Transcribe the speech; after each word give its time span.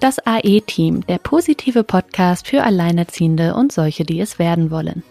Das 0.00 0.20
AE-Team, 0.24 1.04
der 1.08 1.18
positive 1.18 1.82
Podcast 1.82 2.46
für 2.46 2.62
Alleinerziehende 2.62 3.56
und 3.56 3.72
solche, 3.72 4.04
die 4.04 4.20
es 4.20 4.38
werden 4.38 4.70
wollen. 4.70 5.02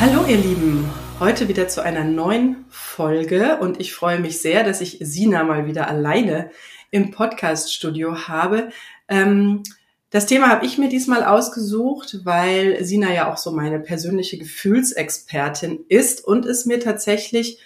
Hallo 0.00 0.26
ihr 0.26 0.38
Lieben, 0.38 0.90
heute 1.20 1.46
wieder 1.46 1.68
zu 1.68 1.84
einer 1.84 2.02
neuen 2.02 2.64
Folge 2.68 3.58
und 3.60 3.78
ich 3.78 3.94
freue 3.94 4.18
mich 4.18 4.42
sehr, 4.42 4.64
dass 4.64 4.80
ich 4.80 4.98
Sina 5.02 5.44
mal 5.44 5.68
wieder 5.68 5.86
alleine 5.86 6.50
im 6.90 7.12
Podcast-Studio 7.12 8.26
habe. 8.26 8.70
Ähm, 9.08 9.62
das 10.10 10.26
Thema 10.26 10.48
habe 10.48 10.66
ich 10.66 10.78
mir 10.78 10.88
diesmal 10.88 11.22
ausgesucht, 11.22 12.24
weil 12.24 12.84
Sina 12.84 13.14
ja 13.14 13.32
auch 13.32 13.36
so 13.36 13.52
meine 13.52 13.78
persönliche 13.78 14.36
Gefühlsexpertin 14.36 15.84
ist 15.88 16.24
und 16.24 16.44
es 16.44 16.66
mir 16.66 16.80
tatsächlich 16.80 17.60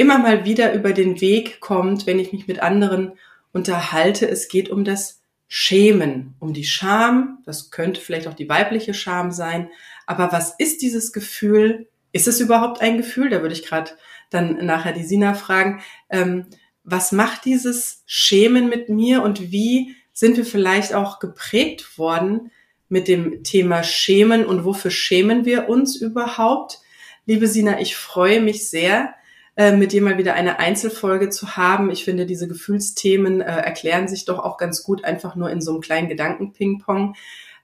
immer 0.00 0.18
mal 0.18 0.46
wieder 0.46 0.72
über 0.72 0.94
den 0.94 1.20
Weg 1.20 1.60
kommt, 1.60 2.06
wenn 2.06 2.18
ich 2.18 2.32
mich 2.32 2.48
mit 2.48 2.62
anderen 2.62 3.12
unterhalte. 3.52 4.26
Es 4.26 4.48
geht 4.48 4.70
um 4.70 4.82
das 4.82 5.20
Schämen, 5.46 6.34
um 6.38 6.54
die 6.54 6.64
Scham. 6.64 7.42
Das 7.44 7.70
könnte 7.70 8.00
vielleicht 8.00 8.26
auch 8.26 8.32
die 8.32 8.48
weibliche 8.48 8.94
Scham 8.94 9.30
sein. 9.30 9.68
Aber 10.06 10.32
was 10.32 10.54
ist 10.56 10.80
dieses 10.80 11.12
Gefühl? 11.12 11.86
Ist 12.12 12.28
es 12.28 12.40
überhaupt 12.40 12.80
ein 12.80 12.96
Gefühl? 12.96 13.28
Da 13.28 13.42
würde 13.42 13.54
ich 13.54 13.66
gerade 13.66 13.90
dann 14.30 14.64
nachher 14.64 14.92
die 14.94 15.04
Sina 15.04 15.34
fragen. 15.34 15.82
Ähm, 16.08 16.46
was 16.82 17.12
macht 17.12 17.44
dieses 17.44 18.02
Schämen 18.06 18.70
mit 18.70 18.88
mir 18.88 19.22
und 19.22 19.52
wie 19.52 19.96
sind 20.14 20.38
wir 20.38 20.46
vielleicht 20.46 20.94
auch 20.94 21.18
geprägt 21.18 21.98
worden 21.98 22.50
mit 22.88 23.06
dem 23.06 23.44
Thema 23.44 23.82
Schämen 23.82 24.46
und 24.46 24.64
wofür 24.64 24.90
schämen 24.90 25.44
wir 25.44 25.68
uns 25.68 25.94
überhaupt? 25.94 26.80
Liebe 27.26 27.46
Sina, 27.46 27.80
ich 27.80 27.96
freue 27.96 28.40
mich 28.40 28.70
sehr, 28.70 29.14
äh, 29.60 29.76
mit 29.76 29.92
dir 29.92 30.00
mal 30.00 30.16
wieder 30.16 30.32
eine 30.32 30.58
Einzelfolge 30.58 31.28
zu 31.28 31.54
haben. 31.54 31.90
Ich 31.90 32.02
finde, 32.02 32.24
diese 32.24 32.48
Gefühlsthemen 32.48 33.42
äh, 33.42 33.44
erklären 33.44 34.08
sich 34.08 34.24
doch 34.24 34.38
auch 34.38 34.56
ganz 34.56 34.82
gut 34.82 35.04
einfach 35.04 35.36
nur 35.36 35.50
in 35.50 35.60
so 35.60 35.72
einem 35.72 35.82
kleinen 35.82 36.08
Gedankenpingpong. 36.08 37.14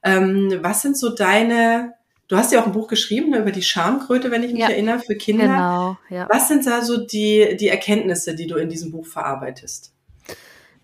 Ähm, 0.03 0.58
was 0.61 0.83
sind 0.83 0.98
so 0.98 1.14
deine, 1.14 1.94
du 2.28 2.36
hast 2.36 2.53
ja 2.53 2.61
auch 2.61 2.66
ein 2.66 2.72
Buch 2.72 2.88
geschrieben 2.88 3.30
ne, 3.30 3.38
über 3.38 3.50
die 3.50 3.62
Schamkröte, 3.62 4.30
wenn 4.30 4.42
ich 4.42 4.53
mich 4.53 4.61
ja, 4.61 4.69
erinnere, 4.69 4.98
für 4.98 5.16
Kinder. 5.16 5.47
Genau, 5.47 5.97
ja. 6.11 6.28
Was 6.30 6.48
sind 6.48 6.66
da 6.66 6.83
so 6.83 7.06
die, 7.06 7.56
die 7.58 7.69
Erkenntnisse, 7.69 8.34
die 8.34 8.47
du 8.47 8.56
in 8.56 8.69
diesem 8.69 8.91
Buch 8.91 9.06
verarbeitest? 9.06 9.94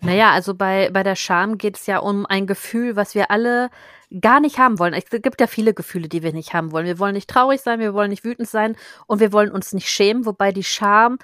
Naja, 0.01 0.31
also 0.31 0.55
bei, 0.55 0.89
bei 0.91 1.03
der 1.03 1.15
Scham 1.15 1.59
geht 1.59 1.77
es 1.77 1.85
ja 1.85 1.99
um 1.99 2.25
ein 2.25 2.47
Gefühl, 2.47 2.95
was 2.95 3.13
wir 3.13 3.29
alle 3.29 3.69
gar 4.19 4.39
nicht 4.39 4.57
haben 4.59 4.79
wollen. 4.79 4.93
Es 4.93 5.05
gibt 5.09 5.41
ja 5.41 5.47
viele 5.47 5.73
Gefühle, 5.73 6.09
die 6.09 6.23
wir 6.23 6.33
nicht 6.33 6.53
haben 6.53 6.71
wollen. 6.71 6.85
Wir 6.85 6.99
wollen 6.99 7.13
nicht 7.13 7.29
traurig 7.29 7.61
sein, 7.61 7.79
wir 7.79 7.93
wollen 7.93 8.09
nicht 8.09 8.23
wütend 8.23 8.47
sein 8.47 8.75
und 9.07 9.19
wir 9.19 9.33
wollen 9.33 9.51
uns 9.51 9.73
nicht 9.73 9.89
schämen, 9.89 10.25
wobei 10.25 10.51
die 10.51 10.63
Scham 10.63 11.17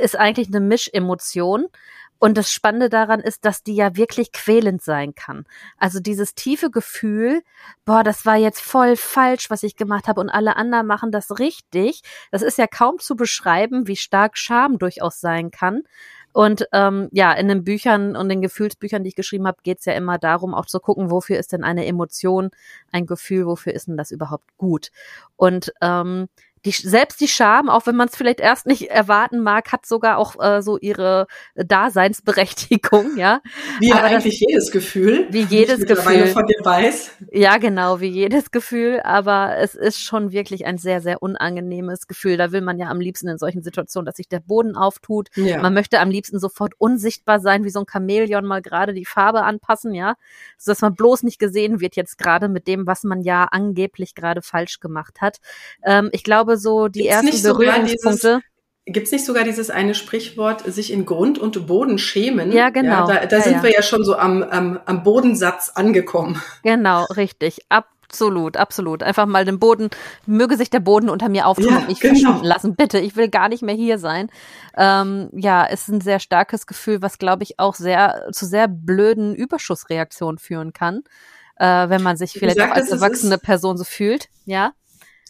ist 0.00 0.16
eigentlich 0.16 0.48
eine 0.48 0.60
Mischemotion. 0.60 1.66
Und 2.18 2.38
das 2.38 2.52
Spannende 2.52 2.88
daran 2.88 3.18
ist, 3.18 3.44
dass 3.44 3.64
die 3.64 3.74
ja 3.74 3.96
wirklich 3.96 4.30
quälend 4.30 4.80
sein 4.80 5.12
kann. 5.16 5.44
Also 5.76 5.98
dieses 5.98 6.36
tiefe 6.36 6.70
Gefühl, 6.70 7.42
boah, 7.84 8.04
das 8.04 8.24
war 8.24 8.36
jetzt 8.36 8.60
voll 8.60 8.94
falsch, 8.94 9.50
was 9.50 9.64
ich 9.64 9.74
gemacht 9.74 10.06
habe 10.06 10.20
und 10.20 10.30
alle 10.30 10.54
anderen 10.54 10.86
machen 10.86 11.10
das 11.10 11.40
richtig. 11.40 12.02
Das 12.30 12.42
ist 12.42 12.58
ja 12.58 12.68
kaum 12.68 13.00
zu 13.00 13.16
beschreiben, 13.16 13.88
wie 13.88 13.96
stark 13.96 14.38
Scham 14.38 14.78
durchaus 14.78 15.18
sein 15.18 15.50
kann. 15.50 15.82
Und 16.32 16.66
ähm, 16.72 17.08
ja, 17.12 17.32
in 17.32 17.48
den 17.48 17.64
Büchern 17.64 18.16
und 18.16 18.28
den 18.28 18.40
Gefühlsbüchern, 18.40 19.02
die 19.02 19.08
ich 19.08 19.14
geschrieben 19.14 19.46
habe, 19.46 19.58
geht 19.62 19.80
es 19.80 19.84
ja 19.84 19.92
immer 19.92 20.18
darum, 20.18 20.54
auch 20.54 20.66
zu 20.66 20.80
gucken, 20.80 21.10
wofür 21.10 21.38
ist 21.38 21.52
denn 21.52 21.64
eine 21.64 21.86
Emotion, 21.86 22.50
ein 22.90 23.06
Gefühl, 23.06 23.46
wofür 23.46 23.74
ist 23.74 23.88
denn 23.88 23.96
das 23.96 24.10
überhaupt 24.10 24.56
gut. 24.56 24.90
Und 25.36 25.72
ähm, 25.82 26.28
die, 26.64 26.70
selbst 26.70 27.20
die 27.20 27.28
Scham, 27.28 27.68
auch 27.68 27.86
wenn 27.86 27.96
man 27.96 28.08
es 28.08 28.16
vielleicht 28.16 28.40
erst 28.40 28.66
nicht 28.66 28.90
erwarten 28.90 29.40
mag, 29.40 29.72
hat 29.72 29.84
sogar 29.84 30.18
auch 30.18 30.40
äh, 30.40 30.62
so 30.62 30.78
ihre 30.78 31.26
Daseinsberechtigung, 31.56 33.16
ja. 33.16 33.40
Wie 33.80 33.92
Aber 33.92 34.04
eigentlich 34.04 34.40
das, 34.40 34.48
jedes 34.48 34.70
Gefühl. 34.70 35.26
Wie 35.30 35.42
jedes 35.42 35.86
Gefühl. 35.86 36.28
von 36.28 36.46
dir 36.46 36.58
weiß. 36.62 37.10
Ja, 37.32 37.58
genau, 37.58 38.00
wie 38.00 38.08
jedes 38.08 38.50
Gefühl. 38.50 39.00
Aber 39.02 39.56
es 39.58 39.74
ist 39.74 40.00
schon 40.00 40.32
wirklich 40.32 40.64
ein 40.64 40.78
sehr, 40.78 41.00
sehr 41.00 41.22
unangenehmes 41.22 42.06
Gefühl. 42.06 42.36
Da 42.36 42.52
will 42.52 42.60
man 42.60 42.78
ja 42.78 42.88
am 42.88 43.00
liebsten 43.00 43.28
in 43.28 43.38
solchen 43.38 43.62
Situationen, 43.62 44.06
dass 44.06 44.16
sich 44.16 44.28
der 44.28 44.40
Boden 44.40 44.76
auftut. 44.76 45.28
Ja. 45.34 45.60
Man 45.60 45.74
möchte 45.74 45.98
am 45.98 46.10
liebsten 46.10 46.38
sofort 46.38 46.74
unsichtbar 46.78 47.40
sein, 47.40 47.64
wie 47.64 47.70
so 47.70 47.80
ein 47.80 47.86
Chamäleon 47.90 48.44
mal 48.44 48.62
gerade 48.62 48.94
die 48.94 49.04
Farbe 49.04 49.42
anpassen, 49.42 49.94
ja. 49.94 50.14
So 50.58 50.72
dass 50.72 50.80
man 50.80 50.94
bloß 50.94 51.24
nicht 51.24 51.38
gesehen 51.38 51.80
wird 51.80 51.96
jetzt 51.96 52.18
gerade 52.18 52.48
mit 52.48 52.66
dem, 52.66 52.86
was 52.86 53.02
man 53.02 53.22
ja 53.22 53.48
angeblich 53.50 54.14
gerade 54.14 54.42
falsch 54.42 54.80
gemacht 54.80 55.20
hat. 55.20 55.38
Ähm, 55.84 56.08
ich 56.12 56.24
glaube, 56.24 56.51
glaube, 56.52 56.58
so 56.58 56.88
die 56.88 57.00
Gibt's 57.00 57.16
ersten 57.16 57.42
Berührungspunkte. 57.42 58.40
Gibt 58.84 59.06
es 59.06 59.12
nicht 59.12 59.24
sogar 59.24 59.44
dieses 59.44 59.70
eine 59.70 59.94
Sprichwort, 59.94 60.62
sich 60.66 60.92
in 60.92 61.06
Grund 61.06 61.38
und 61.38 61.66
Boden 61.68 61.98
schämen? 61.98 62.50
Ja, 62.50 62.70
genau. 62.70 63.08
Ja, 63.08 63.20
da 63.20 63.26
da 63.26 63.36
ja, 63.36 63.42
sind 63.42 63.52
ja. 63.54 63.62
wir 63.62 63.70
ja 63.70 63.82
schon 63.82 64.04
so 64.04 64.16
am, 64.16 64.42
am, 64.42 64.80
am 64.86 65.04
Bodensatz 65.04 65.70
angekommen. 65.70 66.42
Genau, 66.64 67.04
richtig. 67.04 67.60
Absolut, 67.68 68.56
absolut. 68.56 69.04
Einfach 69.04 69.26
mal 69.26 69.44
den 69.44 69.60
Boden, 69.60 69.88
möge 70.26 70.56
sich 70.56 70.68
der 70.68 70.80
Boden 70.80 71.10
unter 71.10 71.28
mir 71.28 71.46
auftun 71.46 71.70
ja, 71.70 71.76
und 71.78 71.88
mich 71.88 72.00
genau. 72.00 72.14
verschwinden 72.14 72.44
lassen. 72.44 72.74
Bitte, 72.74 72.98
ich 72.98 73.14
will 73.14 73.28
gar 73.28 73.48
nicht 73.48 73.62
mehr 73.62 73.76
hier 73.76 73.98
sein. 73.98 74.30
Ähm, 74.76 75.30
ja, 75.32 75.64
ist 75.64 75.88
ein 75.88 76.00
sehr 76.00 76.18
starkes 76.18 76.66
Gefühl, 76.66 77.02
was, 77.02 77.18
glaube 77.18 77.44
ich, 77.44 77.60
auch 77.60 77.76
sehr 77.76 78.30
zu 78.32 78.46
sehr 78.46 78.66
blöden 78.66 79.36
Überschussreaktionen 79.36 80.38
führen 80.38 80.72
kann, 80.72 81.04
äh, 81.56 81.88
wenn 81.88 82.02
man 82.02 82.16
sich 82.16 82.32
vielleicht 82.32 82.60
auch 82.60 82.70
als 82.70 82.90
erwachsene 82.90 83.38
Person 83.38 83.76
so 83.76 83.84
fühlt. 83.84 84.26
Ja. 84.44 84.72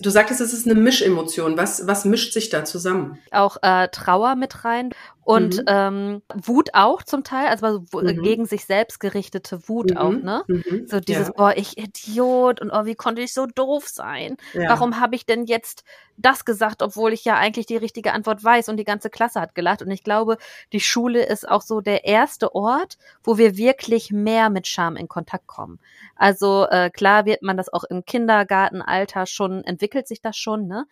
Du 0.01 0.11
sagtest, 0.11 0.41
es 0.41 0.53
ist 0.53 0.67
eine 0.67 0.79
Mischemotion. 0.79 1.57
Was, 1.57 1.87
was 1.87 2.05
mischt 2.05 2.33
sich 2.33 2.49
da 2.49 2.65
zusammen? 2.65 3.19
Auch 3.31 3.59
äh, 3.63 3.89
Trauer 3.89 4.37
mit 4.37 4.65
rein 4.65 4.91
und 5.33 5.59
mhm. 5.59 5.65
ähm, 5.67 6.23
Wut 6.35 6.71
auch 6.75 7.03
zum 7.03 7.25
Teil, 7.25 7.49
also 7.49 7.85
mhm. 7.93 8.23
gegen 8.23 8.47
sich 8.47 8.65
selbst 8.67 9.01
gerichtete 9.01 9.69
Wut 9.69 9.91
mhm. 9.91 9.97
auch, 9.97 10.13
ne? 10.13 10.45
Mhm. 10.47 10.87
So 10.87 11.01
dieses, 11.01 11.29
ja. 11.29 11.35
boah, 11.37 11.55
ich 11.57 11.79
Idiot 11.79 12.61
und 12.61 12.71
oh, 12.71 12.85
wie 12.85 12.95
konnte 12.95 13.23
ich 13.23 13.33
so 13.33 13.47
doof 13.47 13.89
sein? 13.89 14.37
Ja. 14.53 14.69
Warum 14.69 15.01
habe 15.01 15.17
ich 15.17 15.27
denn 15.27 15.47
jetzt 15.47 15.85
das 16.17 16.45
gesagt, 16.45 16.83
obwohl 16.83 17.13
ich 17.13 17.25
ja 17.25 17.37
eigentlich 17.37 17.67
die 17.67 17.77
richtige 17.77 18.13
Antwort 18.13 18.43
weiß 18.45 18.69
und 18.69 18.77
die 18.77 18.85
ganze 18.85 19.11
Klasse 19.11 19.41
hat 19.41 19.55
gelacht. 19.55 19.83
Und 19.83 19.91
ich 19.91 20.05
glaube, 20.05 20.37
die 20.73 20.81
Schule 20.81 21.25
ist 21.25 21.49
auch 21.49 21.63
so 21.63 21.81
der 21.81 22.05
erste 22.05 22.55
Ort, 22.55 22.99
wo 23.25 23.39
wir 23.39 23.57
wirklich 23.57 24.11
mehr 24.11 24.51
mit 24.51 24.67
Scham 24.67 24.97
in 24.97 25.09
Kontakt 25.09 25.47
kommen. 25.47 25.79
Also 26.17 26.67
äh, 26.71 26.91
klar 26.91 27.25
wird 27.25 27.43
man 27.43 27.57
das 27.57 27.73
auch 27.73 27.85
im 27.85 28.05
Kindergartenalter 28.05 29.27
schon, 29.27 29.65
entwickelt 29.65 30.07
sich 30.07 30.21
das 30.21 30.37
schon, 30.37 30.67
ne? 30.67 30.87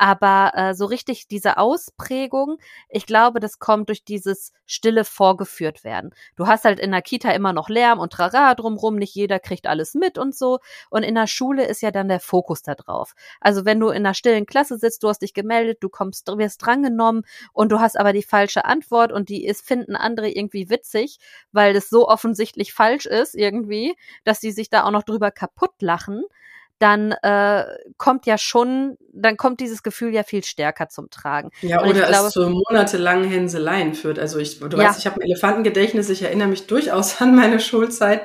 Aber 0.00 0.52
äh, 0.54 0.72
so 0.72 0.86
richtig 0.86 1.28
diese 1.28 1.58
Ausprägung, 1.58 2.56
ich 2.88 3.04
glaube, 3.04 3.38
das 3.38 3.58
kommt 3.58 3.90
durch 3.90 4.02
dieses 4.02 4.54
stille 4.64 5.04
vorgeführt 5.04 5.84
werden. 5.84 6.14
Du 6.36 6.46
hast 6.46 6.64
halt 6.64 6.80
in 6.80 6.92
der 6.92 7.02
Kita 7.02 7.32
immer 7.32 7.52
noch 7.52 7.68
Lärm 7.68 7.98
und 7.98 8.10
Trara 8.10 8.54
drumrum, 8.54 8.96
nicht 8.96 9.14
jeder 9.14 9.38
kriegt 9.38 9.66
alles 9.66 9.92
mit 9.92 10.16
und 10.16 10.34
so. 10.34 10.60
Und 10.88 11.02
in 11.02 11.16
der 11.16 11.26
Schule 11.26 11.66
ist 11.66 11.82
ja 11.82 11.90
dann 11.90 12.08
der 12.08 12.20
Fokus 12.20 12.62
da 12.62 12.74
drauf. 12.74 13.12
Also 13.42 13.66
wenn 13.66 13.78
du 13.78 13.90
in 13.90 14.06
einer 14.06 14.14
stillen 14.14 14.46
Klasse 14.46 14.78
sitzt, 14.78 15.02
du 15.02 15.08
hast 15.08 15.20
dich 15.20 15.34
gemeldet, 15.34 15.82
du 15.82 15.90
kommst, 15.90 16.26
wirst 16.28 16.64
drangenommen 16.64 17.26
und 17.52 17.70
du 17.70 17.78
hast 17.78 18.00
aber 18.00 18.14
die 18.14 18.22
falsche 18.22 18.64
Antwort 18.64 19.12
und 19.12 19.28
die 19.28 19.44
ist, 19.44 19.66
finden 19.66 19.96
andere 19.96 20.30
irgendwie 20.30 20.70
witzig, 20.70 21.18
weil 21.52 21.76
es 21.76 21.90
so 21.90 22.08
offensichtlich 22.08 22.72
falsch 22.72 23.04
ist 23.04 23.34
irgendwie, 23.34 23.94
dass 24.24 24.40
die 24.40 24.52
sich 24.52 24.70
da 24.70 24.84
auch 24.84 24.92
noch 24.92 25.02
drüber 25.02 25.30
kaputt 25.30 25.82
lachen 25.82 26.24
dann 26.80 27.12
äh, 27.12 27.64
kommt 27.98 28.24
ja 28.24 28.38
schon, 28.38 28.96
dann 29.12 29.36
kommt 29.36 29.60
dieses 29.60 29.82
Gefühl 29.82 30.14
ja 30.14 30.22
viel 30.22 30.42
stärker 30.42 30.88
zum 30.88 31.10
Tragen. 31.10 31.50
Ja, 31.60 31.82
oder 31.82 32.06
glaube, 32.08 32.28
es 32.28 32.32
zu 32.32 32.48
monatelangen 32.48 33.28
Hänseleien 33.28 33.94
führt. 33.94 34.18
Also 34.18 34.38
ich, 34.38 34.58
du 34.60 34.66
ja. 34.66 34.88
weißt, 34.88 34.98
ich 34.98 35.06
habe 35.06 35.20
ein 35.20 35.22
Elefantengedächtnis, 35.22 36.08
ich 36.08 36.22
erinnere 36.22 36.48
mich 36.48 36.66
durchaus 36.66 37.20
an 37.20 37.36
meine 37.36 37.60
Schulzeit 37.60 38.22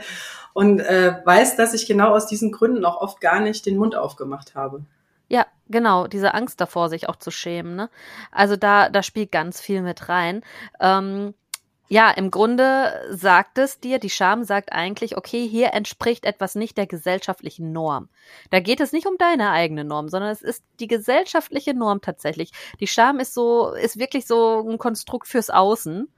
und 0.53 0.79
äh, 0.79 1.16
weiß, 1.25 1.57
dass 1.57 1.73
ich 1.73 1.85
genau 1.85 2.16
aus 2.16 2.27
diesen 2.27 2.53
Gründen 2.53 2.85
auch 2.85 3.01
oft 3.01 3.19
gar 3.19 3.41
nicht 3.41 3.66
den 3.66 3.77
Mund 3.77 3.93
aufgemacht 3.95 4.55
habe. 4.55 4.85
Ja, 5.27 5.45
genau, 5.67 6.07
diese 6.07 6.33
Angst 6.33 6.61
davor, 6.61 6.87
sich 6.87 7.09
auch 7.09 7.17
zu 7.17 7.31
schämen. 7.31 7.75
Ne? 7.75 7.89
Also 8.31 8.55
da, 8.55 8.89
da 8.89 9.03
spielt 9.03 9.33
ganz 9.33 9.59
viel 9.59 9.81
mit 9.81 10.07
rein. 10.07 10.43
Ähm, 10.79 11.34
ja, 11.87 12.09
im 12.09 12.32
Grunde 12.32 12.93
sagt 13.11 13.58
es 13.58 13.79
dir, 13.79 13.99
die 13.99 14.09
Scham 14.09 14.43
sagt 14.43 14.73
eigentlich, 14.73 15.17
okay, 15.17 15.47
hier 15.47 15.73
entspricht 15.73 16.26
etwas 16.26 16.55
nicht 16.55 16.78
der 16.78 16.87
gesellschaftlichen 16.87 17.72
Norm. 17.72 18.09
Da 18.49 18.59
geht 18.59 18.79
es 18.79 18.91
nicht 18.91 19.05
um 19.05 19.17
deine 19.17 19.52
eigene 19.52 19.84
Norm, 19.84 20.09
sondern 20.09 20.32
es 20.32 20.41
ist 20.41 20.64
die 20.79 20.87
gesellschaftliche 20.87 21.73
Norm 21.76 22.02
tatsächlich. 22.02 22.52
Die 22.79 22.87
Scham 22.87 23.20
ist 23.20 23.34
so, 23.34 23.73
ist 23.73 23.99
wirklich 23.99 24.26
so 24.26 24.67
ein 24.67 24.79
Konstrukt 24.79 25.28
fürs 25.28 25.52
Außen. 25.52 26.11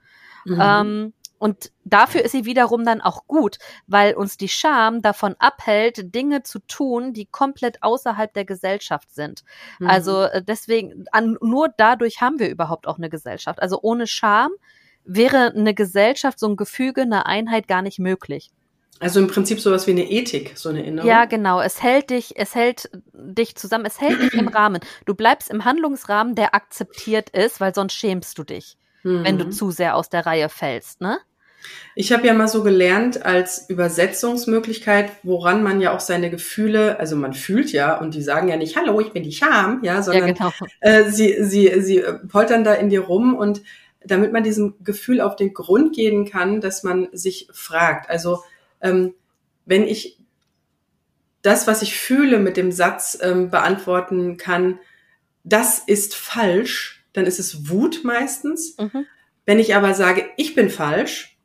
Mhm. 0.46 0.60
Ähm, 0.60 1.12
und 1.38 1.70
dafür 1.84 2.22
ist 2.22 2.32
sie 2.32 2.46
wiederum 2.46 2.84
dann 2.84 3.00
auch 3.00 3.26
gut, 3.26 3.58
weil 3.86 4.14
uns 4.14 4.36
die 4.36 4.48
Scham 4.48 5.02
davon 5.02 5.36
abhält, 5.38 6.14
Dinge 6.14 6.42
zu 6.42 6.58
tun, 6.60 7.12
die 7.12 7.26
komplett 7.26 7.82
außerhalb 7.82 8.32
der 8.32 8.44
Gesellschaft 8.44 9.14
sind. 9.14 9.44
Mhm. 9.78 9.88
Also 9.88 10.22
äh, 10.22 10.42
deswegen, 10.42 11.04
an, 11.12 11.36
nur 11.40 11.68
dadurch 11.76 12.20
haben 12.20 12.38
wir 12.38 12.48
überhaupt 12.48 12.88
auch 12.88 12.98
eine 12.98 13.08
Gesellschaft. 13.08 13.62
Also 13.62 13.78
ohne 13.82 14.06
Scham 14.06 14.50
wäre 15.04 15.52
eine 15.54 15.74
Gesellschaft, 15.74 16.38
so 16.38 16.48
ein 16.48 16.56
Gefüge, 16.56 17.02
eine 17.02 17.26
Einheit 17.26 17.68
gar 17.68 17.82
nicht 17.82 17.98
möglich. 17.98 18.50
Also 19.00 19.20
im 19.20 19.28
Prinzip 19.28 19.60
sowas 19.60 19.86
wie 19.86 19.92
eine 19.92 20.10
Ethik, 20.10 20.52
so 20.56 20.70
eine 20.70 20.84
Innere. 20.84 21.06
Ja, 21.06 21.24
genau. 21.24 21.60
Es 21.60 21.82
hält 21.82 22.10
dich, 22.10 22.32
es 22.36 22.54
hält 22.54 22.90
dich 23.12 23.54
zusammen, 23.54 23.86
es 23.86 24.00
hält 24.00 24.20
dich 24.20 24.34
im 24.34 24.48
Rahmen. 24.48 24.80
Du 25.06 25.14
bleibst 25.14 25.50
im 25.50 25.64
Handlungsrahmen, 25.64 26.34
der 26.34 26.54
akzeptiert 26.54 27.30
ist, 27.30 27.60
weil 27.60 27.74
sonst 27.74 27.94
schämst 27.94 28.38
du 28.38 28.44
dich, 28.44 28.76
mhm. 29.04 29.24
wenn 29.24 29.38
du 29.38 29.50
zu 29.50 29.70
sehr 29.70 29.94
aus 29.94 30.08
der 30.08 30.26
Reihe 30.26 30.48
fällst, 30.48 31.00
ne? 31.00 31.18
Ich 31.94 32.12
habe 32.12 32.26
ja 32.26 32.34
mal 32.34 32.46
so 32.46 32.62
gelernt 32.62 33.24
als 33.26 33.68
Übersetzungsmöglichkeit, 33.68 35.10
woran 35.24 35.62
man 35.62 35.80
ja 35.80 35.94
auch 35.94 36.00
seine 36.00 36.30
Gefühle, 36.30 36.98
also 37.00 37.16
man 37.16 37.34
fühlt 37.34 37.72
ja 37.72 37.98
und 37.98 38.14
die 38.14 38.22
sagen 38.22 38.48
ja 38.48 38.56
nicht, 38.56 38.76
hallo, 38.76 39.00
ich 39.00 39.12
bin 39.12 39.24
die 39.24 39.32
Scham, 39.32 39.80
ja, 39.82 40.00
sondern 40.02 40.28
ja, 40.28 40.34
genau. 40.34 40.52
äh, 40.80 41.10
sie, 41.10 41.42
sie, 41.42 41.80
sie 41.80 42.02
poltern 42.28 42.62
da 42.62 42.74
in 42.74 42.90
dir 42.90 43.00
rum 43.00 43.34
und 43.34 43.62
damit 44.04 44.32
man 44.32 44.44
diesem 44.44 44.76
Gefühl 44.82 45.20
auf 45.20 45.36
den 45.36 45.52
Grund 45.52 45.94
gehen 45.94 46.24
kann, 46.24 46.60
dass 46.60 46.82
man 46.82 47.08
sich 47.12 47.48
fragt. 47.52 48.08
Also 48.10 48.42
ähm, 48.80 49.14
wenn 49.66 49.84
ich 49.84 50.18
das, 51.42 51.66
was 51.66 51.82
ich 51.82 51.98
fühle, 51.98 52.38
mit 52.38 52.56
dem 52.56 52.72
Satz 52.72 53.18
ähm, 53.20 53.50
beantworten 53.50 54.36
kann, 54.36 54.78
das 55.44 55.78
ist 55.78 56.14
falsch, 56.14 57.04
dann 57.12 57.26
ist 57.26 57.38
es 57.38 57.68
Wut 57.68 58.00
meistens. 58.04 58.76
Mhm. 58.78 59.06
Wenn 59.46 59.58
ich 59.58 59.74
aber 59.74 59.94
sage, 59.94 60.26
ich 60.36 60.54
bin 60.54 60.68
falsch, 60.68 61.38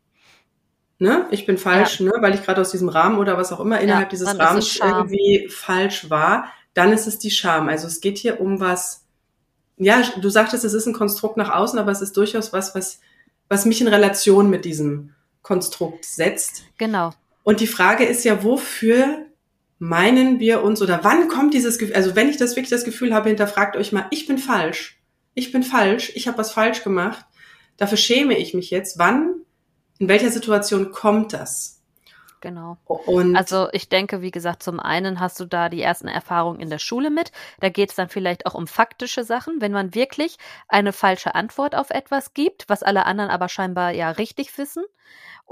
ne, 1.00 1.28
ich 1.32 1.46
bin 1.46 1.58
falsch, 1.58 2.00
ja. 2.00 2.08
ne, 2.08 2.12
weil 2.20 2.34
ich 2.34 2.44
gerade 2.44 2.62
aus 2.62 2.72
diesem 2.72 2.90
Rahmen 2.90 3.18
oder 3.18 3.38
was 3.38 3.52
auch 3.52 3.60
immer 3.60 3.80
innerhalb 3.80 4.08
ja, 4.08 4.10
dieses 4.10 4.38
Rahmens 4.38 4.78
irgendwie 4.78 5.48
falsch 5.50 6.10
war, 6.10 6.52
dann 6.74 6.92
ist 6.92 7.08
es 7.08 7.20
die 7.20 7.32
Scham. 7.32 7.70
Also 7.70 7.88
es 7.88 8.02
geht 8.02 8.18
hier 8.18 8.42
um 8.42 8.60
was, 8.60 9.03
ja, 9.78 10.04
du 10.20 10.30
sagtest, 10.30 10.64
es 10.64 10.74
ist 10.74 10.86
ein 10.86 10.94
Konstrukt 10.94 11.38
nach 11.38 11.50
außen, 11.50 11.80
aber 11.80 11.92
es 11.92 12.02
ist 12.02 12.16
durchaus 12.18 12.54
was, 12.54 12.76
was, 12.76 13.00
was 13.50 13.66
mich 13.66 13.82
in 13.82 13.88
Relation 13.88 14.50
mit 14.50 14.66
diesem 14.66 15.14
Konstrukt 15.42 16.06
setzt. 16.06 16.64
Genau. 16.78 17.12
Und 17.44 17.60
die 17.60 17.68
Frage 17.68 18.06
ist 18.06 18.24
ja, 18.24 18.44
wofür 18.44 19.26
meinen 19.80 20.40
wir 20.40 20.64
uns 20.64 20.82
oder 20.82 21.04
wann 21.04 21.28
kommt 21.28 21.54
dieses 21.54 21.78
Gefühl, 21.78 21.96
also 21.96 22.16
wenn 22.16 22.30
ich 22.30 22.38
das 22.38 22.52
wirklich 22.56 22.70
das 22.70 22.86
Gefühl 22.86 23.14
habe, 23.14 23.30
hinterfragt 23.30 23.76
euch 23.76 23.92
mal, 23.92 24.08
ich 24.12 24.28
bin 24.28 24.38
falsch, 24.38 25.02
ich 25.34 25.52
bin 25.52 25.64
falsch, 25.64 26.14
ich 26.16 26.28
habe 26.28 26.38
was 26.38 26.52
falsch 26.52 26.84
gemacht, 26.84 27.26
dafür 27.76 27.98
schäme 27.98 28.38
ich 28.38 28.54
mich 28.54 28.70
jetzt, 28.70 28.98
wann, 28.98 29.42
in 30.00 30.08
welcher 30.08 30.32
Situation 30.32 30.92
kommt 30.92 31.34
das? 31.34 31.82
Genau. 32.44 32.78
Und 32.88 33.38
also 33.38 33.70
ich 33.72 33.88
denke, 33.88 34.22
wie 34.22 34.30
gesagt, 34.30 34.64
zum 34.64 34.82
einen 34.82 35.22
hast 35.22 35.40
du 35.40 35.46
da 35.46 35.70
die 35.70 35.82
ersten 35.82 36.10
Erfahrungen 36.10 36.60
in 36.60 36.70
der 36.70 36.78
Schule 36.78 37.10
mit. 37.10 37.32
Da 37.62 37.70
geht 37.70 37.92
es 37.92 37.96
dann 37.96 38.10
vielleicht 38.10 38.46
auch 38.46 38.54
um 38.54 38.68
faktische 38.68 39.24
Sachen, 39.24 39.62
wenn 39.62 39.72
man 39.72 39.96
wirklich 39.96 40.36
eine 40.68 40.92
falsche 40.92 41.36
Antwort 41.36 41.74
auf 41.74 41.90
etwas 41.90 42.34
gibt, 42.34 42.68
was 42.68 42.84
alle 42.84 43.06
anderen 43.06 43.32
aber 43.32 43.48
scheinbar 43.48 43.92
ja 43.92 44.12
richtig 44.12 44.58
wissen 44.58 44.84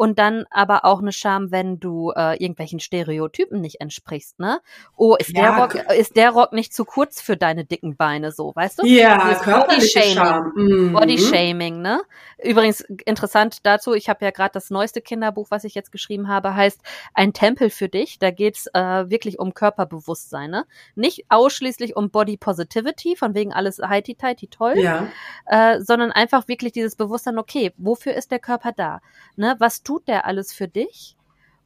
und 0.01 0.17
dann 0.17 0.45
aber 0.49 0.83
auch 0.83 0.99
eine 0.99 1.11
Scham, 1.11 1.51
wenn 1.51 1.79
du 1.79 2.11
äh, 2.15 2.33
irgendwelchen 2.41 2.79
Stereotypen 2.79 3.61
nicht 3.61 3.81
entsprichst, 3.81 4.39
ne? 4.39 4.59
Oh, 4.95 5.15
ist 5.15 5.29
ja, 5.29 5.41
der 5.43 5.51
Rock, 5.57 5.75
ist 5.95 6.15
der 6.15 6.31
Rock 6.31 6.53
nicht 6.53 6.73
zu 6.73 6.85
kurz 6.85 7.21
für 7.21 7.37
deine 7.37 7.65
dicken 7.65 7.97
Beine 7.97 8.31
so, 8.31 8.51
weißt 8.55 8.79
du? 8.79 8.87
Ja, 8.87 9.35
körperliche 9.35 10.01
Scham. 10.01 10.53
Mhm. 10.55 10.93
Body 10.93 11.19
Shaming, 11.19 11.83
ne? 11.83 12.01
Übrigens 12.43 12.81
interessant 13.05 13.59
dazu, 13.61 13.93
ich 13.93 14.09
habe 14.09 14.25
ja 14.25 14.31
gerade 14.31 14.53
das 14.53 14.71
neueste 14.71 15.01
Kinderbuch, 15.01 15.51
was 15.51 15.65
ich 15.65 15.75
jetzt 15.75 15.91
geschrieben 15.91 16.29
habe, 16.29 16.55
heißt 16.55 16.81
Ein 17.13 17.33
Tempel 17.33 17.69
für 17.69 17.87
dich. 17.87 18.17
Da 18.17 18.31
geht's 18.31 18.65
äh, 18.73 19.07
wirklich 19.07 19.37
um 19.37 19.53
Körperbewusstsein, 19.53 20.49
ne? 20.49 20.65
Nicht 20.95 21.25
ausschließlich 21.29 21.95
um 21.95 22.09
Body 22.09 22.37
Positivity, 22.37 23.15
von 23.15 23.35
wegen 23.35 23.53
alles 23.53 23.77
heiti 23.77 24.15
tighty 24.15 24.47
toll, 24.47 24.79
ja. 24.79 25.09
äh, 25.45 25.79
sondern 25.79 26.11
einfach 26.11 26.47
wirklich 26.47 26.71
dieses 26.71 26.95
Bewusstsein, 26.95 27.37
okay, 27.37 27.71
wofür 27.77 28.15
ist 28.15 28.31
der 28.31 28.39
Körper 28.39 28.71
da? 28.71 29.01
Ne? 29.35 29.55
Was 29.59 29.83
tut 29.91 30.07
der 30.07 30.25
alles 30.25 30.53
für 30.53 30.67
dich? 30.67 31.17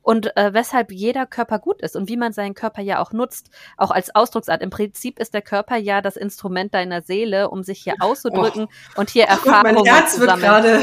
und 0.02 0.38
äh, 0.38 0.54
weshalb 0.54 0.92
jeder 0.92 1.26
Körper 1.26 1.58
gut 1.58 1.82
ist 1.82 1.96
und 1.96 2.08
wie 2.08 2.16
man 2.16 2.32
seinen 2.32 2.54
Körper 2.54 2.82
ja 2.84 3.00
auch 3.00 3.12
nutzt, 3.12 3.50
auch 3.76 3.90
als 3.90 4.14
Ausdrucksart. 4.14 4.62
Im 4.62 4.70
Prinzip 4.70 5.18
ist 5.18 5.34
der 5.34 5.42
Körper 5.42 5.78
ja 5.78 6.00
das 6.00 6.16
Instrument 6.16 6.76
deiner 6.76 7.02
Seele, 7.02 7.50
um 7.50 7.64
sich 7.64 7.82
hier 7.82 7.96
auszudrücken 8.00 8.68
oh. 8.68 9.00
und 9.00 9.10
hier 9.10 9.24
Erfahrungen 9.26 9.74
mein 9.74 9.86
Herz 9.86 10.14
zu 10.14 10.20
sammeln. 10.20 10.42
Wird 10.42 10.64
gerade 10.64 10.82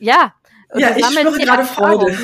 ja. 0.00 0.34
Ja, 0.74 0.96
ich 0.96 1.06
spüre 1.06 1.38
gerade 1.38 1.64
Freude. 1.64 2.18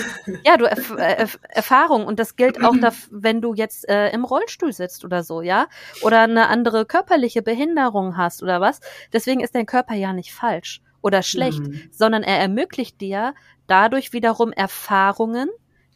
Ja, 0.45 0.57
du 0.57 0.65
Erf 0.65 0.91
Erf 0.99 1.39
Erfahrung 1.49 2.05
und 2.05 2.19
das 2.19 2.35
gilt 2.35 2.61
auch, 2.65 2.75
wenn 3.13 3.41
du 3.41 3.55
jetzt 3.55 3.89
äh, 3.89 4.11
im 4.11 4.25
Rollstuhl 4.25 4.73
sitzt 4.73 5.05
oder 5.05 5.23
so, 5.23 5.43
ja, 5.43 5.69
oder 6.03 6.23
eine 6.23 6.49
andere 6.49 6.87
körperliche 6.87 7.43
Behinderung 7.43 8.17
hast 8.17 8.43
oder 8.43 8.61
was. 8.61 8.81
Deswegen 9.13 9.41
ist 9.41 9.55
dein 9.55 9.67
Körper 9.67 9.95
ja 9.95 10.13
nicht 10.13 10.35
falsch 10.35 10.83
oder 11.03 11.23
schlecht, 11.23 11.61
mhm. 11.61 11.83
sondern 11.91 12.23
er 12.23 12.39
ermöglicht 12.39 13.01
dir 13.01 13.35
dadurch 13.67 14.13
wiederum 14.13 14.53
Erfahrungen, 14.53 15.49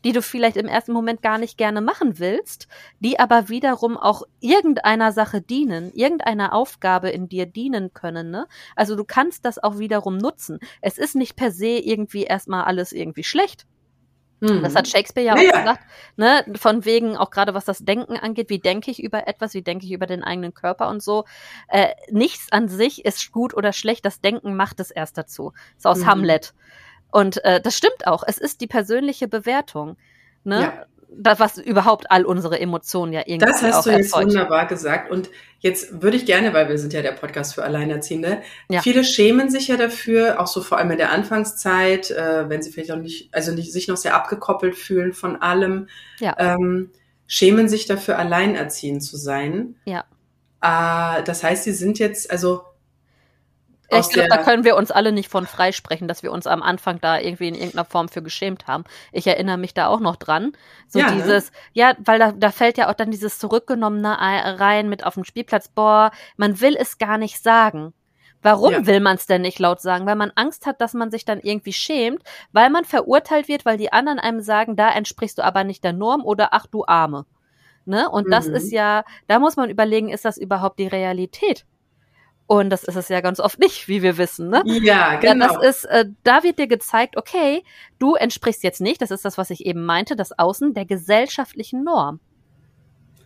die 0.05 0.13
du 0.13 0.23
vielleicht 0.23 0.57
im 0.57 0.67
ersten 0.67 0.93
Moment 0.93 1.23
gar 1.23 1.39
nicht 1.39 1.57
gerne 1.57 1.81
machen 1.81 2.19
willst, 2.19 2.69
die 3.01 3.19
aber 3.19 3.49
wiederum 3.49 3.97
auch 3.97 4.23
irgendeiner 4.41 5.13
Sache 5.13 5.41
dienen, 5.41 5.91
irgendeiner 5.95 6.53
Aufgabe 6.53 7.09
in 7.09 7.29
dir 7.29 7.47
dienen 7.47 7.93
können. 7.95 8.31
Ne? 8.31 8.47
Also 8.77 8.97
du 8.97 9.05
kannst 9.05 9.47
das 9.47 9.59
auch 9.59 9.79
wiederum 9.79 10.19
nutzen. 10.19 10.59
Es 10.83 10.99
ist 10.99 11.17
nicht 11.17 11.37
per 11.37 11.51
se 11.51 11.79
irgendwie 11.79 12.25
erstmal 12.25 12.65
alles 12.65 12.93
irgendwie 12.93 13.25
schlecht. 13.25 13.67
Mhm. 14.53 14.63
Das 14.63 14.75
hat 14.75 14.89
Shakespeare 14.89 15.27
ja 15.27 15.35
auch 15.35 15.39
ja. 15.39 15.59
gesagt, 15.59 15.81
ne, 16.17 16.45
von 16.57 16.85
wegen 16.85 17.17
auch 17.17 17.31
gerade 17.31 17.55
was 17.55 17.65
das 17.65 17.79
Denken 17.81 18.17
angeht, 18.17 18.51
wie 18.51 18.59
denke 18.59 18.91
ich 18.91 19.03
über 19.03 19.27
etwas, 19.27 19.55
wie 19.55 19.63
denke 19.63 19.87
ich 19.87 19.93
über 19.93 20.07
den 20.07 20.23
eigenen 20.23 20.55
Körper 20.55 20.89
und 20.89 21.03
so. 21.03 21.25
Äh, 21.69 21.89
nichts 22.11 22.53
an 22.53 22.69
sich 22.69 23.05
ist 23.05 23.33
gut 23.33 23.55
oder 23.55 23.73
schlecht, 23.73 24.05
das 24.05 24.21
Denken 24.21 24.57
macht 24.57 24.81
es 24.81 24.91
erst 24.91 25.19
dazu. 25.19 25.53
Ist 25.77 25.87
aus 25.87 26.01
mhm. 26.01 26.07
Hamlet. 26.07 26.55
Und 27.11 27.45
äh, 27.45 27.61
das 27.61 27.77
stimmt 27.77 28.07
auch. 28.07 28.25
Es 28.27 28.39
ist 28.39 28.61
die 28.61 28.67
persönliche 28.67 29.29
Bewertung. 29.29 29.97
Ne? 30.43 30.61
Ja. 30.61 30.87
Das, 31.17 31.41
was 31.41 31.59
überhaupt 31.59 32.11
all 32.11 32.25
unsere 32.25 32.59
Emotionen 32.61 33.13
ja 33.13 33.21
irgendwie 33.27 33.47
Das 33.47 33.63
hast 33.63 33.87
du 33.87 33.91
jetzt 33.91 34.13
erzeugt. 34.13 34.27
wunderbar 34.27 34.67
gesagt. 34.67 35.11
Und 35.11 35.31
jetzt 35.61 36.03
würde 36.03 36.17
ich 36.17 36.27
gerne, 36.27 36.53
weil 36.53 36.69
wir 36.69 36.79
sind 36.79 36.93
ja 36.93 37.03
der 37.03 37.13
Podcast 37.13 37.55
für 37.55 37.65
Alleinerziehende, 37.65 38.43
ja. 38.69 38.83
viele 38.83 39.05
schämen 39.05 39.51
sich 39.51 39.69
ja 39.69 39.77
dafür, 39.77 40.41
auch 40.41 40.47
so 40.47 40.61
vor 40.61 40.79
allem 40.79 40.91
in 40.91 40.99
der 40.99 41.11
Anfangszeit, 41.11 42.11
äh, 42.11 42.49
wenn 42.49 42.63
sie 42.63 42.71
vielleicht 42.71 42.93
auch 42.93 42.99
nicht, 42.99 43.33
also 43.33 43.53
nicht, 43.53 43.73
sich 43.73 43.89
noch 43.89 43.97
sehr 43.97 44.15
abgekoppelt 44.15 44.77
fühlen 44.77 45.13
von 45.13 45.41
allem, 45.41 45.89
ja. 46.21 46.35
ähm, 46.39 46.91
schämen 47.27 47.69
sich 47.69 47.87
dafür, 47.87 48.19
alleinerziehend 48.19 49.03
zu 49.03 49.17
sein. 49.17 49.77
Ja. 49.85 50.05
Äh, 50.61 51.23
das 51.25 51.43
heißt, 51.43 51.65
sie 51.65 51.73
sind 51.73 51.99
jetzt, 51.99 52.31
also 52.31 52.63
ich 53.91 54.09
glaube, 54.09 54.29
da 54.29 54.39
können 54.39 54.65
wir 54.65 54.77
uns 54.77 54.91
alle 54.91 55.13
nicht 55.13 55.29
von 55.29 55.47
freisprechen, 55.47 56.09
dass 56.09 56.23
wir 56.23 56.33
uns 56.33 56.47
am 56.47 56.63
Anfang 56.63 57.01
da 57.01 57.19
irgendwie 57.19 57.49
in 57.49 57.55
irgendeiner 57.55 57.85
Form 57.85 58.09
für 58.09 58.23
geschämt 58.23 58.67
haben. 58.67 58.85
Ich 59.13 59.27
erinnere 59.27 59.59
mich 59.59 59.75
da 59.75 59.89
auch 59.89 60.01
noch 60.01 60.17
dran. 60.17 60.53
So 60.89 60.99
ja, 60.99 61.11
ne? 61.11 61.17
dieses, 61.17 61.51
ne? 61.51 61.57
ja, 61.73 61.95
weil 61.99 62.19
da, 62.19 62.33
da 62.33 62.51
fällt 62.51 62.79
ja 62.79 62.89
auch 62.89 62.95
dann 62.95 63.11
dieses 63.11 63.39
Zurückgenommene 63.39 64.19
rein 64.19 64.89
mit 64.89 65.05
auf 65.05 65.15
dem 65.15 65.25
Spielplatz. 65.25 65.69
Boah, 65.69 66.13
man 66.37 66.61
will 66.61 66.77
es 66.79 66.99
gar 66.99 67.19
nicht 67.19 67.43
sagen. 67.43 67.93
Warum 68.43 68.73
ja. 68.73 68.87
will 68.87 69.01
man 69.01 69.17
es 69.17 69.27
denn 69.27 69.41
nicht 69.41 69.59
laut 69.59 69.81
sagen? 69.81 70.05
Weil 70.05 70.17
man 70.17 70.31
Angst 70.35 70.67
hat, 70.67 70.81
dass 70.81 70.93
man 70.93 71.11
sich 71.11 71.25
dann 71.25 71.41
irgendwie 71.41 71.73
schämt, 71.73 72.23
weil 72.53 72.69
man 72.69 72.85
verurteilt 72.85 73.49
wird, 73.49 73.65
weil 73.65 73.79
die 73.79 73.93
anderen 73.93 74.19
einem 74.19 74.43
sagen, 74.43 74.77
da 74.77 74.91
entsprichst 74.91 75.39
du 75.39 75.43
aber 75.43 75.65
nicht 75.65 75.83
der 75.83 75.95
Norm 75.95 76.23
oder 76.25 76.49
ach 76.53 76.67
du 76.67 76.85
Arme. 76.87 77.25
Ne? 77.87 78.09
Und 78.09 78.27
mhm. 78.27 78.31
das 78.31 78.47
ist 78.47 78.71
ja, 78.71 79.05
da 79.29 79.39
muss 79.39 79.57
man 79.57 79.71
überlegen, 79.71 80.11
ist 80.11 80.27
das 80.27 80.37
überhaupt 80.37 80.79
die 80.79 80.87
Realität? 80.87 81.65
Und 82.47 82.69
das 82.71 82.85
ist 82.85 82.97
es 82.97 83.09
ja 83.09 83.21
ganz 83.23 83.41
oft 83.41 83.59
nicht, 83.59 83.89
wie 83.89 84.03
wir 84.03 84.19
wissen, 84.19 84.51
ne? 84.51 84.63
Ja, 84.67 85.17
genau. 85.17 85.47
Ja, 85.47 85.59
das 85.61 85.77
ist, 85.77 85.85
äh, 85.87 86.05
da 86.25 86.43
wird 86.43 86.59
dir 86.59 86.67
gezeigt, 86.67 87.17
okay, 87.17 87.65
du 87.99 88.15
entsprichst 88.15 88.63
jetzt 88.63 88.83
nicht, 88.83 89.01
das 89.01 89.11
ist 89.11 89.25
das, 89.25 89.39
was 89.39 89.49
ich 89.51 89.65
eben 89.65 89.85
meinte, 89.85 90.15
das 90.15 90.39
Außen 90.39 90.75
der 90.75 90.85
gesellschaftlichen 90.85 91.85
Norm. 91.85 92.21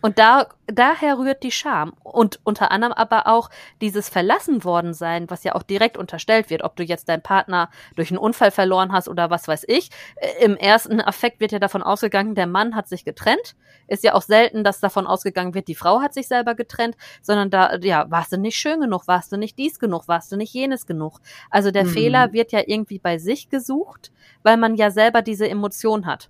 Und 0.01 0.17
da, 0.17 0.47
daher 0.67 1.17
rührt 1.17 1.43
die 1.43 1.51
Scham. 1.51 1.93
Und 2.03 2.39
unter 2.43 2.71
anderem 2.71 2.93
aber 2.93 3.27
auch 3.27 3.49
dieses 3.81 4.09
verlassen 4.09 4.63
worden 4.63 4.93
sein, 4.93 5.29
was 5.29 5.43
ja 5.43 5.55
auch 5.55 5.63
direkt 5.63 5.97
unterstellt 5.97 6.49
wird, 6.49 6.63
ob 6.63 6.75
du 6.75 6.83
jetzt 6.83 7.09
deinen 7.09 7.21
Partner 7.21 7.69
durch 7.95 8.11
einen 8.11 8.17
Unfall 8.17 8.51
verloren 8.51 8.91
hast 8.91 9.09
oder 9.09 9.29
was 9.29 9.47
weiß 9.47 9.65
ich. 9.67 9.89
Äh, 10.15 10.45
Im 10.45 10.55
ersten 10.55 11.01
Affekt 11.01 11.39
wird 11.39 11.51
ja 11.51 11.59
davon 11.59 11.83
ausgegangen, 11.83 12.35
der 12.35 12.47
Mann 12.47 12.75
hat 12.75 12.87
sich 12.87 13.03
getrennt. 13.03 13.55
Ist 13.87 14.03
ja 14.03 14.13
auch 14.13 14.21
selten, 14.21 14.63
dass 14.63 14.79
davon 14.79 15.07
ausgegangen 15.07 15.53
wird, 15.53 15.67
die 15.67 15.75
Frau 15.75 16.01
hat 16.01 16.13
sich 16.13 16.27
selber 16.27 16.55
getrennt, 16.55 16.95
sondern 17.21 17.49
da, 17.49 17.77
ja, 17.77 18.09
warst 18.09 18.31
du 18.31 18.37
nicht 18.37 18.57
schön 18.57 18.81
genug, 18.81 19.07
warst 19.07 19.31
du 19.31 19.37
nicht 19.37 19.57
dies 19.57 19.79
genug, 19.79 20.07
warst 20.07 20.31
du 20.31 20.37
nicht 20.37 20.53
jenes 20.53 20.85
genug. 20.85 21.19
Also 21.49 21.71
der 21.71 21.85
mhm. 21.85 21.89
Fehler 21.89 22.33
wird 22.33 22.51
ja 22.51 22.61
irgendwie 22.65 22.99
bei 22.99 23.17
sich 23.17 23.49
gesucht, 23.49 24.11
weil 24.43 24.57
man 24.57 24.75
ja 24.75 24.91
selber 24.91 25.21
diese 25.21 25.49
Emotion 25.49 26.05
hat 26.05 26.29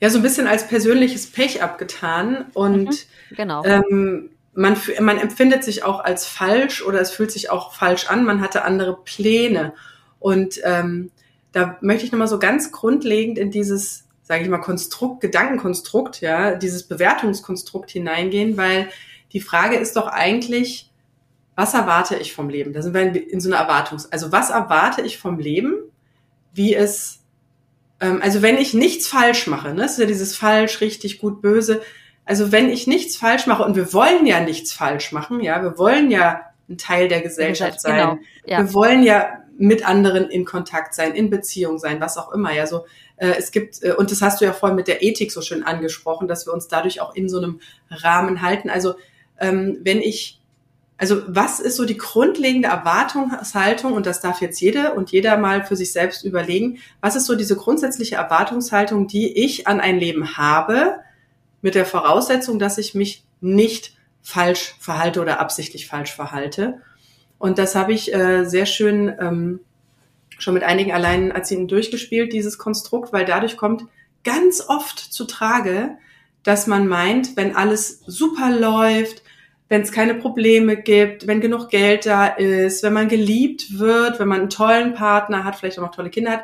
ja 0.00 0.10
so 0.10 0.18
ein 0.18 0.22
bisschen 0.22 0.46
als 0.46 0.66
persönliches 0.66 1.26
Pech 1.30 1.62
abgetan 1.62 2.46
und 2.54 2.86
mhm, 2.86 3.36
genau. 3.36 3.64
ähm, 3.64 4.30
man, 4.54 4.76
man 5.00 5.18
empfindet 5.18 5.62
sich 5.62 5.84
auch 5.84 6.00
als 6.00 6.26
falsch 6.26 6.82
oder 6.82 7.00
es 7.00 7.12
fühlt 7.12 7.30
sich 7.30 7.50
auch 7.50 7.74
falsch 7.74 8.08
an. 8.08 8.24
Man 8.24 8.40
hatte 8.40 8.64
andere 8.64 8.96
Pläne 9.04 9.74
und 10.18 10.60
ähm, 10.64 11.10
da 11.52 11.78
möchte 11.80 12.04
ich 12.04 12.12
nochmal 12.12 12.28
so 12.28 12.38
ganz 12.38 12.72
grundlegend 12.72 13.38
in 13.38 13.50
dieses, 13.50 14.04
sage 14.22 14.42
ich 14.42 14.48
mal, 14.48 14.58
Konstrukt, 14.58 15.20
Gedankenkonstrukt, 15.20 16.20
ja, 16.20 16.54
dieses 16.54 16.84
Bewertungskonstrukt 16.84 17.90
hineingehen, 17.90 18.56
weil 18.56 18.88
die 19.32 19.40
Frage 19.40 19.76
ist 19.76 19.96
doch 19.96 20.06
eigentlich, 20.06 20.90
was 21.56 21.74
erwarte 21.74 22.16
ich 22.16 22.32
vom 22.32 22.48
Leben? 22.48 22.72
Da 22.72 22.82
sind 22.82 22.94
wir 22.94 23.30
in, 23.30 23.40
so 23.40 23.50
einer 23.50 23.58
Erwartungs-, 23.58 24.08
also 24.10 24.32
was 24.32 24.50
erwarte 24.50 25.02
ich 25.02 25.18
vom 25.18 25.38
Leben, 25.38 25.74
wie 26.52 26.74
es 26.74 27.19
also 28.00 28.42
wenn 28.42 28.56
ich 28.56 28.74
nichts 28.74 29.06
falsch 29.06 29.46
mache, 29.46 29.74
ne, 29.74 29.82
das 29.82 29.92
ist 29.92 29.98
ja 29.98 30.06
dieses 30.06 30.36
falsch, 30.36 30.80
richtig, 30.80 31.18
gut, 31.18 31.42
böse. 31.42 31.82
Also 32.24 32.52
wenn 32.52 32.70
ich 32.70 32.86
nichts 32.86 33.16
falsch 33.16 33.46
mache 33.46 33.62
und 33.62 33.76
wir 33.76 33.92
wollen 33.92 34.26
ja 34.26 34.40
nichts 34.40 34.72
falsch 34.72 35.12
machen, 35.12 35.40
ja, 35.40 35.62
wir 35.62 35.78
wollen 35.78 36.10
ja 36.10 36.42
ein 36.68 36.78
Teil 36.78 37.08
der 37.08 37.20
Gesellschaft 37.20 37.80
sein. 37.80 37.96
Genau, 37.96 38.18
ja. 38.46 38.58
Wir 38.58 38.72
wollen 38.72 39.02
ja 39.02 39.40
mit 39.58 39.86
anderen 39.86 40.30
in 40.30 40.44
Kontakt 40.44 40.94
sein, 40.94 41.14
in 41.14 41.28
Beziehung 41.28 41.78
sein, 41.78 42.00
was 42.00 42.16
auch 42.16 42.32
immer. 42.32 42.52
Ja, 42.54 42.66
so 42.66 42.86
äh, 43.16 43.34
es 43.36 43.50
gibt 43.50 43.82
äh, 43.82 43.92
und 43.92 44.10
das 44.10 44.22
hast 44.22 44.40
du 44.40 44.46
ja 44.46 44.52
vorhin 44.52 44.76
mit 44.76 44.88
der 44.88 45.02
Ethik 45.02 45.32
so 45.32 45.42
schön 45.42 45.62
angesprochen, 45.62 46.28
dass 46.28 46.46
wir 46.46 46.54
uns 46.54 46.68
dadurch 46.68 47.00
auch 47.00 47.14
in 47.14 47.28
so 47.28 47.38
einem 47.38 47.60
Rahmen 47.90 48.40
halten. 48.40 48.70
Also 48.70 48.94
ähm, 49.38 49.78
wenn 49.82 50.00
ich 50.00 50.39
also 51.00 51.22
was 51.26 51.60
ist 51.60 51.76
so 51.76 51.86
die 51.86 51.96
grundlegende 51.96 52.68
Erwartungshaltung, 52.68 53.94
und 53.94 54.04
das 54.04 54.20
darf 54.20 54.42
jetzt 54.42 54.60
jede 54.60 54.92
und 54.92 55.10
jeder 55.10 55.38
mal 55.38 55.64
für 55.64 55.74
sich 55.74 55.92
selbst 55.92 56.24
überlegen, 56.24 56.78
was 57.00 57.16
ist 57.16 57.24
so 57.24 57.36
diese 57.36 57.56
grundsätzliche 57.56 58.16
Erwartungshaltung, 58.16 59.06
die 59.06 59.42
ich 59.42 59.66
an 59.66 59.80
ein 59.80 59.98
Leben 59.98 60.36
habe, 60.36 60.96
mit 61.62 61.74
der 61.74 61.86
Voraussetzung, 61.86 62.58
dass 62.58 62.76
ich 62.76 62.94
mich 62.94 63.24
nicht 63.40 63.96
falsch 64.20 64.74
verhalte 64.78 65.22
oder 65.22 65.40
absichtlich 65.40 65.86
falsch 65.86 66.14
verhalte. 66.14 66.82
Und 67.38 67.56
das 67.56 67.74
habe 67.74 67.94
ich 67.94 68.12
äh, 68.12 68.44
sehr 68.44 68.66
schön 68.66 69.08
ähm, 69.18 69.60
schon 70.38 70.52
mit 70.52 70.64
einigen 70.64 70.92
Alleinerziehenden 70.92 71.68
durchgespielt, 71.68 72.34
dieses 72.34 72.58
Konstrukt, 72.58 73.10
weil 73.10 73.24
dadurch 73.24 73.56
kommt 73.56 73.84
ganz 74.22 74.62
oft 74.68 74.98
zu 74.98 75.24
Trage, 75.24 75.96
dass 76.42 76.66
man 76.66 76.86
meint, 76.86 77.38
wenn 77.38 77.56
alles 77.56 78.02
super 78.06 78.50
läuft, 78.50 79.22
wenn 79.70 79.82
es 79.82 79.92
keine 79.92 80.16
Probleme 80.16 80.76
gibt, 80.76 81.28
wenn 81.28 81.40
genug 81.40 81.70
Geld 81.70 82.04
da 82.04 82.26
ist, 82.26 82.82
wenn 82.82 82.92
man 82.92 83.08
geliebt 83.08 83.78
wird, 83.78 84.18
wenn 84.18 84.26
man 84.26 84.40
einen 84.40 84.50
tollen 84.50 84.94
Partner 84.94 85.44
hat, 85.44 85.54
vielleicht 85.56 85.78
auch 85.78 85.84
noch 85.84 85.94
tolle 85.94 86.10
Kinder 86.10 86.32
hat, 86.32 86.42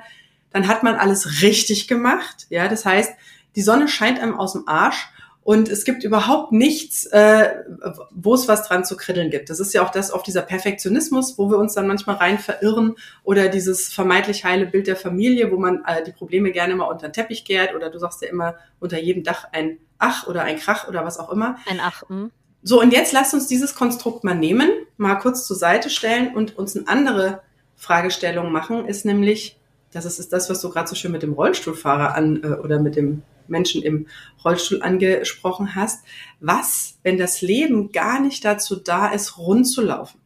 dann 0.52 0.68
hat 0.68 0.84
man 0.84 0.94
alles 0.94 1.42
richtig 1.42 1.88
gemacht. 1.88 2.46
Ja, 2.50 2.68
das 2.68 2.86
heißt, 2.86 3.12
die 3.56 3.62
Sonne 3.62 3.88
scheint 3.88 4.20
einem 4.20 4.38
aus 4.38 4.52
dem 4.52 4.68
Arsch 4.68 5.08
und 5.42 5.68
es 5.68 5.84
gibt 5.84 6.04
überhaupt 6.04 6.52
nichts, 6.52 7.04
äh, 7.06 7.64
wo 8.12 8.34
es 8.34 8.46
was 8.46 8.68
dran 8.68 8.84
zu 8.84 8.96
kriddeln 8.96 9.30
gibt. 9.30 9.50
Das 9.50 9.58
ist 9.58 9.74
ja 9.74 9.84
auch 9.84 9.90
das 9.90 10.12
auf 10.12 10.22
dieser 10.22 10.42
Perfektionismus, 10.42 11.36
wo 11.36 11.50
wir 11.50 11.58
uns 11.58 11.74
dann 11.74 11.88
manchmal 11.88 12.16
rein 12.16 12.38
verirren 12.38 12.94
oder 13.24 13.48
dieses 13.48 13.92
vermeintlich 13.92 14.44
heile 14.44 14.66
Bild 14.66 14.86
der 14.86 14.96
Familie, 14.96 15.50
wo 15.50 15.56
man 15.56 15.82
äh, 15.84 16.04
die 16.04 16.12
Probleme 16.12 16.52
gerne 16.52 16.76
mal 16.76 16.84
unter 16.84 17.08
den 17.08 17.12
Teppich 17.12 17.44
kehrt 17.44 17.74
oder 17.74 17.90
du 17.90 17.98
sagst 17.98 18.22
ja 18.22 18.28
immer 18.28 18.54
unter 18.78 19.00
jedem 19.00 19.24
Dach 19.24 19.48
ein 19.50 19.78
Ach 19.98 20.28
oder 20.28 20.42
ein 20.42 20.58
Krach 20.58 20.86
oder 20.86 21.04
was 21.04 21.18
auch 21.18 21.30
immer. 21.30 21.58
Ein 21.68 21.80
Ach. 21.82 22.04
Mh. 22.08 22.30
So, 22.68 22.80
und 22.80 22.92
jetzt 22.92 23.12
lasst 23.12 23.32
uns 23.32 23.46
dieses 23.46 23.76
Konstrukt 23.76 24.24
mal 24.24 24.34
nehmen, 24.34 24.68
mal 24.96 25.14
kurz 25.14 25.46
zur 25.46 25.54
Seite 25.54 25.88
stellen 25.88 26.34
und 26.34 26.58
uns 26.58 26.76
eine 26.76 26.88
andere 26.88 27.42
Fragestellung 27.76 28.50
machen, 28.50 28.88
ist 28.88 29.04
nämlich, 29.04 29.56
das 29.92 30.04
ist 30.04 30.32
das, 30.32 30.50
was 30.50 30.62
du 30.62 30.70
gerade 30.70 30.88
so 30.88 30.96
schön 30.96 31.12
mit 31.12 31.22
dem 31.22 31.34
Rollstuhlfahrer 31.34 32.16
an 32.16 32.42
äh, 32.42 32.48
oder 32.56 32.80
mit 32.80 32.96
dem 32.96 33.22
Menschen 33.46 33.84
im 33.84 34.08
Rollstuhl 34.44 34.82
angesprochen 34.82 35.76
hast. 35.76 36.04
Was, 36.40 36.98
wenn 37.04 37.18
das 37.18 37.40
Leben 37.40 37.92
gar 37.92 38.18
nicht 38.18 38.44
dazu 38.44 38.74
da 38.74 39.12
ist, 39.12 39.38
rund 39.38 39.68
zu 39.68 39.80
laufen? 39.80 40.20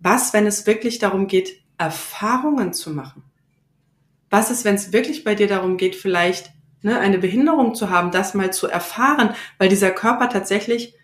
Was, 0.00 0.32
wenn 0.32 0.44
es 0.44 0.66
wirklich 0.66 0.98
darum 0.98 1.28
geht, 1.28 1.60
Erfahrungen 1.76 2.72
zu 2.72 2.90
machen? 2.90 3.22
Was 4.28 4.50
ist, 4.50 4.64
wenn 4.64 4.74
es 4.74 4.92
wirklich 4.92 5.22
bei 5.22 5.36
dir 5.36 5.46
darum 5.46 5.76
geht, 5.76 5.94
vielleicht 5.94 6.50
ne, 6.82 6.98
eine 6.98 7.18
Behinderung 7.18 7.76
zu 7.76 7.90
haben, 7.90 8.10
das 8.10 8.34
mal 8.34 8.52
zu 8.52 8.66
erfahren, 8.66 9.36
weil 9.58 9.68
dieser 9.68 9.92
Körper 9.92 10.28
tatsächlich 10.30 10.97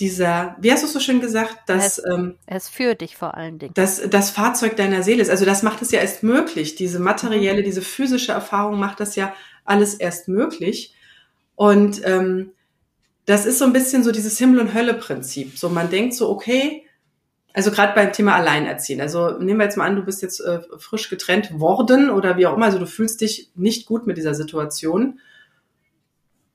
dieser, 0.00 0.56
wie 0.60 0.72
hast 0.72 0.82
du 0.82 0.86
es 0.86 0.92
so 0.92 1.00
schön 1.00 1.20
gesagt, 1.20 1.68
dass 1.68 1.98
es, 1.98 2.04
ähm, 2.10 2.36
es 2.46 2.68
für 2.68 2.94
dich 2.94 3.16
vor 3.16 3.36
allen 3.36 3.58
Dingen. 3.58 3.74
Dass 3.74 4.00
das 4.08 4.30
Fahrzeug 4.30 4.76
deiner 4.76 5.02
Seele 5.02 5.22
ist. 5.22 5.30
Also 5.30 5.44
das 5.44 5.62
macht 5.62 5.82
es 5.82 5.90
ja 5.90 6.00
erst 6.00 6.22
möglich. 6.22 6.74
Diese 6.74 6.98
materielle, 6.98 7.62
diese 7.62 7.82
physische 7.82 8.32
Erfahrung 8.32 8.78
macht 8.78 9.00
das 9.00 9.16
ja 9.16 9.34
alles 9.64 9.94
erst 9.94 10.28
möglich. 10.28 10.94
Und 11.54 12.00
ähm, 12.04 12.52
das 13.26 13.46
ist 13.46 13.58
so 13.58 13.64
ein 13.64 13.72
bisschen 13.72 14.02
so 14.02 14.12
dieses 14.12 14.38
Himmel- 14.38 14.60
und 14.60 14.74
Hölle-Prinzip. 14.74 15.58
So 15.58 15.68
man 15.68 15.90
denkt 15.90 16.14
so, 16.14 16.30
okay, 16.30 16.86
also 17.52 17.70
gerade 17.70 17.94
beim 17.94 18.12
Thema 18.12 18.34
Alleinerziehen. 18.36 19.00
Also 19.00 19.38
nehmen 19.38 19.58
wir 19.58 19.64
jetzt 19.64 19.76
mal 19.76 19.86
an, 19.86 19.96
du 19.96 20.02
bist 20.02 20.22
jetzt 20.22 20.40
äh, 20.40 20.60
frisch 20.78 21.10
getrennt 21.10 21.58
worden 21.58 22.10
oder 22.10 22.36
wie 22.36 22.46
auch 22.46 22.56
immer. 22.56 22.66
Also 22.66 22.78
du 22.78 22.86
fühlst 22.86 23.20
dich 23.20 23.50
nicht 23.54 23.86
gut 23.86 24.06
mit 24.06 24.16
dieser 24.16 24.34
Situation 24.34 25.20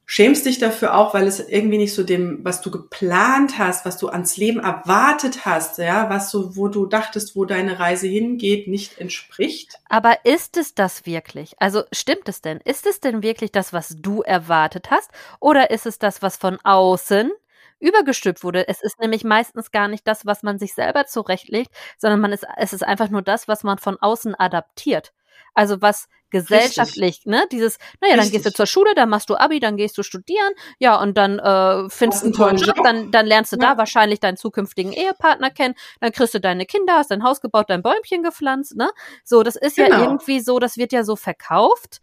schämst 0.05 0.45
dich 0.45 0.59
dafür 0.59 0.95
auch, 0.95 1.13
weil 1.13 1.27
es 1.27 1.39
irgendwie 1.39 1.77
nicht 1.77 1.93
so 1.93 2.03
dem, 2.03 2.39
was 2.43 2.61
du 2.61 2.71
geplant 2.71 3.57
hast, 3.57 3.85
was 3.85 3.97
du 3.97 4.09
ans 4.09 4.37
Leben 4.37 4.59
erwartet 4.59 5.45
hast, 5.45 5.77
ja, 5.77 6.09
was 6.09 6.31
so, 6.31 6.55
wo 6.55 6.67
du 6.67 6.85
dachtest, 6.85 7.35
wo 7.35 7.45
deine 7.45 7.79
Reise 7.79 8.07
hingeht, 8.07 8.67
nicht 8.67 8.99
entspricht. 8.99 9.79
Aber 9.89 10.17
ist 10.23 10.57
es 10.57 10.75
das 10.75 11.05
wirklich? 11.05 11.55
Also 11.59 11.83
stimmt 11.91 12.29
es 12.29 12.41
denn? 12.41 12.59
Ist 12.63 12.85
es 12.85 12.99
denn 12.99 13.23
wirklich 13.23 13.51
das, 13.51 13.73
was 13.73 13.95
du 13.99 14.21
erwartet 14.21 14.91
hast? 14.91 15.09
Oder 15.39 15.71
ist 15.71 15.85
es 15.85 15.99
das, 15.99 16.21
was 16.21 16.37
von 16.37 16.57
außen 16.63 17.31
übergestülpt 17.79 18.43
wurde. 18.43 18.67
Es 18.67 18.81
ist 18.81 18.99
nämlich 18.99 19.23
meistens 19.23 19.71
gar 19.71 19.87
nicht 19.87 20.07
das, 20.07 20.25
was 20.25 20.43
man 20.43 20.57
sich 20.57 20.73
selber 20.73 21.05
zurechtlegt, 21.05 21.71
sondern 21.97 22.21
man 22.21 22.31
ist, 22.31 22.45
es 22.57 22.73
ist 22.73 22.83
einfach 22.83 23.09
nur 23.09 23.21
das, 23.21 23.47
was 23.47 23.63
man 23.63 23.77
von 23.77 23.97
außen 23.99 24.33
adaptiert. 24.33 25.13
Also 25.53 25.81
was 25.81 26.07
gesellschaftlich, 26.29 27.17
Richtig. 27.17 27.25
ne? 27.27 27.45
Dieses, 27.51 27.77
naja, 28.01 28.15
Richtig. 28.15 28.25
dann 28.25 28.31
gehst 28.31 28.45
du 28.45 28.53
zur 28.53 28.65
Schule, 28.65 28.93
dann 28.95 29.09
machst 29.09 29.29
du 29.29 29.35
Abi, 29.35 29.59
dann 29.59 29.77
gehst 29.77 29.97
du 29.97 30.03
studieren, 30.03 30.53
ja, 30.79 30.99
und 30.99 31.17
dann 31.17 31.39
äh, 31.39 31.89
findest 31.89 32.23
du 32.23 32.25
einen 32.25 32.33
tollen 32.33 32.57
Job, 32.57 32.77
dann, 32.83 33.11
dann 33.11 33.25
lernst 33.25 33.51
du 33.51 33.57
ja. 33.57 33.73
da 33.73 33.77
wahrscheinlich 33.77 34.19
deinen 34.19 34.37
zukünftigen 34.37 34.91
Ehepartner 34.91 35.49
kennen, 35.49 35.75
dann 36.01 36.11
kriegst 36.11 36.33
du 36.33 36.39
deine 36.39 36.65
Kinder, 36.65 36.95
hast 36.95 37.11
dein 37.11 37.23
Haus 37.23 37.41
gebaut, 37.41 37.69
dein 37.69 37.81
Bäumchen 37.81 38.23
gepflanzt, 38.23 38.75
ne? 38.75 38.89
So, 39.23 39.43
das 39.43 39.55
ist 39.55 39.77
genau. 39.77 39.89
ja 39.89 40.03
irgendwie 40.03 40.39
so, 40.39 40.59
das 40.59 40.77
wird 40.77 40.91
ja 40.91 41.03
so 41.03 41.15
verkauft. 41.15 42.01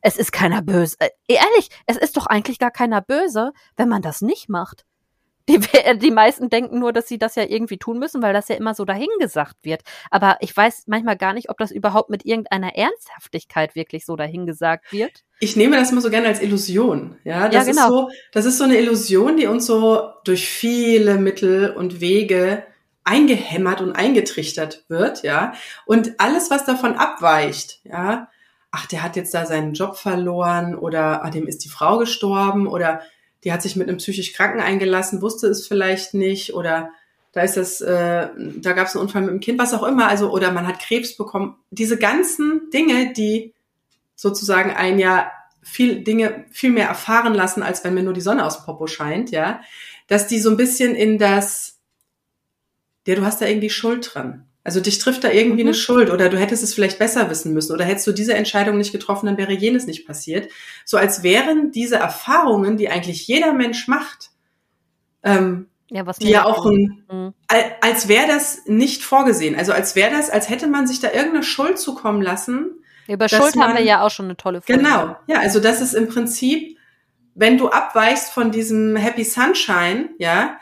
Es 0.00 0.16
ist 0.16 0.32
keiner 0.32 0.62
böse. 0.62 0.96
Äh, 1.00 1.10
ehrlich, 1.26 1.70
es 1.86 1.96
ist 1.96 2.16
doch 2.16 2.26
eigentlich 2.26 2.58
gar 2.58 2.70
keiner 2.70 3.00
böse, 3.00 3.52
wenn 3.76 3.88
man 3.88 4.02
das 4.02 4.22
nicht 4.22 4.48
macht. 4.48 4.84
Die, 5.48 5.58
die 5.98 6.10
meisten 6.10 6.50
denken 6.50 6.78
nur, 6.78 6.92
dass 6.92 7.08
sie 7.08 7.18
das 7.18 7.34
ja 7.34 7.44
irgendwie 7.44 7.78
tun 7.78 7.98
müssen, 7.98 8.22
weil 8.22 8.32
das 8.32 8.48
ja 8.48 8.56
immer 8.56 8.74
so 8.74 8.84
dahingesagt 8.84 9.56
wird. 9.62 9.82
Aber 10.10 10.36
ich 10.40 10.54
weiß 10.54 10.84
manchmal 10.86 11.16
gar 11.16 11.32
nicht, 11.32 11.48
ob 11.50 11.58
das 11.58 11.70
überhaupt 11.70 12.10
mit 12.10 12.26
irgendeiner 12.26 12.76
Ernsthaftigkeit 12.76 13.74
wirklich 13.74 14.04
so 14.04 14.16
dahingesagt 14.16 14.92
wird. 14.92 15.24
Ich 15.40 15.56
nehme 15.56 15.76
das 15.76 15.92
mal 15.92 16.00
so 16.00 16.10
gerne 16.10 16.28
als 16.28 16.42
Illusion. 16.42 17.16
Ja, 17.24 17.48
das 17.48 17.66
ja, 17.66 17.72
genau. 17.72 17.82
ist 17.82 17.88
so, 17.88 18.10
das 18.32 18.44
ist 18.44 18.58
so 18.58 18.64
eine 18.64 18.76
Illusion, 18.76 19.36
die 19.36 19.46
uns 19.46 19.66
so 19.66 20.10
durch 20.24 20.48
viele 20.48 21.16
Mittel 21.16 21.70
und 21.70 22.00
Wege 22.00 22.64
eingehämmert 23.04 23.80
und 23.80 23.92
eingetrichtert 23.92 24.84
wird, 24.88 25.22
ja. 25.22 25.54
Und 25.86 26.20
alles, 26.20 26.50
was 26.50 26.66
davon 26.66 26.94
abweicht, 26.94 27.80
ja, 27.84 28.28
ach, 28.70 28.86
der 28.86 29.02
hat 29.02 29.16
jetzt 29.16 29.32
da 29.32 29.46
seinen 29.46 29.72
Job 29.72 29.96
verloren 29.96 30.74
oder 30.74 31.24
ah, 31.24 31.30
dem 31.30 31.46
ist 31.46 31.64
die 31.64 31.70
Frau 31.70 31.96
gestorben 31.96 32.66
oder 32.66 33.00
die 33.44 33.52
hat 33.52 33.62
sich 33.62 33.76
mit 33.76 33.88
einem 33.88 33.98
psychisch 33.98 34.32
Kranken 34.32 34.60
eingelassen, 34.60 35.22
wusste 35.22 35.46
es 35.46 35.66
vielleicht 35.66 36.14
nicht 36.14 36.54
oder 36.54 36.90
da 37.32 37.42
ist 37.42 37.56
das, 37.56 37.80
äh, 37.80 38.28
da 38.36 38.72
gab 38.72 38.88
es 38.88 38.96
einen 38.96 39.02
Unfall 39.02 39.22
mit 39.22 39.30
dem 39.30 39.40
Kind, 39.40 39.58
was 39.58 39.74
auch 39.74 39.82
immer, 39.82 40.08
also 40.08 40.32
oder 40.32 40.50
man 40.50 40.66
hat 40.66 40.80
Krebs 40.80 41.16
bekommen. 41.16 41.56
Diese 41.70 41.98
ganzen 41.98 42.70
Dinge, 42.70 43.12
die 43.12 43.54
sozusagen 44.16 44.70
ein 44.70 44.98
ja 44.98 45.30
viel 45.62 46.02
Dinge 46.02 46.46
viel 46.50 46.70
mehr 46.70 46.88
erfahren 46.88 47.34
lassen, 47.34 47.62
als 47.62 47.84
wenn 47.84 47.94
mir 47.94 48.02
nur 48.02 48.14
die 48.14 48.22
Sonne 48.22 48.44
aus 48.44 48.64
Popo 48.64 48.86
scheint, 48.86 49.30
ja, 49.30 49.60
dass 50.06 50.26
die 50.26 50.40
so 50.40 50.50
ein 50.50 50.56
bisschen 50.56 50.94
in 50.94 51.18
das, 51.18 51.78
ja, 53.06 53.14
du 53.14 53.24
hast 53.24 53.40
da 53.40 53.46
irgendwie 53.46 53.70
Schuld 53.70 54.10
dran. 54.12 54.47
Also 54.68 54.80
dich 54.80 54.98
trifft 54.98 55.24
da 55.24 55.30
irgendwie 55.30 55.62
mhm. 55.62 55.68
eine 55.68 55.74
Schuld 55.74 56.10
oder 56.10 56.28
du 56.28 56.36
hättest 56.38 56.62
es 56.62 56.74
vielleicht 56.74 56.98
besser 56.98 57.30
wissen 57.30 57.54
müssen 57.54 57.72
oder 57.72 57.86
hättest 57.86 58.06
du 58.06 58.12
diese 58.12 58.34
Entscheidung 58.34 58.76
nicht 58.76 58.92
getroffen, 58.92 59.24
dann 59.24 59.38
wäre 59.38 59.54
jenes 59.54 59.86
nicht 59.86 60.06
passiert. 60.06 60.52
So 60.84 60.98
als 60.98 61.22
wären 61.22 61.72
diese 61.72 61.96
Erfahrungen, 61.96 62.76
die 62.76 62.90
eigentlich 62.90 63.26
jeder 63.26 63.54
Mensch 63.54 63.88
macht, 63.88 64.28
ähm, 65.22 65.68
ja, 65.88 66.04
was 66.04 66.18
die 66.18 66.28
ja 66.28 66.44
auch 66.44 66.66
ein, 66.66 67.02
mhm. 67.10 67.32
als 67.80 68.08
wäre 68.08 68.26
das 68.26 68.66
nicht 68.66 69.02
vorgesehen. 69.02 69.56
Also 69.56 69.72
als 69.72 69.96
wäre 69.96 70.10
das, 70.10 70.28
als 70.28 70.50
hätte 70.50 70.66
man 70.66 70.86
sich 70.86 71.00
da 71.00 71.12
irgendeine 71.12 71.44
Schuld 71.44 71.78
zukommen 71.78 72.20
lassen. 72.20 72.72
Über 73.06 73.26
Schuld 73.26 73.56
man, 73.56 73.68
haben 73.68 73.78
wir 73.78 73.84
ja 73.84 74.02
auch 74.02 74.10
schon 74.10 74.26
eine 74.26 74.36
tolle 74.36 74.60
Folge. 74.60 74.82
Genau, 74.82 75.16
ja, 75.28 75.38
also 75.40 75.60
das 75.60 75.80
ist 75.80 75.94
im 75.94 76.08
Prinzip, 76.08 76.76
wenn 77.34 77.56
du 77.56 77.70
abweichst 77.70 78.32
von 78.32 78.50
diesem 78.50 78.96
Happy 78.96 79.24
Sunshine, 79.24 80.10
ja, 80.18 80.58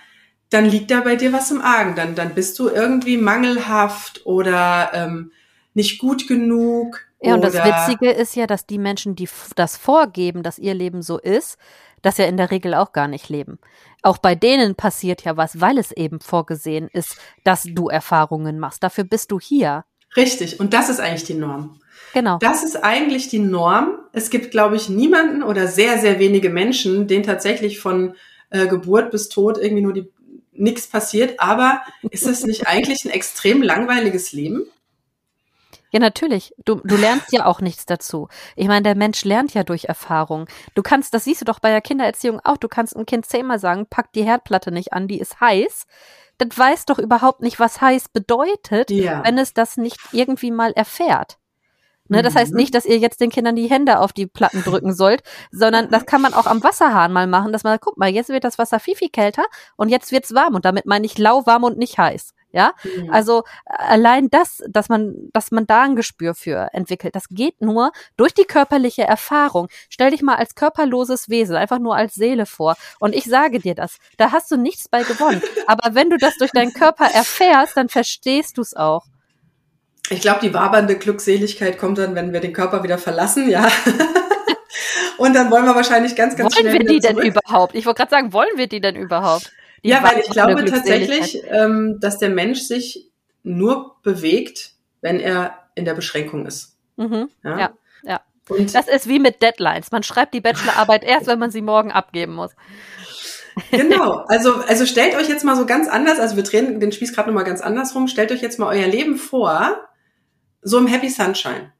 dann 0.50 0.64
liegt 0.64 0.90
da 0.90 1.00
bei 1.00 1.16
dir 1.16 1.32
was 1.32 1.50
im 1.50 1.60
Argen. 1.60 1.94
Dann, 1.94 2.14
dann 2.14 2.34
bist 2.34 2.58
du 2.58 2.68
irgendwie 2.68 3.16
mangelhaft 3.16 4.24
oder 4.24 4.90
ähm, 4.94 5.32
nicht 5.74 5.98
gut 5.98 6.28
genug. 6.28 7.00
Ja, 7.20 7.34
und 7.34 7.42
das 7.42 7.54
Witzige 7.54 8.10
ist 8.10 8.36
ja, 8.36 8.46
dass 8.46 8.66
die 8.66 8.78
Menschen, 8.78 9.16
die 9.16 9.28
das 9.56 9.76
vorgeben, 9.76 10.42
dass 10.42 10.58
ihr 10.58 10.74
Leben 10.74 11.02
so 11.02 11.18
ist, 11.18 11.58
das 12.02 12.18
ja 12.18 12.26
in 12.26 12.36
der 12.36 12.50
Regel 12.50 12.74
auch 12.74 12.92
gar 12.92 13.08
nicht 13.08 13.28
leben. 13.28 13.58
Auch 14.02 14.18
bei 14.18 14.34
denen 14.34 14.76
passiert 14.76 15.24
ja 15.24 15.36
was, 15.36 15.60
weil 15.60 15.78
es 15.78 15.90
eben 15.92 16.20
vorgesehen 16.20 16.88
ist, 16.92 17.16
dass 17.42 17.64
du 17.64 17.88
Erfahrungen 17.88 18.58
machst. 18.58 18.82
Dafür 18.82 19.04
bist 19.04 19.32
du 19.32 19.40
hier. 19.40 19.84
Richtig. 20.16 20.60
Und 20.60 20.72
das 20.72 20.88
ist 20.88 21.00
eigentlich 21.00 21.24
die 21.24 21.34
Norm. 21.34 21.80
Genau. 22.14 22.38
Das 22.38 22.62
ist 22.62 22.76
eigentlich 22.76 23.28
die 23.28 23.40
Norm. 23.40 23.98
Es 24.12 24.30
gibt, 24.30 24.50
glaube 24.50 24.76
ich, 24.76 24.88
niemanden 24.88 25.42
oder 25.42 25.66
sehr, 25.66 25.98
sehr 25.98 26.18
wenige 26.18 26.50
Menschen, 26.50 27.08
denen 27.08 27.24
tatsächlich 27.24 27.80
von 27.80 28.14
äh, 28.50 28.66
Geburt 28.66 29.10
bis 29.10 29.28
Tod 29.28 29.58
irgendwie 29.58 29.82
nur 29.82 29.92
die 29.92 30.10
nichts 30.58 30.86
passiert, 30.86 31.40
aber 31.40 31.82
ist 32.10 32.26
es 32.26 32.44
nicht 32.44 32.66
eigentlich 32.66 33.04
ein 33.04 33.10
extrem 33.10 33.62
langweiliges 33.62 34.32
Leben? 34.32 34.66
Ja, 35.90 36.00
natürlich. 36.00 36.52
Du, 36.64 36.80
du 36.84 36.96
lernst 36.96 37.32
ja 37.32 37.46
auch 37.46 37.60
nichts 37.60 37.86
dazu. 37.86 38.28
Ich 38.54 38.66
meine, 38.66 38.82
der 38.82 38.96
Mensch 38.96 39.24
lernt 39.24 39.54
ja 39.54 39.62
durch 39.62 39.84
Erfahrung. 39.84 40.46
Du 40.74 40.82
kannst, 40.82 41.14
das 41.14 41.24
siehst 41.24 41.40
du 41.40 41.44
doch 41.44 41.60
bei 41.60 41.70
der 41.70 41.80
Kindererziehung 41.80 42.40
auch, 42.44 42.56
du 42.56 42.68
kannst 42.68 42.96
einem 42.96 43.06
Kind 43.06 43.26
zehnmal 43.26 43.58
sagen, 43.58 43.86
pack 43.88 44.12
die 44.12 44.24
Herdplatte 44.24 44.72
nicht 44.72 44.92
an, 44.92 45.08
die 45.08 45.20
ist 45.20 45.40
heiß. 45.40 45.86
das 46.38 46.48
weiß 46.58 46.84
doch 46.84 46.98
überhaupt 46.98 47.40
nicht, 47.40 47.58
was 47.60 47.80
heiß 47.80 48.10
bedeutet, 48.10 48.90
ja. 48.90 49.24
wenn 49.24 49.38
es 49.38 49.54
das 49.54 49.76
nicht 49.76 49.98
irgendwie 50.12 50.50
mal 50.50 50.72
erfährt. 50.72 51.38
Ne, 52.08 52.22
das 52.22 52.34
heißt 52.34 52.52
mhm. 52.52 52.58
nicht, 52.58 52.74
dass 52.74 52.84
ihr 52.84 52.98
jetzt 52.98 53.20
den 53.20 53.30
Kindern 53.30 53.56
die 53.56 53.68
Hände 53.68 53.98
auf 53.98 54.12
die 54.12 54.26
Platten 54.26 54.62
drücken 54.62 54.94
sollt, 54.94 55.22
sondern 55.50 55.90
das 55.90 56.06
kann 56.06 56.22
man 56.22 56.34
auch 56.34 56.46
am 56.46 56.62
Wasserhahn 56.62 57.12
mal 57.12 57.26
machen, 57.26 57.52
dass 57.52 57.64
man, 57.64 57.78
guck 57.80 57.96
mal, 57.96 58.08
jetzt 58.08 58.28
wird 58.28 58.44
das 58.44 58.58
Wasser 58.58 58.80
viel, 58.80 58.96
viel 58.96 59.10
kälter 59.10 59.44
und 59.76 59.88
jetzt 59.88 60.12
wird's 60.12 60.34
warm 60.34 60.54
und 60.54 60.64
damit 60.64 60.86
meine 60.86 61.06
ich 61.06 61.18
lauwarm 61.18 61.64
und 61.64 61.78
nicht 61.78 61.98
heiß. 61.98 62.32
Ja, 62.52 62.72
mhm. 62.84 63.10
also 63.10 63.42
allein 63.66 64.30
das, 64.30 64.62
dass 64.70 64.88
man, 64.88 65.14
dass 65.34 65.50
man 65.50 65.66
da 65.66 65.82
ein 65.82 65.94
Gespür 65.94 66.34
für 66.34 66.70
entwickelt, 66.72 67.14
das 67.14 67.28
geht 67.28 67.60
nur 67.60 67.92
durch 68.16 68.32
die 68.32 68.44
körperliche 68.44 69.02
Erfahrung. 69.02 69.68
Stell 69.90 70.10
dich 70.10 70.22
mal 70.22 70.36
als 70.36 70.54
körperloses 70.54 71.28
Wesen, 71.28 71.56
einfach 71.56 71.78
nur 71.78 71.96
als 71.96 72.14
Seele 72.14 72.46
vor. 72.46 72.76
Und 72.98 73.14
ich 73.14 73.24
sage 73.24 73.58
dir 73.58 73.74
das, 73.74 73.98
da 74.16 74.32
hast 74.32 74.50
du 74.50 74.56
nichts 74.56 74.88
bei 74.88 75.02
gewonnen. 75.02 75.42
Aber 75.66 75.94
wenn 75.94 76.08
du 76.08 76.16
das 76.16 76.38
durch 76.38 76.52
deinen 76.52 76.72
Körper 76.72 77.04
erfährst, 77.04 77.76
dann 77.76 77.90
verstehst 77.90 78.56
du 78.56 78.62
es 78.62 78.74
auch. 78.74 79.04
Ich 80.10 80.20
glaube, 80.20 80.40
die 80.40 80.54
wabernde 80.54 80.96
Glückseligkeit 80.96 81.78
kommt 81.78 81.98
dann, 81.98 82.14
wenn 82.14 82.32
wir 82.32 82.40
den 82.40 82.52
Körper 82.52 82.82
wieder 82.82 82.98
verlassen, 82.98 83.48
ja. 83.48 83.68
Und 85.18 85.34
dann 85.34 85.50
wollen 85.50 85.64
wir 85.64 85.74
wahrscheinlich 85.74 86.14
ganz, 86.14 86.36
ganz 86.36 86.54
wollen 86.54 86.68
schnell. 86.68 86.74
Wollen 86.74 86.88
wir 86.88 86.94
die 86.94 87.00
denn 87.00 87.18
überhaupt? 87.18 87.74
Ich 87.74 87.86
wollte 87.86 87.98
gerade 87.98 88.10
sagen, 88.10 88.32
wollen 88.32 88.56
wir 88.56 88.66
die 88.66 88.80
denn 88.80 88.96
überhaupt? 88.96 89.50
Die 89.82 89.88
ja, 89.88 90.02
weil 90.02 90.20
ich 90.20 90.28
glaube 90.28 90.64
tatsächlich, 90.64 91.42
ähm, 91.48 91.98
dass 92.00 92.18
der 92.18 92.30
Mensch 92.30 92.60
sich 92.60 93.10
nur 93.42 93.96
bewegt, 94.02 94.72
wenn 95.00 95.20
er 95.20 95.54
in 95.74 95.84
der 95.84 95.94
Beschränkung 95.94 96.46
ist. 96.46 96.76
Mhm. 96.96 97.28
Ja, 97.44 97.58
ja. 97.58 97.70
ja. 98.02 98.20
Und 98.48 98.74
das 98.74 98.88
ist 98.88 99.08
wie 99.08 99.18
mit 99.18 99.42
Deadlines. 99.42 99.92
Man 99.92 100.02
schreibt 100.02 100.34
die 100.34 100.40
Bachelorarbeit 100.40 101.04
erst, 101.04 101.26
wenn 101.26 101.38
man 101.38 101.50
sie 101.50 101.62
morgen 101.62 101.92
abgeben 101.92 102.34
muss. 102.34 102.50
genau, 103.70 104.24
also, 104.28 104.56
also 104.66 104.84
stellt 104.84 105.14
euch 105.14 105.28
jetzt 105.28 105.44
mal 105.44 105.56
so 105.56 105.66
ganz 105.66 105.88
anders, 105.88 106.18
also 106.18 106.36
wir 106.36 106.42
drehen 106.42 106.80
den 106.80 106.92
Spieß 106.92 107.14
gerade 107.14 107.28
nochmal 107.28 107.44
ganz 107.44 107.60
andersrum, 107.60 108.08
stellt 108.08 108.32
euch 108.32 108.42
jetzt 108.42 108.58
mal 108.58 108.76
euer 108.76 108.86
Leben 108.86 109.16
vor, 109.16 109.88
so 110.66 110.78
im 110.78 110.88
Happy 110.88 111.08
Sunshine. 111.08 111.72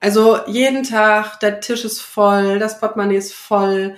Also 0.00 0.40
jeden 0.46 0.82
Tag, 0.82 1.38
der 1.40 1.60
Tisch 1.60 1.84
ist 1.84 2.00
voll, 2.00 2.58
das 2.58 2.80
Portemonnaie 2.80 3.16
ist 3.16 3.34
voll, 3.34 3.96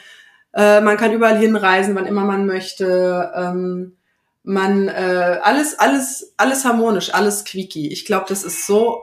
äh, 0.52 0.80
man 0.80 0.96
kann 0.96 1.12
überall 1.12 1.38
hinreisen, 1.38 1.94
wann 1.94 2.06
immer 2.06 2.24
man 2.24 2.46
möchte. 2.46 3.32
Ähm, 3.34 3.96
man 4.42 4.88
äh, 4.88 5.38
alles, 5.42 5.78
alles, 5.78 6.34
alles 6.36 6.64
harmonisch, 6.64 7.14
alles 7.14 7.44
quieki. 7.44 7.88
Ich 7.88 8.04
glaube, 8.04 8.26
das 8.28 8.44
ist 8.44 8.66
so 8.66 9.02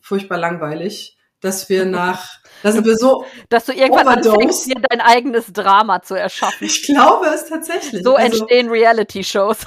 furchtbar 0.00 0.38
langweilig, 0.38 1.16
dass 1.40 1.68
wir 1.68 1.84
nach, 1.86 2.38
dass 2.62 2.84
wir 2.84 2.96
so, 2.96 3.24
dass 3.48 3.64
du 3.64 3.72
irgendwann 3.72 4.06
anfängst, 4.06 4.66
dir 4.66 4.80
dein 4.88 5.00
eigenes 5.00 5.52
Drama 5.52 6.00
zu 6.02 6.14
erschaffen. 6.14 6.64
Ich 6.64 6.84
glaube 6.84 7.26
es 7.26 7.46
tatsächlich. 7.46 8.04
So 8.04 8.14
also, 8.14 8.44
entstehen 8.44 8.68
Reality-Shows. 8.68 9.64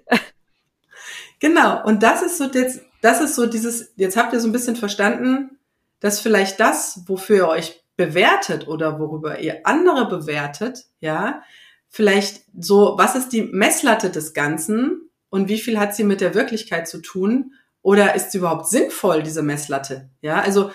genau. 1.40 1.84
Und 1.84 2.02
das 2.02 2.22
ist 2.22 2.38
so 2.38 2.44
jetzt, 2.44 2.80
das 3.00 3.20
ist 3.20 3.34
so 3.34 3.46
dieses. 3.46 3.92
Jetzt 3.96 4.16
habt 4.16 4.32
ihr 4.32 4.40
so 4.40 4.48
ein 4.48 4.52
bisschen 4.52 4.76
verstanden, 4.76 5.58
dass 6.00 6.20
vielleicht 6.20 6.60
das, 6.60 7.02
wofür 7.06 7.36
ihr 7.36 7.48
euch 7.48 7.82
bewertet 7.96 8.68
oder 8.68 8.98
worüber 8.98 9.38
ihr 9.38 9.60
andere 9.64 10.08
bewertet, 10.08 10.84
ja, 11.00 11.42
vielleicht 11.88 12.44
so, 12.58 12.94
was 12.98 13.16
ist 13.16 13.30
die 13.30 13.42
Messlatte 13.42 14.10
des 14.10 14.34
Ganzen 14.34 15.10
und 15.30 15.48
wie 15.48 15.58
viel 15.58 15.78
hat 15.78 15.94
sie 15.94 16.04
mit 16.04 16.20
der 16.20 16.34
Wirklichkeit 16.34 16.86
zu 16.88 17.00
tun 17.00 17.54
oder 17.82 18.14
ist 18.14 18.32
sie 18.32 18.38
überhaupt 18.38 18.68
sinnvoll, 18.68 19.22
diese 19.22 19.42
Messlatte? 19.42 20.10
Ja, 20.20 20.40
also 20.40 20.70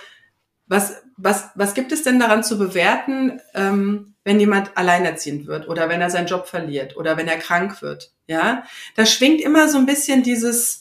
was, 0.66 1.04
was, 1.18 1.50
was 1.56 1.74
gibt 1.74 1.92
es 1.92 2.04
denn 2.04 2.20
daran 2.20 2.44
zu 2.44 2.58
bewerten, 2.58 3.40
ähm, 3.54 4.16
wenn 4.24 4.40
jemand 4.40 4.78
alleinerziehend 4.78 5.46
wird 5.46 5.68
oder 5.68 5.90
wenn 5.90 6.02
er 6.02 6.10
seinen 6.10 6.28
Job 6.28 6.48
verliert 6.48 6.96
oder 6.96 7.18
wenn 7.18 7.28
er 7.28 7.38
krank 7.38 7.82
wird? 7.82 8.14
Ja, 8.28 8.64
da 8.96 9.06
schwingt 9.06 9.42
immer 9.42 9.68
so 9.68 9.78
ein 9.78 9.86
bisschen 9.86 10.24
dieses, 10.24 10.81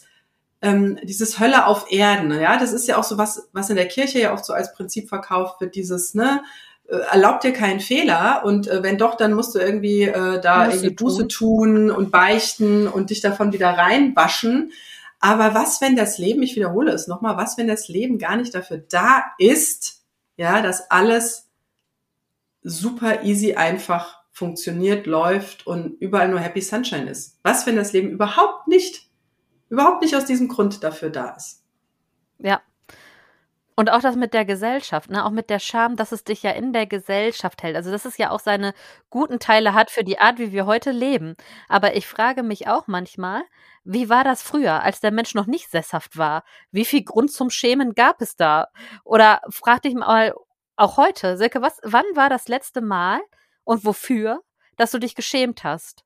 ähm, 0.63 0.99
dieses 1.03 1.41
Hölle 1.41 1.67
auf 1.67 1.91
Erden, 1.91 2.39
ja, 2.39 2.59
das 2.59 2.73
ist 2.73 2.87
ja 2.87 2.99
auch 2.99 3.05
so 3.05 3.17
was, 3.17 3.49
was 3.53 3.71
in 3.71 3.77
der 3.77 3.89
Kirche 3.89 4.21
ja 4.21 4.33
oft 4.33 4.45
so 4.45 4.53
als 4.53 4.75
Prinzip 4.75 5.09
verkauft 5.09 5.61
wird, 5.61 5.75
dieses, 5.75 6.15
ne, 6.15 6.43
äh, 6.89 6.97
erlaubt 7.13 7.45
dir 7.45 7.53
keinen 7.53 7.81
Fehler 7.81 8.43
und 8.45 8.69
äh, 8.69 8.83
wenn 8.83 8.99
doch, 8.99 9.17
dann 9.17 9.33
musst 9.33 9.55
du 9.55 9.59
irgendwie 9.59 10.03
äh, 10.03 10.41
da 10.41 10.65
Buße 10.65 10.77
irgendwie 10.77 10.95
Buße 10.95 11.29
tun. 11.29 11.89
tun 11.89 11.91
und 11.91 12.11
beichten 12.11 12.89
und 12.89 13.11
dich 13.11 13.21
davon 13.21 13.53
wieder 13.53 13.71
reinwaschen. 13.71 14.73
Aber 15.21 15.55
was, 15.55 15.81
wenn 15.81 15.97
das 15.97 16.19
Leben, 16.19 16.43
ich 16.43 16.57
wiederhole 16.57 16.93
es 16.93 17.07
nochmal, 17.07 17.37
was, 17.37 17.59
wenn 17.59 17.69
das 17.69 17.89
Leben 17.89 18.19
gar 18.19 18.37
nicht 18.37 18.55
dafür 18.55 18.79
da 18.79 19.25
ist, 19.39 20.03
ja, 20.37 20.63
dass 20.63 20.91
alles 20.91 21.49
super 22.63 23.23
easy 23.23 23.55
einfach 23.55 24.21
funktioniert, 24.33 25.07
läuft 25.07 25.67
und 25.67 26.01
überall 26.01 26.29
nur 26.29 26.41
Happy 26.41 26.63
Sunshine 26.63 27.11
ist? 27.11 27.39
Was, 27.43 27.67
wenn 27.67 27.77
das 27.77 27.93
Leben 27.93 28.11
überhaupt 28.11 28.67
nicht 28.67 29.10
überhaupt 29.71 30.03
nicht 30.03 30.15
aus 30.15 30.27
diesem 30.27 30.49
Grund 30.49 30.85
dafür 30.85 31.11
da 31.11 31.31
ist. 31.31 31.65
Ja. 32.39 32.61
Und 33.77 33.91
auch 33.91 34.03
das 34.03 34.15
mit 34.15 34.35
der 34.35 34.45
Gesellschaft, 34.45 35.09
ne? 35.09 35.25
auch 35.25 35.31
mit 35.31 35.49
der 35.49 35.59
Scham, 35.59 35.97
dass 35.97 36.13
es 36.13 36.23
dich 36.23 36.43
ja 36.43 36.51
in 36.51 36.75
der 36.75 36.87
Gesellschaft 36.87 37.63
hält. 37.63 37.77
Also, 37.77 37.91
dass 37.91 38.05
es 38.05 38.19
ja 38.19 38.31
auch 38.31 38.41
seine 38.41 38.75
guten 39.09 39.39
Teile 39.39 39.73
hat 39.73 39.91
für 39.91 40.05
die 40.05 40.19
Art, 40.19 40.39
wie 40.39 40.53
wir 40.53 40.67
heute 40.67 40.91
leben. 40.91 41.35
Aber 41.67 41.97
ich 41.97 42.07
frage 42.07 42.43
mich 42.43 42.69
auch 42.69 42.89
manchmal, 42.89 43.43
wie 43.85 44.11
war 44.11 44.23
das 44.23 44.43
früher, 44.43 44.83
als 44.83 45.01
der 45.01 45.13
Mensch 45.13 45.35
noch 45.35 45.47
nicht 45.47 45.71
sesshaft 45.71 46.19
war? 46.19 46.45
Wie 46.71 46.85
viel 46.85 47.03
Grund 47.05 47.33
zum 47.33 47.49
Schämen 47.49 47.95
gab 47.95 48.21
es 48.21 48.37
da? 48.37 48.69
Oder 49.03 49.41
frag 49.49 49.81
dich 49.81 49.95
mal 49.95 50.35
auch 50.77 50.99
heute, 50.99 51.39
Silke, 51.39 51.63
was, 51.63 51.79
wann 51.83 52.05
war 52.15 52.29
das 52.29 52.49
letzte 52.49 52.83
Mal 52.83 53.21
und 53.65 53.87
wofür, 53.87 54.43
dass 54.77 54.91
du 54.91 54.99
dich 54.99 55.15
geschämt 55.15 55.65
hast? 55.65 56.05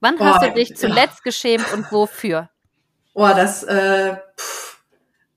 Wann 0.00 0.16
oh, 0.18 0.24
hast 0.24 0.44
du 0.44 0.52
dich 0.52 0.76
zuletzt 0.76 1.18
ja. 1.18 1.24
geschämt 1.24 1.72
und 1.72 1.90
wofür? 1.90 2.50
Oh, 3.14 3.28
das, 3.28 3.62
äh, 3.64 4.16
pff, 4.36 4.70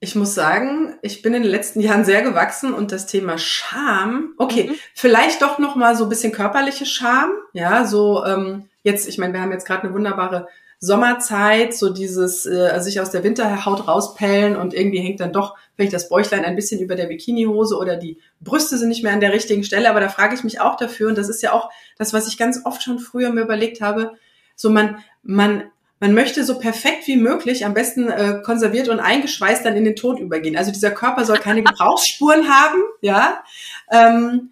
ich 0.03 0.15
muss 0.15 0.35
sagen, 0.35 0.95
ich 1.01 1.21
bin 1.21 1.33
in 1.33 1.43
den 1.43 1.51
letzten 1.51 1.79
Jahren 1.79 2.03
sehr 2.03 2.21
gewachsen 2.23 2.73
und 2.73 2.91
das 2.91 3.07
Thema 3.07 3.37
Scham, 3.37 4.33
okay, 4.37 4.69
mhm. 4.69 4.75
vielleicht 4.93 5.41
doch 5.41 5.59
noch 5.59 5.77
mal 5.77 5.95
so 5.95 6.03
ein 6.03 6.09
bisschen 6.09 6.33
körperliche 6.33 6.85
Scham, 6.85 7.31
ja, 7.53 7.85
so 7.85 8.25
ähm, 8.25 8.69
jetzt, 8.83 9.07
ich 9.07 9.17
meine, 9.17 9.31
wir 9.31 9.41
haben 9.41 9.53
jetzt 9.53 9.65
gerade 9.65 9.83
eine 9.83 9.93
wunderbare 9.93 10.47
Sommerzeit, 10.83 11.73
so 11.73 11.93
dieses 11.93 12.45
äh, 12.45 12.77
sich 12.81 12.99
aus 12.99 13.11
der 13.11 13.23
Winterhaut 13.23 13.87
rauspellen 13.87 14.57
und 14.57 14.73
irgendwie 14.73 14.99
hängt 14.99 15.21
dann 15.21 15.31
doch 15.31 15.55
vielleicht 15.75 15.93
das 15.93 16.09
Bäuchlein 16.09 16.43
ein 16.43 16.57
bisschen 16.57 16.81
über 16.81 16.95
der 16.95 17.05
Bikinihose 17.05 17.77
oder 17.77 17.95
die 17.95 18.19
Brüste 18.41 18.77
sind 18.77 18.89
nicht 18.89 19.03
mehr 19.03 19.13
an 19.13 19.21
der 19.21 19.31
richtigen 19.31 19.63
Stelle, 19.63 19.89
aber 19.89 20.01
da 20.01 20.09
frage 20.09 20.35
ich 20.35 20.43
mich 20.43 20.59
auch 20.59 20.75
dafür 20.75 21.07
und 21.07 21.17
das 21.17 21.29
ist 21.29 21.41
ja 21.41 21.53
auch 21.53 21.69
das, 21.97 22.11
was 22.11 22.27
ich 22.27 22.37
ganz 22.37 22.59
oft 22.65 22.83
schon 22.83 22.99
früher 22.99 23.31
mir 23.31 23.43
überlegt 23.43 23.79
habe, 23.79 24.11
so 24.57 24.69
man 24.69 24.97
man 25.21 25.63
man 26.03 26.13
möchte 26.13 26.43
so 26.43 26.59
perfekt 26.59 27.07
wie 27.07 27.15
möglich, 27.15 27.65
am 27.65 27.73
besten 27.73 28.09
äh, 28.09 28.41
konserviert 28.43 28.89
und 28.89 28.99
eingeschweißt 28.99 29.65
dann 29.65 29.77
in 29.77 29.85
den 29.85 29.95
Tod 29.95 30.19
übergehen. 30.19 30.57
Also 30.57 30.69
dieser 30.69 30.91
Körper 30.91 31.23
soll 31.23 31.37
keine 31.37 31.63
Gebrauchsspuren 31.63 32.49
haben, 32.49 32.81
ja. 32.99 33.41
Ähm, 33.89 34.51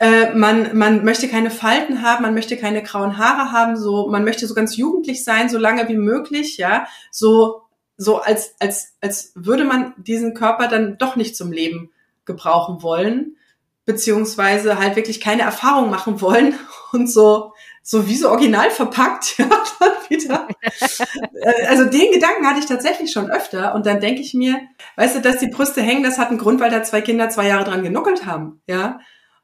äh, 0.00 0.34
man, 0.34 0.76
man 0.76 1.04
möchte 1.04 1.28
keine 1.28 1.52
Falten 1.52 2.02
haben, 2.02 2.22
man 2.22 2.34
möchte 2.34 2.56
keine 2.56 2.82
grauen 2.82 3.18
Haare 3.18 3.52
haben, 3.52 3.76
so, 3.76 4.08
man 4.08 4.24
möchte 4.24 4.48
so 4.48 4.54
ganz 4.54 4.76
jugendlich 4.76 5.22
sein, 5.22 5.48
so 5.48 5.58
lange 5.58 5.88
wie 5.88 5.96
möglich, 5.96 6.56
ja. 6.56 6.88
So, 7.12 7.62
so 7.96 8.18
als, 8.18 8.56
als, 8.58 8.96
als 9.00 9.30
würde 9.36 9.64
man 9.64 9.94
diesen 9.96 10.34
Körper 10.34 10.66
dann 10.66 10.98
doch 10.98 11.14
nicht 11.14 11.36
zum 11.36 11.52
Leben 11.52 11.92
gebrauchen 12.24 12.82
wollen, 12.82 13.36
beziehungsweise 13.84 14.76
halt 14.80 14.96
wirklich 14.96 15.20
keine 15.20 15.42
Erfahrung 15.42 15.88
machen 15.88 16.20
wollen 16.20 16.58
und 16.92 17.08
so 17.08 17.53
so 17.86 18.08
wie 18.08 18.16
so 18.16 18.30
original 18.30 18.70
verpackt, 18.70 19.36
ja, 19.38 19.48
dann 19.78 19.92
wieder. 20.08 20.48
Äh, 21.34 21.66
also 21.66 21.84
den 21.84 22.10
Gedanken 22.10 22.46
hatte 22.46 22.60
ich 22.60 22.66
tatsächlich 22.66 23.12
schon 23.12 23.30
öfter 23.30 23.74
und 23.74 23.84
dann 23.84 24.00
denke 24.00 24.22
ich 24.22 24.32
mir, 24.32 24.60
weißt 24.96 25.16
du, 25.16 25.20
dass 25.20 25.38
die 25.38 25.48
Brüste 25.48 25.82
hängen, 25.82 26.02
das 26.02 26.18
hat 26.18 26.28
einen 26.28 26.38
Grund, 26.38 26.60
weil 26.60 26.70
da 26.70 26.82
zwei 26.82 27.02
Kinder 27.02 27.28
zwei 27.28 27.46
Jahre 27.46 27.64
dran 27.64 27.82
genuckelt 27.82 28.24
haben, 28.24 28.62
ja. 28.66 28.98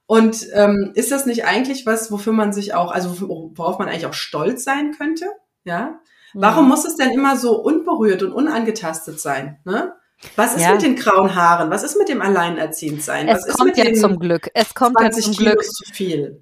Und 0.07 0.47
ähm, 0.55 0.93
ist 0.95 1.13
das 1.13 1.27
nicht 1.27 1.45
eigentlich 1.45 1.85
was, 1.85 2.11
wofür 2.11 2.33
man 2.33 2.53
sich 2.53 2.75
auch, 2.75 2.91
also 2.91 3.21
worauf 3.21 3.79
man 3.79 3.89
eigentlich 3.89 4.07
auch 4.07 4.15
stolz 4.15 4.65
sein 4.65 4.93
könnte, 4.93 5.27
ja? 5.65 6.01
Warum 6.33 6.69
muss 6.69 6.85
es 6.85 6.97
denn 6.97 7.11
immer 7.11 7.37
so 7.37 7.61
unberührt 7.61 8.23
und 8.23 8.33
unangetastet 8.33 9.21
sein? 9.21 9.59
Ne? 9.65 9.93
Was 10.37 10.55
ist 10.55 10.63
ja. 10.63 10.73
mit 10.73 10.83
den 10.83 10.97
grauen 10.97 11.35
Haaren? 11.35 11.71
Was 11.71 11.83
ist 11.83 11.97
mit 11.97 12.09
dem 12.09 12.21
Alleinerziehendsein? 12.21 13.27
Es 13.29 13.49
Was 13.49 13.57
kommt 13.57 13.77
ja 13.79 13.93
zum 13.95 14.19
Glück. 14.19 14.51
Es 14.53 14.75
kommt 14.75 15.01
ja 15.01 15.11
zum 15.11 15.33
Glück 15.35 15.63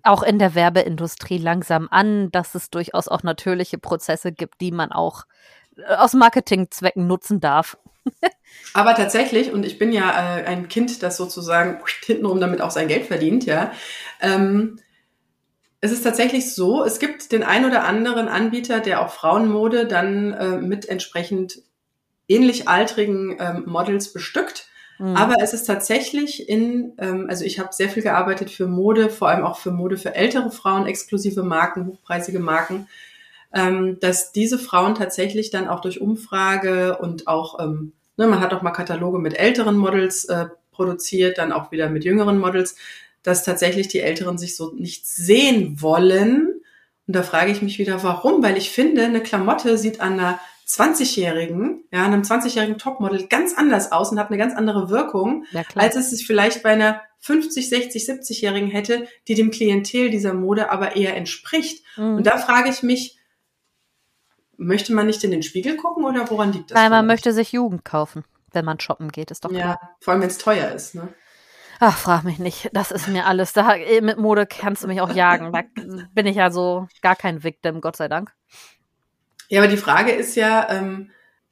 auch 0.02 0.22
in 0.22 0.38
der 0.38 0.54
Werbeindustrie 0.54 1.38
langsam 1.38 1.86
an, 1.90 2.30
dass 2.32 2.54
es 2.56 2.70
durchaus 2.70 3.06
auch 3.06 3.22
natürliche 3.22 3.78
Prozesse 3.78 4.32
gibt, 4.32 4.60
die 4.60 4.72
man 4.72 4.90
auch 4.90 5.24
äh, 5.76 5.94
aus 5.94 6.14
Marketingzwecken 6.14 7.06
nutzen 7.06 7.40
darf. 7.40 7.78
Aber 8.74 8.94
tatsächlich, 8.94 9.52
und 9.52 9.64
ich 9.64 9.78
bin 9.78 9.92
ja 9.92 10.10
äh, 10.10 10.44
ein 10.44 10.68
Kind, 10.68 11.02
das 11.02 11.16
sozusagen 11.16 11.80
hintenrum 12.04 12.40
damit 12.40 12.60
auch 12.60 12.70
sein 12.72 12.88
Geld 12.88 13.06
verdient, 13.06 13.46
ja. 13.46 13.72
Ähm, 14.20 14.80
es 15.80 15.92
ist 15.92 16.02
tatsächlich 16.02 16.54
so, 16.54 16.82
es 16.84 16.98
gibt 16.98 17.30
den 17.30 17.44
ein 17.44 17.64
oder 17.64 17.84
anderen 17.84 18.26
Anbieter, 18.26 18.80
der 18.80 19.00
auch 19.00 19.10
Frauenmode 19.10 19.86
dann 19.86 20.32
äh, 20.32 20.56
mit 20.58 20.88
entsprechend 20.88 21.62
ähnlich 22.28 22.68
altrigen 22.68 23.36
ähm, 23.40 23.64
Models 23.66 24.12
bestückt. 24.12 24.68
Mhm. 24.98 25.16
Aber 25.16 25.36
es 25.42 25.54
ist 25.54 25.64
tatsächlich 25.64 26.48
in, 26.48 26.92
ähm, 26.98 27.26
also 27.28 27.44
ich 27.44 27.58
habe 27.58 27.70
sehr 27.72 27.88
viel 27.88 28.02
gearbeitet 28.02 28.50
für 28.50 28.66
Mode, 28.66 29.10
vor 29.10 29.28
allem 29.28 29.44
auch 29.44 29.58
für 29.58 29.70
Mode 29.70 29.96
für 29.96 30.14
ältere 30.14 30.50
Frauen, 30.50 30.86
exklusive 30.86 31.42
Marken, 31.42 31.86
hochpreisige 31.86 32.40
Marken. 32.40 32.88
ähm, 33.52 33.98
dass 34.00 34.32
diese 34.32 34.58
Frauen 34.58 34.94
tatsächlich 34.94 35.50
dann 35.50 35.68
auch 35.68 35.80
durch 35.80 36.00
Umfrage 36.00 36.98
und 36.98 37.26
auch, 37.26 37.58
ähm, 37.60 37.92
ne, 38.16 38.26
man 38.26 38.40
hat 38.40 38.52
auch 38.52 38.62
mal 38.62 38.72
Kataloge 38.72 39.18
mit 39.18 39.38
älteren 39.38 39.76
Models 39.76 40.26
äh, 40.26 40.46
produziert, 40.70 41.38
dann 41.38 41.52
auch 41.52 41.72
wieder 41.72 41.88
mit 41.88 42.04
jüngeren 42.04 42.38
Models, 42.38 42.76
dass 43.22 43.44
tatsächlich 43.44 43.88
die 43.88 44.00
Älteren 44.00 44.38
sich 44.38 44.54
so 44.54 44.72
nicht 44.74 45.06
sehen 45.06 45.80
wollen. 45.80 46.60
Und 47.06 47.16
da 47.16 47.22
frage 47.22 47.50
ich 47.50 47.62
mich 47.62 47.78
wieder, 47.78 48.02
warum? 48.02 48.42
Weil 48.42 48.56
ich 48.56 48.70
finde, 48.70 49.04
eine 49.04 49.22
Klamotte 49.22 49.78
sieht 49.78 50.00
an 50.00 50.14
einer 50.14 50.40
20-Jährigen, 50.68 51.84
ja, 51.90 52.04
einem 52.04 52.22
20-jährigen 52.22 52.78
Topmodel 52.78 53.26
ganz 53.26 53.54
anders 53.56 53.90
aus 53.90 54.12
und 54.12 54.18
hat 54.18 54.28
eine 54.28 54.36
ganz 54.36 54.54
andere 54.54 54.90
Wirkung, 54.90 55.44
ja, 55.50 55.62
als 55.74 55.96
es 55.96 56.10
sich 56.10 56.26
vielleicht 56.26 56.62
bei 56.62 56.70
einer 56.70 57.00
50, 57.20 57.68
60, 57.68 58.04
70-Jährigen 58.04 58.68
hätte, 58.68 59.08
die 59.26 59.34
dem 59.34 59.50
Klientel 59.50 60.10
dieser 60.10 60.34
Mode 60.34 60.70
aber 60.70 60.94
eher 60.96 61.16
entspricht. 61.16 61.84
Mhm. 61.96 62.16
Und 62.16 62.26
da 62.26 62.36
frage 62.36 62.68
ich 62.70 62.82
mich, 62.82 63.18
möchte 64.56 64.92
man 64.92 65.06
nicht 65.06 65.24
in 65.24 65.30
den 65.30 65.42
Spiegel 65.42 65.76
gucken 65.76 66.04
oder 66.04 66.28
woran 66.30 66.52
liegt 66.52 66.70
das? 66.70 66.78
Weil 66.78 66.90
man 66.90 67.06
möchte 67.06 67.32
sich 67.32 67.52
Jugend 67.52 67.84
kaufen, 67.84 68.24
wenn 68.52 68.64
man 68.64 68.78
shoppen 68.78 69.10
geht, 69.10 69.30
ist 69.30 69.44
doch 69.44 69.50
klar. 69.50 69.78
Ja, 69.80 69.90
vor 70.00 70.12
allem 70.12 70.22
wenn 70.22 70.28
es 70.28 70.38
teuer 70.38 70.70
ist, 70.70 70.94
ne? 70.94 71.08
Ach, 71.80 71.96
frag 71.96 72.24
mich 72.24 72.40
nicht. 72.40 72.70
Das 72.72 72.90
ist 72.90 73.06
mir 73.06 73.26
alles. 73.26 73.52
Da, 73.52 73.76
eh, 73.76 74.00
mit 74.00 74.18
Mode 74.18 74.46
kannst 74.46 74.82
du 74.82 74.88
mich 74.88 75.00
auch 75.00 75.14
jagen. 75.14 75.52
Da 75.52 75.62
bin 76.12 76.26
ich 76.26 76.34
ja 76.34 76.50
so 76.50 76.88
gar 77.02 77.14
kein 77.14 77.44
Victim, 77.44 77.80
Gott 77.80 77.94
sei 77.94 78.08
Dank. 78.08 78.32
Ja, 79.48 79.60
aber 79.60 79.68
die 79.68 79.76
Frage 79.76 80.12
ist 80.12 80.36
ja, 80.36 80.68
ähm, 80.70 81.10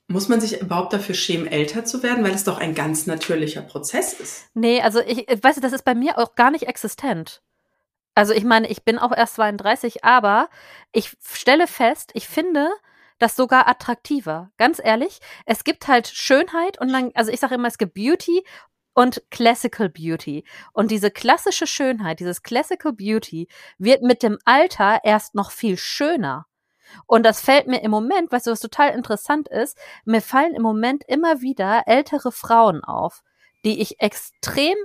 muss 0.08 0.28
man 0.28 0.40
sich 0.40 0.60
überhaupt 0.60 0.92
dafür 0.92 1.14
schämen, 1.14 1.46
älter 1.46 1.84
zu 1.84 2.02
werden, 2.02 2.22
weil 2.22 2.34
es 2.34 2.44
doch 2.44 2.58
ein 2.58 2.74
ganz 2.74 3.06
natürlicher 3.06 3.62
Prozess 3.62 4.12
ist? 4.12 4.48
Nee, 4.54 4.80
also 4.80 5.00
ich, 5.00 5.26
weißt 5.26 5.58
du, 5.58 5.60
das 5.60 5.72
ist 5.72 5.84
bei 5.84 5.94
mir 5.94 6.18
auch 6.18 6.34
gar 6.34 6.50
nicht 6.50 6.68
existent. 6.68 7.42
Also 8.14 8.32
ich 8.32 8.44
meine, 8.44 8.68
ich 8.68 8.84
bin 8.84 8.98
auch 8.98 9.14
erst 9.14 9.34
32, 9.34 10.04
aber 10.04 10.48
ich 10.92 11.16
stelle 11.22 11.66
fest, 11.66 12.12
ich 12.14 12.28
finde 12.28 12.68
das 13.18 13.36
sogar 13.36 13.68
attraktiver. 13.68 14.50
Ganz 14.56 14.80
ehrlich, 14.82 15.20
es 15.44 15.64
gibt 15.64 15.88
halt 15.88 16.06
Schönheit 16.06 16.80
und 16.80 16.92
dann, 16.92 17.10
also 17.14 17.32
ich 17.32 17.40
sage 17.40 17.56
immer, 17.56 17.68
es 17.68 17.78
gibt 17.78 17.94
Beauty 17.94 18.44
und 18.94 19.22
Classical 19.30 19.90
Beauty. 19.90 20.44
Und 20.72 20.90
diese 20.90 21.10
klassische 21.10 21.66
Schönheit, 21.66 22.20
dieses 22.20 22.42
Classical 22.42 22.92
Beauty 22.92 23.48
wird 23.78 24.02
mit 24.02 24.22
dem 24.22 24.38
Alter 24.44 25.00
erst 25.04 25.34
noch 25.34 25.50
viel 25.50 25.76
schöner. 25.76 26.46
Und 27.06 27.24
das 27.24 27.40
fällt 27.40 27.66
mir 27.66 27.82
im 27.82 27.90
Moment, 27.90 28.32
weißt 28.32 28.46
du, 28.46 28.50
was 28.50 28.60
total 28.60 28.90
interessant 28.90 29.48
ist, 29.48 29.76
mir 30.04 30.20
fallen 30.20 30.54
im 30.54 30.62
Moment 30.62 31.04
immer 31.06 31.40
wieder 31.40 31.82
ältere 31.86 32.32
Frauen 32.32 32.82
auf, 32.84 33.22
die 33.64 33.80
ich 33.80 34.00
extrem 34.00 34.76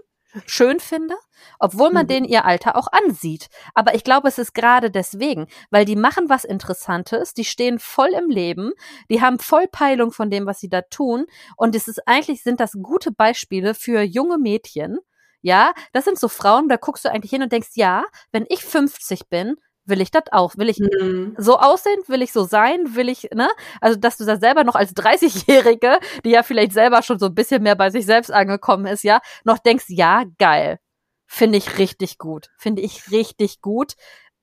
schön 0.46 0.80
finde, 0.80 1.16
obwohl 1.60 1.92
man 1.92 2.06
mhm. 2.06 2.10
denen 2.10 2.26
ihr 2.26 2.46
Alter 2.46 2.76
auch 2.76 2.88
ansieht. 2.92 3.50
Aber 3.74 3.96
ich 3.96 4.04
glaube, 4.04 4.28
es 4.28 4.38
ist 4.38 4.54
gerade 4.54 4.92
deswegen, 4.92 5.48
weil 5.70 5.86
die 5.86 5.96
machen 5.96 6.30
was 6.30 6.44
Interessantes, 6.44 7.34
die 7.34 7.46
stehen 7.46 7.80
voll 7.80 8.10
im 8.10 8.30
Leben, 8.30 8.72
die 9.10 9.22
haben 9.22 9.40
voll 9.40 9.68
Peilung 9.68 10.12
von 10.12 10.30
dem, 10.30 10.46
was 10.46 10.60
sie 10.60 10.70
da 10.70 10.82
tun. 10.82 11.26
Und 11.58 11.76
es 11.76 11.88
ist 11.88 12.08
eigentlich, 12.08 12.44
sind 12.44 12.60
das 12.60 12.78
gute 12.82 13.12
Beispiele 13.12 13.74
für 13.74 14.02
junge 14.02 14.38
Mädchen. 14.38 15.00
Ja, 15.42 15.74
das 15.92 16.06
sind 16.06 16.20
so 16.20 16.28
Frauen, 16.28 16.70
da 16.70 16.76
guckst 16.76 17.04
du 17.04 17.10
eigentlich 17.10 17.32
hin 17.32 17.42
und 17.42 17.52
denkst, 17.52 17.72
ja, 17.74 18.06
wenn 18.32 18.46
ich 18.48 18.64
50 18.64 19.28
bin, 19.28 19.56
will 19.86 20.02
ich 20.02 20.12
das 20.12 20.24
auch? 20.32 20.58
Will 20.58 20.70
ich 20.70 20.80
mhm. 20.80 21.36
so 21.38 21.58
aussehen? 21.58 22.00
Will 22.08 22.22
ich 22.22 22.32
so 22.32 22.44
sein? 22.44 22.96
Will 22.96 23.10
ich, 23.10 23.30
ne? 23.34 23.50
Also, 23.80 24.00
dass 24.00 24.18
du 24.18 24.26
da 24.26 24.38
selber 24.38 24.64
noch 24.64 24.76
als 24.76 24.96
30-Jährige, 24.96 25.98
die 26.24 26.32
ja 26.32 26.44
vielleicht 26.44 26.74
selber 26.74 27.02
schon 27.02 27.20
so 27.20 27.28
ein 27.28 27.36
bisschen 27.36 27.64
mehr 27.64 27.76
bei 27.76 27.90
sich 27.90 28.06
selbst 28.06 28.32
angekommen 28.32 28.86
ist, 28.86 29.04
ja, 29.04 29.20
noch 29.44 29.60
denkst, 29.60 29.86
ja, 29.90 30.24
geil. 30.40 30.80
Finde 31.26 31.58
ich 31.58 31.78
richtig 31.78 32.18
gut. 32.18 32.50
Finde 32.58 32.82
ich 32.82 33.12
richtig 33.12 33.62
gut. 33.62 33.94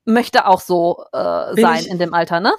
Möchte 0.05 0.47
auch 0.47 0.61
so 0.61 1.05
äh, 1.13 1.61
sein 1.61 1.81
ich, 1.81 1.91
in 1.91 1.99
dem 1.99 2.15
Alter, 2.15 2.41
ne? 2.41 2.55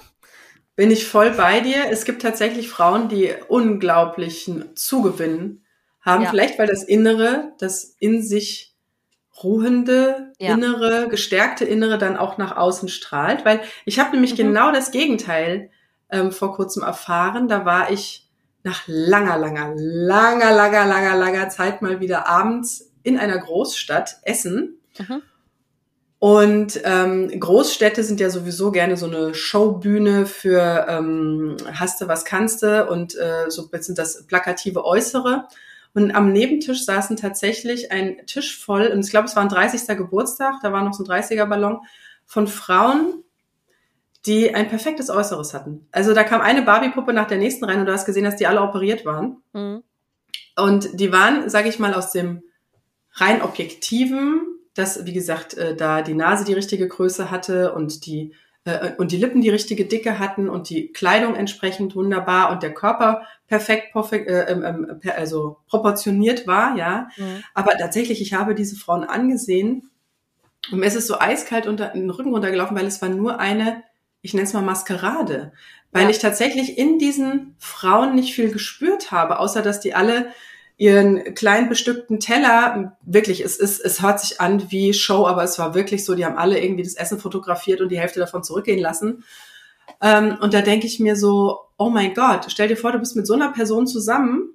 Bin 0.76 0.90
ich 0.90 1.06
voll 1.06 1.30
bei 1.32 1.60
dir. 1.60 1.90
Es 1.90 2.04
gibt 2.04 2.22
tatsächlich 2.22 2.70
Frauen, 2.70 3.08
die 3.08 3.34
unglaublichen 3.48 4.76
Zugewinn 4.76 5.64
haben. 6.00 6.22
Ja. 6.22 6.30
Vielleicht, 6.30 6.58
weil 6.58 6.68
das 6.68 6.84
Innere, 6.84 7.52
das 7.58 7.96
in 7.98 8.22
sich 8.22 8.69
ruhende 9.42 10.32
ja. 10.38 10.54
innere, 10.54 11.08
gestärkte 11.08 11.64
innere 11.64 11.98
dann 11.98 12.16
auch 12.16 12.38
nach 12.38 12.56
außen 12.56 12.88
strahlt. 12.88 13.44
Weil 13.44 13.60
ich 13.84 13.98
habe 13.98 14.12
nämlich 14.12 14.32
mhm. 14.32 14.36
genau 14.36 14.72
das 14.72 14.90
Gegenteil 14.90 15.70
ähm, 16.10 16.32
vor 16.32 16.54
kurzem 16.54 16.82
erfahren. 16.82 17.48
Da 17.48 17.64
war 17.64 17.90
ich 17.90 18.28
nach 18.62 18.82
langer, 18.86 19.38
langer, 19.38 19.72
langer, 19.76 20.52
langer, 20.52 20.86
langer, 20.86 21.16
langer 21.16 21.48
Zeit 21.48 21.82
mal 21.82 22.00
wieder 22.00 22.28
abends 22.28 22.92
in 23.02 23.18
einer 23.18 23.38
Großstadt 23.38 24.18
essen. 24.22 24.78
Mhm. 24.98 25.22
Und 26.18 26.78
ähm, 26.84 27.40
Großstädte 27.40 28.04
sind 28.04 28.20
ja 28.20 28.28
sowieso 28.28 28.70
gerne 28.72 28.98
so 28.98 29.06
eine 29.06 29.32
Showbühne 29.32 30.26
für 30.26 30.84
ähm, 30.86 31.56
Hast 31.72 32.02
du 32.02 32.08
was 32.08 32.26
kannst 32.26 32.62
du 32.62 32.86
und 32.86 33.16
äh, 33.16 33.46
so 33.48 33.62
ein 33.62 33.70
bisschen 33.70 33.94
das 33.94 34.26
plakative 34.26 34.84
Äußere. 34.84 35.48
Und 35.94 36.14
am 36.14 36.32
Nebentisch 36.32 36.84
saßen 36.84 37.16
tatsächlich 37.16 37.90
ein 37.90 38.24
Tisch 38.26 38.58
voll, 38.58 38.86
und 38.88 39.04
ich 39.04 39.10
glaube, 39.10 39.26
es 39.26 39.36
war 39.36 39.42
ein 39.42 39.48
30. 39.48 39.96
Geburtstag, 39.96 40.56
da 40.62 40.72
war 40.72 40.84
noch 40.84 40.94
so 40.94 41.04
ein 41.04 41.06
30er-Ballon, 41.06 41.80
von 42.26 42.46
Frauen, 42.46 43.24
die 44.26 44.54
ein 44.54 44.68
perfektes 44.68 45.10
Äußeres 45.10 45.54
hatten. 45.54 45.88
Also 45.90 46.14
da 46.14 46.22
kam 46.22 46.40
eine 46.40 46.62
Barbie-Puppe 46.62 47.12
nach 47.12 47.26
der 47.26 47.38
nächsten 47.38 47.64
rein 47.64 47.80
und 47.80 47.86
du 47.86 47.92
hast 47.92 48.04
gesehen, 48.04 48.24
dass 48.24 48.36
die 48.36 48.46
alle 48.46 48.62
operiert 48.62 49.04
waren. 49.04 49.42
Mhm. 49.52 49.82
Und 50.56 51.00
die 51.00 51.10
waren, 51.10 51.48
sage 51.48 51.68
ich 51.68 51.78
mal, 51.78 51.94
aus 51.94 52.12
dem 52.12 52.42
rein 53.14 53.42
objektiven, 53.42 54.42
dass, 54.74 55.06
wie 55.06 55.12
gesagt, 55.12 55.54
äh, 55.54 55.74
da 55.74 56.02
die 56.02 56.14
Nase 56.14 56.44
die 56.44 56.52
richtige 56.52 56.86
Größe 56.86 57.30
hatte 57.30 57.72
und 57.72 58.06
die 58.06 58.34
äh, 58.70 58.94
und 58.98 59.12
die 59.12 59.16
Lippen 59.16 59.40
die 59.40 59.50
richtige 59.50 59.84
Dicke 59.84 60.18
hatten 60.18 60.48
und 60.48 60.68
die 60.68 60.92
Kleidung 60.92 61.34
entsprechend 61.34 61.94
wunderbar 61.94 62.50
und 62.50 62.62
der 62.62 62.74
Körper 62.74 63.26
perfekt, 63.46 63.92
perfekt 63.92 64.28
äh, 64.28 64.52
äh, 64.52 65.10
also 65.10 65.58
proportioniert 65.68 66.46
war, 66.46 66.76
ja. 66.76 67.08
Mhm. 67.16 67.42
Aber 67.54 67.72
tatsächlich, 67.78 68.20
ich 68.20 68.34
habe 68.34 68.54
diese 68.54 68.76
Frauen 68.76 69.04
angesehen 69.04 69.90
und 70.70 70.80
mir 70.80 70.86
ist 70.86 70.96
es 70.96 71.06
so 71.06 71.18
eiskalt 71.18 71.66
unter 71.66 71.88
den 71.88 72.10
Rücken 72.10 72.32
runtergelaufen, 72.32 72.76
weil 72.76 72.86
es 72.86 73.02
war 73.02 73.08
nur 73.08 73.40
eine, 73.40 73.82
ich 74.22 74.34
nenne 74.34 74.46
es 74.46 74.52
mal 74.52 74.62
Maskerade, 74.62 75.52
weil 75.92 76.04
ja. 76.04 76.10
ich 76.10 76.18
tatsächlich 76.18 76.78
in 76.78 76.98
diesen 76.98 77.56
Frauen 77.58 78.14
nicht 78.14 78.34
viel 78.34 78.50
gespürt 78.50 79.10
habe, 79.10 79.38
außer 79.38 79.62
dass 79.62 79.80
die 79.80 79.94
alle 79.94 80.28
ihren 80.80 81.34
kleinen 81.34 81.68
bestückten 81.68 82.20
Teller, 82.20 82.96
wirklich, 83.02 83.44
es 83.44 83.58
ist, 83.58 83.80
es 83.80 84.00
hört 84.00 84.18
sich 84.18 84.40
an 84.40 84.70
wie 84.70 84.94
Show, 84.94 85.26
aber 85.26 85.44
es 85.44 85.58
war 85.58 85.74
wirklich 85.74 86.06
so, 86.06 86.14
die 86.14 86.24
haben 86.24 86.38
alle 86.38 86.58
irgendwie 86.58 86.82
das 86.82 86.94
Essen 86.94 87.18
fotografiert 87.18 87.82
und 87.82 87.90
die 87.90 88.00
Hälfte 88.00 88.18
davon 88.18 88.42
zurückgehen 88.42 88.80
lassen. 88.80 89.22
Ähm, 90.00 90.38
und 90.40 90.54
da 90.54 90.62
denke 90.62 90.86
ich 90.86 90.98
mir 90.98 91.16
so, 91.16 91.58
oh 91.76 91.90
mein 91.90 92.14
Gott, 92.14 92.46
stell 92.48 92.68
dir 92.68 92.78
vor, 92.78 92.92
du 92.92 92.98
bist 92.98 93.14
mit 93.14 93.26
so 93.26 93.34
einer 93.34 93.52
Person 93.52 93.86
zusammen. 93.86 94.54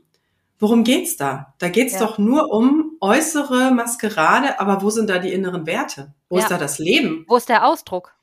Worum 0.58 0.84
geht's 0.84 1.16
da? 1.16 1.54
Da 1.60 1.70
geht's 1.70 1.94
ja. 1.94 2.00
doch 2.00 2.18
nur 2.18 2.52
um 2.52 2.98
äußere 3.02 3.70
Maskerade, 3.70 4.60
aber 4.60 4.82
wo 4.82 4.90
sind 4.90 5.12
da 5.12 5.20
die 5.20 5.32
inneren 5.32 5.68
Werte? 5.68 6.16
Wo 6.30 6.38
ja. 6.38 6.42
ist 6.42 6.50
da 6.50 6.58
das 6.58 6.80
Leben? 6.80 7.26
Wo 7.28 7.36
ist 7.36 7.50
der 7.50 7.68
Ausdruck? 7.68 8.14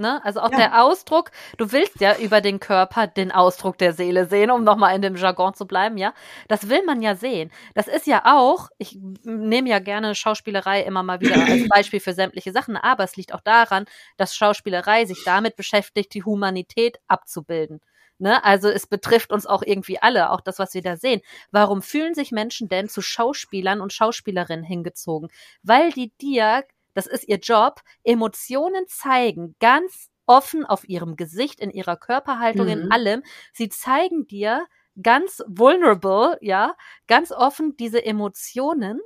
Ne? 0.00 0.24
Also 0.24 0.40
auch 0.40 0.50
ja. 0.50 0.56
der 0.56 0.82
Ausdruck, 0.82 1.30
du 1.58 1.72
willst 1.72 2.00
ja 2.00 2.16
über 2.16 2.40
den 2.40 2.58
Körper 2.58 3.06
den 3.06 3.30
Ausdruck 3.30 3.76
der 3.76 3.92
Seele 3.92 4.24
sehen, 4.24 4.50
um 4.50 4.64
nochmal 4.64 4.96
in 4.96 5.02
dem 5.02 5.14
Jargon 5.14 5.52
zu 5.52 5.66
bleiben, 5.66 5.98
ja. 5.98 6.14
Das 6.48 6.70
will 6.70 6.82
man 6.86 7.02
ja 7.02 7.14
sehen. 7.14 7.52
Das 7.74 7.86
ist 7.86 8.06
ja 8.06 8.22
auch, 8.24 8.70
ich 8.78 8.98
nehme 9.24 9.68
ja 9.68 9.78
gerne 9.78 10.14
Schauspielerei 10.14 10.82
immer 10.82 11.02
mal 11.02 11.20
wieder 11.20 11.36
als 11.36 11.68
Beispiel 11.68 12.00
für 12.00 12.14
sämtliche 12.14 12.50
Sachen, 12.50 12.78
aber 12.78 13.04
es 13.04 13.16
liegt 13.16 13.34
auch 13.34 13.42
daran, 13.42 13.84
dass 14.16 14.34
Schauspielerei 14.34 15.04
sich 15.04 15.22
damit 15.24 15.54
beschäftigt, 15.54 16.14
die 16.14 16.24
Humanität 16.24 16.98
abzubilden. 17.06 17.82
Ne? 18.18 18.42
Also 18.42 18.70
es 18.70 18.86
betrifft 18.86 19.32
uns 19.32 19.44
auch 19.44 19.62
irgendwie 19.62 20.00
alle, 20.00 20.30
auch 20.30 20.40
das, 20.40 20.58
was 20.58 20.72
wir 20.72 20.82
da 20.82 20.96
sehen. 20.96 21.20
Warum 21.50 21.82
fühlen 21.82 22.14
sich 22.14 22.32
Menschen 22.32 22.68
denn 22.70 22.88
zu 22.88 23.02
Schauspielern 23.02 23.82
und 23.82 23.92
Schauspielerinnen 23.92 24.64
hingezogen? 24.64 25.28
Weil 25.62 25.92
die 25.92 26.10
dir 26.22 26.64
das 26.94 27.06
ist 27.06 27.28
ihr 27.28 27.38
Job, 27.38 27.80
Emotionen 28.04 28.86
zeigen, 28.88 29.56
ganz 29.60 30.10
offen 30.26 30.64
auf 30.64 30.88
ihrem 30.88 31.16
Gesicht, 31.16 31.60
in 31.60 31.70
ihrer 31.70 31.96
Körperhaltung, 31.96 32.66
mhm. 32.66 32.72
in 32.72 32.92
allem. 32.92 33.22
Sie 33.52 33.68
zeigen 33.68 34.26
dir 34.26 34.64
ganz 35.02 35.42
vulnerable, 35.46 36.38
ja, 36.40 36.76
ganz 37.08 37.32
offen 37.32 37.76
diese 37.76 38.04
Emotionen, 38.04 39.00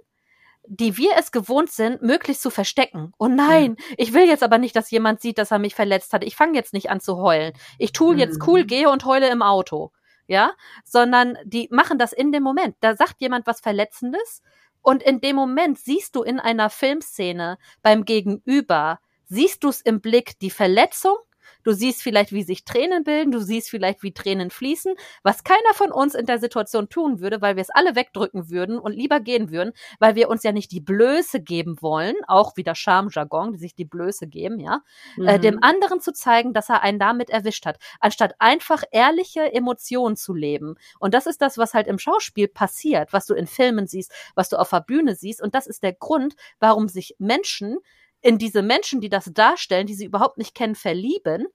die 0.67 0.97
wir 0.97 1.13
es 1.19 1.31
gewohnt 1.33 1.71
sind, 1.71 2.03
möglichst 2.03 2.43
zu 2.43 2.51
verstecken. 2.51 3.13
Oh 3.19 3.29
nein, 3.29 3.77
ja. 3.79 3.95
ich 3.99 4.13
will 4.13 4.27
jetzt 4.27 4.43
aber 4.43 4.59
nicht, 4.59 4.75
dass 4.77 4.91
jemand 4.91 5.21
sieht, 5.21 5.39
dass 5.39 5.51
er 5.51 5.59
mich 5.59 5.75
verletzt 5.75 6.13
hat. 6.13 6.25
Ich 6.25 6.37
fange 6.37 6.55
jetzt 6.55 6.73
nicht 6.73 6.91
an 6.91 7.01
zu 7.01 7.19
heulen. 7.19 7.53
Ich 7.79 7.93
tue 7.93 8.17
jetzt 8.17 8.47
cool, 8.47 8.63
mhm. 8.63 8.67
gehe 8.67 8.91
und 8.91 9.05
heule 9.05 9.31
im 9.31 9.43
Auto. 9.43 9.93
Ja, 10.27 10.53
sondern 10.85 11.37
die 11.45 11.69
machen 11.71 11.99
das 11.99 12.15
in 12.15 12.33
dem 12.33 12.43
Moment. 12.43 12.77
Da 12.81 12.97
sagt 12.97 13.21
jemand 13.21 13.47
was 13.47 13.61
Verletzendes 13.61 14.43
und 14.85 15.03
in 15.03 15.21
dem 15.21 15.35
Moment 15.35 15.79
siehst 15.79 16.15
du 16.15 16.23
in 16.23 16.39
einer 16.39 16.69
Filmszene 16.69 17.59
beim 17.83 18.05
Gegenüber, 18.05 19.01
siehst 19.25 19.65
du 19.65 19.71
es 19.71 19.81
im 19.81 20.03
Blick 20.03 20.39
die 20.41 20.51
Verletzung, 20.51 21.17
du 21.65 21.73
siehst 21.73 22.03
vielleicht, 22.03 22.33
wie 22.33 22.43
sich 22.43 22.65
Tränen 22.65 23.03
bilden, 23.03 23.33
du 23.33 23.41
siehst 23.41 23.71
vielleicht, 23.71 24.03
wie 24.03 24.13
Tränen 24.13 24.51
fließen, 24.51 24.95
was 25.23 25.43
keiner 25.43 25.75
von 25.75 25.91
uns 25.91 26.15
in 26.15 26.27
der 26.27 26.39
Situation 26.39 26.89
tun 26.89 27.21
würde, 27.21 27.41
weil 27.43 27.57
wir 27.57 27.63
es 27.63 27.71
alle 27.71 27.97
wegdrücken 27.97 28.51
würden 28.51 28.79
und 28.79 28.93
lieber 28.93 29.21
gehen 29.21 29.51
würden, 29.51 29.73
weil 29.99 30.15
wir 30.15 30.29
uns 30.29 30.43
ja 30.43 30.53
nicht 30.53 30.71
die 30.71 30.81
Blöße 30.81 31.41
geben 31.41 31.79
wollen, 31.81 32.15
auch 32.29 32.57
wieder 32.57 32.75
Charme-Jargon, 32.75 33.53
die 33.53 33.59
sich 33.59 33.75
die 33.75 33.85
Blöße 33.85 34.27
geben, 34.27 34.61
ja, 34.61 34.83
äh, 35.17 35.21
mhm. 35.21 35.29
äh, 35.29 35.39
dem 35.41 35.63
anderen 35.63 36.01
zu 36.01 36.13
zeigen, 36.13 36.53
dass 36.53 36.69
er 36.69 36.83
einen 36.83 36.99
damit 36.99 37.31
erwischt 37.31 37.67
hat, 37.67 37.79
anstatt 38.01 38.35
einfach 38.39 38.83
ehrliche 38.93 39.53
Emotionen 39.53 40.17
zu 40.17 40.35
leben. 40.35 40.77
Und 40.99 41.15
das 41.15 41.27
ist 41.27 41.41
das, 41.41 41.59
was 41.59 41.75
halt 41.75 41.87
im 41.87 41.99
Schauspiel 41.99 42.49
passiert, 42.49 43.13
was 43.13 43.27
du 43.27 43.35
in 43.35 43.47
Filmen 43.47 43.87
siehst, 43.87 44.13
was 44.35 44.49
du 44.49 44.57
auf 44.57 44.71
der 44.71 44.81
Bühne 44.81 45.15
siehst. 45.15 45.43
Und 45.43 45.55
das 45.55 45.67
ist 45.67 45.83
der 45.83 45.93
Grund, 45.93 46.37
warum 46.59 46.89
sich 46.89 47.17
Menschen 47.19 47.79
in 48.25 48.39
diese 48.39 48.63
Menschen, 48.63 49.01
die 49.01 49.11
das 49.11 49.31
darstellen, 49.33 49.87
die 49.87 49.95
sie 49.95 50.07
überhaupt 50.07 50.39
nicht 50.39 50.55
kennen, 50.55 50.75
verlieben, 50.75 51.47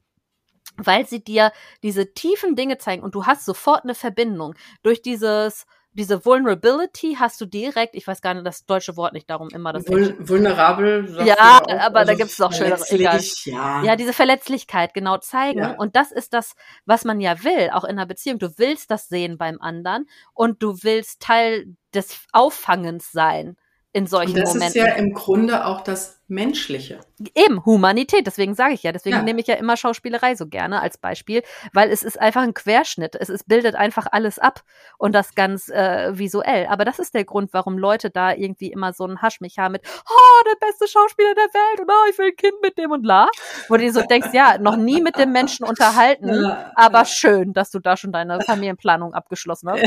weil 0.77 1.07
sie 1.07 1.23
dir 1.23 1.51
diese 1.81 2.13
tiefen 2.13 2.55
Dinge 2.55 2.77
zeigen 2.77 3.03
und 3.03 3.15
du 3.15 3.25
hast 3.25 3.43
sofort 3.43 3.83
eine 3.83 3.95
Verbindung 3.95 4.53
durch 4.83 5.01
dieses 5.01 5.65
diese 5.93 6.23
Vulnerability 6.23 7.17
hast 7.19 7.41
du 7.41 7.47
direkt, 7.47 7.95
ich 7.95 8.05
weiß 8.05 8.21
gar 8.21 8.35
nicht 8.35 8.45
das 8.45 8.63
deutsche 8.67 8.95
Wort 8.95 9.13
nicht 9.13 9.27
darum 9.27 9.49
immer 9.49 9.73
das 9.73 9.87
Vul 9.87 10.15
vulnerabel 10.19 11.25
ja, 11.25 11.57
auch, 11.57 11.67
aber 11.67 12.01
also 12.01 12.11
da 12.11 12.17
gibt's 12.17 12.37
noch 12.37 12.53
schönere 12.53 12.85
egal. 12.89 13.19
Ja. 13.45 13.83
ja, 13.83 13.95
diese 13.95 14.13
Verletzlichkeit 14.13 14.93
genau 14.93 15.17
zeigen 15.17 15.59
ja. 15.59 15.71
und 15.71 15.95
das 15.95 16.11
ist 16.11 16.33
das, 16.35 16.53
was 16.85 17.03
man 17.03 17.19
ja 17.19 17.43
will, 17.43 17.71
auch 17.73 17.83
in 17.83 17.91
einer 17.91 18.05
Beziehung. 18.05 18.37
Du 18.37 18.57
willst 18.57 18.91
das 18.91 19.07
sehen 19.07 19.39
beim 19.39 19.59
anderen 19.59 20.07
und 20.35 20.61
du 20.61 20.77
willst 20.83 21.21
Teil 21.21 21.75
des 21.95 22.19
Auffangens 22.31 23.11
sein 23.11 23.57
in 23.91 24.05
solchen 24.05 24.35
und 24.35 24.41
das 24.41 24.53
Momenten. 24.53 24.79
Das 24.79 24.87
ist 24.89 24.95
ja 24.95 25.03
im 25.03 25.13
Grunde 25.13 25.65
auch 25.65 25.81
das 25.81 26.18
Menschliche. 26.29 26.99
Eben, 27.35 27.65
Humanität, 27.65 28.27
deswegen 28.27 28.53
sage 28.53 28.73
ich 28.73 28.83
ja, 28.83 28.91
deswegen 28.91 29.17
ja. 29.17 29.23
nehme 29.23 29.41
ich 29.41 29.47
ja 29.47 29.55
immer 29.55 29.75
Schauspielerei 29.75 30.35
so 30.35 30.47
gerne 30.47 30.81
als 30.81 30.97
Beispiel, 30.97 31.43
weil 31.73 31.89
es 31.89 32.03
ist 32.03 32.19
einfach 32.19 32.43
ein 32.43 32.53
Querschnitt, 32.53 33.15
es 33.15 33.29
ist, 33.29 33.47
bildet 33.47 33.75
einfach 33.75 34.07
alles 34.11 34.39
ab 34.39 34.61
und 34.97 35.13
das 35.13 35.35
ganz 35.35 35.69
äh, 35.69 36.17
visuell. 36.17 36.67
Aber 36.67 36.85
das 36.85 36.99
ist 36.99 37.13
der 37.13 37.25
Grund, 37.25 37.51
warum 37.53 37.77
Leute 37.77 38.09
da 38.09 38.33
irgendwie 38.33 38.71
immer 38.71 38.93
so 38.93 39.05
einen 39.05 39.21
Hasch 39.21 39.41
mich 39.41 39.57
haben 39.57 39.73
mit, 39.73 39.81
oh, 40.09 40.43
der 40.45 40.67
beste 40.67 40.87
Schauspieler 40.87 41.33
der 41.35 41.43
Welt 41.43 41.79
und 41.81 41.89
oh, 41.89 42.09
ich 42.09 42.17
will 42.17 42.27
ein 42.27 42.35
Kind 42.35 42.61
mit 42.61 42.77
dem 42.77 42.91
und 42.91 43.05
la. 43.05 43.27
Wo 43.67 43.77
du 43.77 43.91
so 43.91 44.01
denkst, 44.01 44.29
ja, 44.33 44.57
noch 44.57 44.77
nie 44.77 45.01
mit 45.01 45.17
dem 45.17 45.31
Menschen 45.31 45.65
unterhalten, 45.65 46.29
ja, 46.43 46.71
aber 46.75 46.99
ja. 46.99 47.05
schön, 47.05 47.53
dass 47.53 47.71
du 47.71 47.79
da 47.79 47.97
schon 47.97 48.11
deine 48.11 48.41
Familienplanung 48.45 49.13
abgeschlossen 49.13 49.69
hast. 49.69 49.83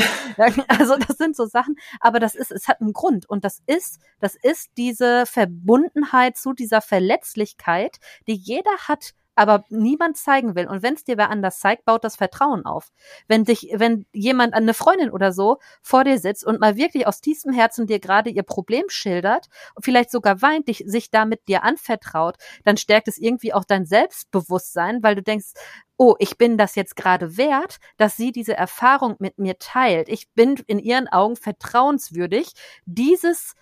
also 0.69 0.97
das 0.97 1.17
sind 1.17 1.37
so 1.37 1.47
Sachen, 1.47 1.77
aber 2.01 2.21
das 2.21 2.35
ist, 2.35 2.51
es 2.51 2.69
hat 2.69 2.81
einen 2.81 2.93
Grund 2.93 3.29
und 3.29 3.45
das 3.45 3.63
ist, 3.67 4.01
das 4.21 4.35
ist 4.35 4.71
diese 4.77 5.25
Verbundenheit 5.27 6.32
zu 6.35 6.53
dieser 6.53 6.81
Verletzlichkeit, 6.81 7.99
die 8.27 8.35
jeder 8.35 8.77
hat, 8.89 9.15
aber 9.35 9.65
niemand 9.71 10.17
zeigen 10.17 10.55
will. 10.55 10.67
Und 10.67 10.83
wenn 10.83 10.95
es 10.95 11.05
dir 11.05 11.17
wer 11.17 11.31
anders 11.31 11.59
zeigt, 11.61 11.85
baut 11.85 12.05
das 12.05 12.17
Vertrauen 12.17 12.67
auf. 12.67 12.93
Wenn 13.29 13.45
dich, 13.45 13.71
wenn 13.75 14.05
jemand, 14.13 14.55
eine 14.55 14.75
Freundin 14.75 15.11
oder 15.11 15.33
so, 15.33 15.59
vor 15.81 16.05
dir 16.05 16.19
sitzt 16.19 16.45
und 16.45 16.61
mal 16.61 16.77
wirklich 16.77 17.07
aus 17.07 17.21
tiefstem 17.21 17.53
Herzen 17.53 17.87
dir 17.87 17.99
gerade 17.99 18.31
ihr 18.31 18.43
Problem 18.43 18.85
schildert 18.89 19.47
und 19.75 19.85
vielleicht 19.85 20.11
sogar 20.11 20.43
weint, 20.43 20.69
dich, 20.69 20.85
sich 20.87 21.11
damit 21.11 21.49
dir 21.49 21.63
anvertraut, 21.63 22.37
dann 22.65 22.77
stärkt 22.77 23.09
es 23.09 23.19
irgendwie 23.19 23.55
auch 23.55 23.65
dein 23.65 23.87
Selbstbewusstsein, 23.87 25.03
weil 25.03 25.15
du 25.15 25.23
denkst, 25.23 25.53
oh, 25.97 26.15
ich 26.19 26.37
bin 26.37 26.59
das 26.59 26.75
jetzt 26.75 26.97
gerade 26.97 27.37
wert, 27.37 27.79
dass 27.97 28.17
sie 28.17 28.33
diese 28.33 28.55
Erfahrung 28.55 29.17
mit 29.19 29.39
mir 29.39 29.59
teilt. 29.59 30.09
Ich 30.09 30.31
bin 30.33 30.57
in 30.67 30.79
ihren 30.79 31.09
Augen 31.09 31.37
vertrauenswürdig, 31.37 32.53
dieses 32.85 33.55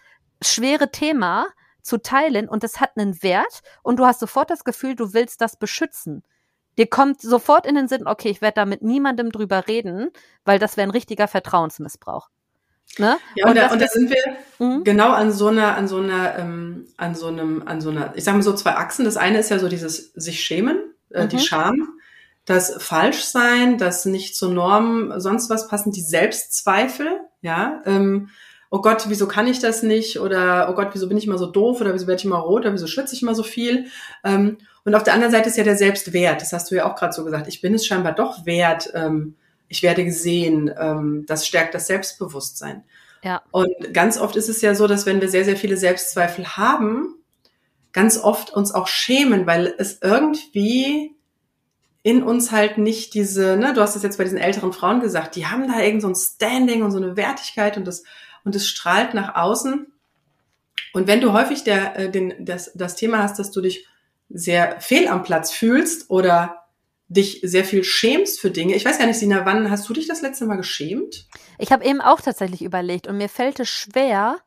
schwere 0.42 0.90
Thema 0.90 1.46
zu 1.82 1.98
teilen 1.98 2.48
und 2.48 2.64
es 2.64 2.80
hat 2.80 2.90
einen 2.96 3.22
Wert 3.22 3.62
und 3.82 3.98
du 3.98 4.06
hast 4.06 4.20
sofort 4.20 4.50
das 4.50 4.64
Gefühl, 4.64 4.94
du 4.94 5.12
willst 5.14 5.40
das 5.40 5.56
beschützen. 5.56 6.22
Dir 6.78 6.86
kommt 6.86 7.20
sofort 7.20 7.66
in 7.66 7.74
den 7.74 7.88
Sinn, 7.88 8.06
okay, 8.06 8.30
ich 8.30 8.40
werde 8.40 8.54
da 8.56 8.64
mit 8.64 8.82
niemandem 8.82 9.30
drüber 9.32 9.66
reden, 9.68 10.10
weil 10.44 10.58
das 10.58 10.76
wäre 10.76 10.86
ein 10.86 10.92
richtiger 10.92 11.28
Vertrauensmissbrauch. 11.28 12.28
Ne? 12.98 13.18
Ja, 13.36 13.48
und, 13.48 13.56
da, 13.56 13.70
und 13.70 13.80
da 13.80 13.86
sind 13.86 14.10
wir 14.10 14.36
mhm. 14.58 14.82
genau 14.82 15.10
an 15.12 15.30
so 15.30 15.48
einer, 15.48 15.76
an 15.76 15.86
so 15.86 15.98
einer, 15.98 16.38
ähm, 16.38 16.86
an 16.96 17.14
so 17.14 17.28
einem, 17.28 17.62
an 17.66 17.80
so 17.80 17.90
einer, 17.90 18.12
ich 18.16 18.24
sage 18.24 18.38
mal 18.38 18.42
so 18.42 18.54
zwei 18.54 18.76
Achsen. 18.76 19.04
Das 19.04 19.16
eine 19.16 19.38
ist 19.38 19.50
ja 19.50 19.58
so 19.58 19.68
dieses 19.68 20.12
sich 20.14 20.42
schämen, 20.42 20.78
äh, 21.10 21.24
mhm. 21.24 21.28
die 21.28 21.38
Scham, 21.38 21.88
das 22.46 22.82
Falschsein, 22.82 23.78
das 23.78 24.06
nicht 24.06 24.34
zur 24.34 24.50
Norm, 24.50 25.20
sonst 25.20 25.50
was 25.50 25.68
passen, 25.68 25.92
die 25.92 26.02
Selbstzweifel, 26.02 27.20
ja, 27.42 27.80
ähm, 27.86 28.30
oh 28.70 28.80
Gott, 28.80 29.04
wieso 29.08 29.26
kann 29.26 29.48
ich 29.48 29.58
das 29.58 29.82
nicht? 29.82 30.20
Oder 30.20 30.68
oh 30.70 30.74
Gott, 30.74 30.90
wieso 30.92 31.08
bin 31.08 31.18
ich 31.18 31.26
immer 31.26 31.38
so 31.38 31.46
doof? 31.46 31.80
Oder 31.80 31.92
wieso 31.92 32.06
werde 32.06 32.20
ich 32.20 32.24
immer 32.24 32.38
rot? 32.38 32.62
Oder 32.62 32.72
wieso 32.72 32.86
schütze 32.86 33.14
ich 33.14 33.22
immer 33.22 33.34
so 33.34 33.42
viel? 33.42 33.86
Ähm, 34.24 34.58
und 34.84 34.94
auf 34.94 35.02
der 35.02 35.14
anderen 35.14 35.32
Seite 35.32 35.48
ist 35.48 35.56
ja 35.56 35.64
der 35.64 35.76
Selbstwert. 35.76 36.40
Das 36.40 36.52
hast 36.52 36.70
du 36.70 36.76
ja 36.76 36.90
auch 36.90 36.96
gerade 36.96 37.12
so 37.12 37.24
gesagt. 37.24 37.48
Ich 37.48 37.60
bin 37.60 37.74
es 37.74 37.84
scheinbar 37.84 38.14
doch 38.14 38.46
wert. 38.46 38.90
Ähm, 38.94 39.34
ich 39.68 39.82
werde 39.82 40.04
gesehen. 40.04 40.72
Ähm, 40.78 41.24
das 41.26 41.46
stärkt 41.46 41.74
das 41.74 41.88
Selbstbewusstsein. 41.88 42.84
Ja. 43.22 43.42
Und 43.50 43.92
ganz 43.92 44.18
oft 44.18 44.36
ist 44.36 44.48
es 44.48 44.62
ja 44.62 44.74
so, 44.74 44.86
dass 44.86 45.04
wenn 45.04 45.20
wir 45.20 45.28
sehr, 45.28 45.44
sehr 45.44 45.56
viele 45.56 45.76
Selbstzweifel 45.76 46.56
haben, 46.56 47.16
ganz 47.92 48.18
oft 48.18 48.50
uns 48.50 48.72
auch 48.72 48.86
schämen, 48.86 49.46
weil 49.46 49.74
es 49.78 49.98
irgendwie 50.00 51.16
in 52.02 52.22
uns 52.22 52.50
halt 52.50 52.78
nicht 52.78 53.14
diese, 53.14 53.56
ne, 53.56 53.74
du 53.74 53.82
hast 53.82 53.96
es 53.96 54.02
jetzt 54.02 54.16
bei 54.16 54.24
diesen 54.24 54.38
älteren 54.38 54.72
Frauen 54.72 55.00
gesagt, 55.00 55.36
die 55.36 55.46
haben 55.46 55.68
da 55.68 55.80
irgend 55.80 56.02
so 56.02 56.08
ein 56.08 56.14
Standing 56.14 56.82
und 56.82 56.92
so 56.92 56.96
eine 56.96 57.16
Wertigkeit 57.16 57.76
und 57.76 57.84
das 57.84 58.04
und 58.44 58.54
es 58.54 58.68
strahlt 58.68 59.14
nach 59.14 59.34
außen. 59.34 59.86
Und 60.92 61.06
wenn 61.06 61.20
du 61.20 61.32
häufig 61.32 61.64
der, 61.64 61.98
äh, 61.98 62.10
den, 62.10 62.34
das, 62.44 62.72
das 62.74 62.96
Thema 62.96 63.22
hast, 63.22 63.38
dass 63.38 63.50
du 63.50 63.60
dich 63.60 63.86
sehr 64.28 64.80
fehl 64.80 65.08
am 65.08 65.22
Platz 65.22 65.50
fühlst 65.50 66.10
oder 66.10 66.66
dich 67.08 67.40
sehr 67.42 67.64
viel 67.64 67.82
schämst 67.82 68.40
für 68.40 68.52
Dinge. 68.52 68.76
Ich 68.76 68.84
weiß 68.84 68.98
gar 68.98 69.06
nicht, 69.06 69.18
Sina, 69.18 69.44
wann 69.44 69.68
hast 69.68 69.88
du 69.88 69.92
dich 69.92 70.06
das 70.06 70.22
letzte 70.22 70.46
Mal 70.46 70.56
geschämt? 70.56 71.26
Ich 71.58 71.72
habe 71.72 71.84
eben 71.84 72.00
auch 72.00 72.20
tatsächlich 72.20 72.62
überlegt 72.62 73.08
und 73.08 73.18
mir 73.18 73.28
fällt 73.28 73.58
es 73.58 73.68
schwer, 73.68 74.38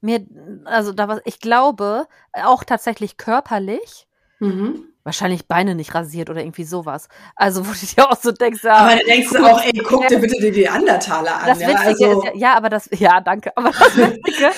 mir, 0.00 0.26
also 0.64 0.92
da 0.92 1.06
was, 1.06 1.20
ich 1.24 1.38
glaube, 1.38 2.08
auch 2.32 2.64
tatsächlich 2.64 3.18
körperlich, 3.18 4.08
mhm 4.40 4.91
wahrscheinlich 5.04 5.46
Beine 5.46 5.74
nicht 5.74 5.94
rasiert 5.94 6.30
oder 6.30 6.40
irgendwie 6.40 6.64
sowas. 6.64 7.08
Also, 7.34 7.66
wo 7.66 7.72
du 7.72 7.86
dir 7.86 8.10
auch 8.10 8.16
so 8.16 8.32
denkst, 8.32 8.62
ja. 8.62 8.74
Aber 8.74 8.96
dann 8.96 9.06
denkst 9.06 9.30
du 9.30 9.44
auch, 9.44 9.60
ey, 9.60 9.72
guck 9.84 10.06
dir 10.08 10.18
bitte 10.18 10.40
die 10.40 10.50
Neandertaler 10.50 11.40
an. 11.40 11.46
Das 11.46 11.60
Witzige 11.60 11.74
ja, 11.74 12.08
also. 12.08 12.22
ist 12.22 12.24
ja, 12.24 12.32
ja, 12.34 12.54
aber 12.54 12.68
das, 12.68 12.88
ja, 12.92 13.20
danke. 13.20 13.56
Aber 13.56 13.70
das 13.70 13.96
Witzige, 13.96 14.50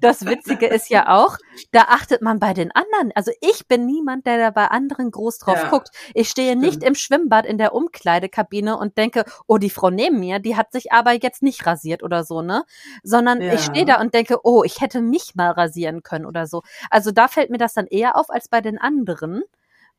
das 0.00 0.26
Witzige 0.26 0.66
ist 0.66 0.90
ja 0.90 1.08
auch, 1.08 1.36
da 1.70 1.82
achtet 1.82 2.22
man 2.22 2.38
bei 2.38 2.54
den 2.54 2.72
anderen. 2.72 3.12
Also 3.14 3.30
ich 3.40 3.66
bin 3.68 3.86
niemand, 3.86 4.26
der 4.26 4.38
da 4.38 4.50
bei 4.50 4.66
anderen 4.66 5.10
groß 5.10 5.38
drauf 5.38 5.62
ja, 5.62 5.68
guckt. 5.68 5.90
Ich 6.14 6.28
stehe 6.28 6.52
stimmt. 6.52 6.62
nicht 6.62 6.82
im 6.82 6.94
Schwimmbad 6.94 7.46
in 7.46 7.58
der 7.58 7.74
Umkleidekabine 7.74 8.76
und 8.76 8.98
denke, 8.98 9.24
oh, 9.46 9.58
die 9.58 9.70
Frau 9.70 9.90
neben 9.90 10.20
mir, 10.20 10.38
die 10.38 10.56
hat 10.56 10.72
sich 10.72 10.92
aber 10.92 11.12
jetzt 11.12 11.42
nicht 11.42 11.64
rasiert 11.66 12.02
oder 12.02 12.24
so, 12.24 12.42
ne? 12.42 12.64
Sondern 13.02 13.40
ja. 13.40 13.54
ich 13.54 13.60
stehe 13.60 13.84
da 13.84 14.00
und 14.00 14.14
denke, 14.14 14.38
oh, 14.42 14.64
ich 14.64 14.80
hätte 14.80 15.00
mich 15.00 15.34
mal 15.34 15.50
rasieren 15.50 16.02
können 16.02 16.26
oder 16.26 16.46
so. 16.46 16.62
Also 16.90 17.12
da 17.12 17.28
fällt 17.28 17.50
mir 17.50 17.58
das 17.58 17.74
dann 17.74 17.86
eher 17.86 18.16
auf 18.16 18.30
als 18.30 18.48
bei 18.48 18.60
den 18.60 18.78
anderen. 18.78 19.42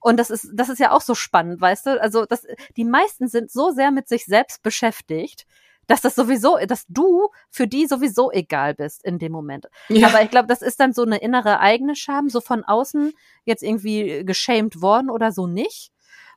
Und 0.04 0.18
das 0.18 0.30
ist, 0.30 0.50
das 0.54 0.68
ist 0.68 0.80
ja 0.80 0.92
auch 0.92 1.00
so 1.00 1.16
spannend, 1.16 1.62
weißt 1.62 1.86
du? 1.86 2.02
Also, 2.02 2.26
das, 2.26 2.46
die 2.76 2.84
meisten 2.84 3.30
sind 3.30 3.50
so 3.50 3.72
sehr 3.72 3.90
mit 3.90 4.10
sich 4.10 4.26
selbst 4.26 4.62
beschäftigt, 4.62 5.46
dass 5.88 6.02
das 6.02 6.14
sowieso, 6.14 6.58
dass 6.68 6.86
du 6.90 7.30
für 7.50 7.68
die 7.68 7.88
sowieso 7.88 8.30
egal 8.30 8.76
bist 8.76 9.04
in 9.06 9.18
dem 9.18 9.32
Moment. 9.32 9.68
Ja. 9.88 10.10
Aber 10.10 10.22
ich 10.22 10.30
glaube, 10.30 10.48
das 10.48 10.62
ist 10.62 10.82
dann 10.82 10.92
so 10.92 11.04
eine 11.04 11.18
innere 11.18 11.62
eigene 11.62 11.96
Scham, 11.96 12.28
so 12.28 12.42
von 12.42 12.66
außen 12.66 13.14
jetzt 13.46 13.64
irgendwie 13.64 14.26
geschämt 14.26 14.82
worden 14.82 15.10
oder 15.10 15.32
so 15.32 15.48
nicht. 15.48 15.92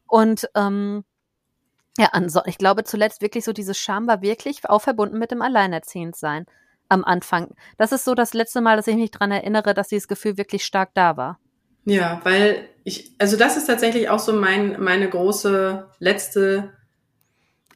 Und 0.07 0.49
ähm, 0.55 1.05
ja, 1.99 2.11
also 2.13 2.43
ich 2.47 2.59
glaube 2.59 2.85
zuletzt 2.85 3.21
wirklich 3.21 3.45
so 3.45 3.53
diese 3.53 3.75
Scham 3.75 4.07
war 4.07 4.23
wirklich 4.23 4.69
auch 4.69 4.83
verbunden 4.83 5.19
mit 5.19 5.33
dem 5.33 5.43
Alleinerziehendsein 5.43 6.47
am 6.89 7.05
Anfang. 7.05 7.53
Das 7.79 7.91
ist 7.91 8.05
so 8.05 8.15
das 8.15 8.33
letzte 8.33 8.61
Mal, 8.61 8.77
dass 8.77 8.87
ich 8.87 8.95
mich 8.95 9.11
dran 9.11 9.33
erinnere, 9.33 9.75
dass 9.75 9.89
dieses 9.89 10.07
Gefühl 10.07 10.37
wirklich 10.37 10.65
stark 10.65 10.91
da 10.95 11.17
war. 11.17 11.41
Ja, 11.87 12.21
weil 12.25 12.69
ich, 12.85 13.13
also 13.19 13.37
das 13.37 13.57
ist 13.57 13.67
tatsächlich 13.67 14.11
auch 14.11 14.19
so 14.19 14.33
mein, 14.33 14.81
meine 14.83 15.09
große 15.09 15.89
letzte 15.99 16.73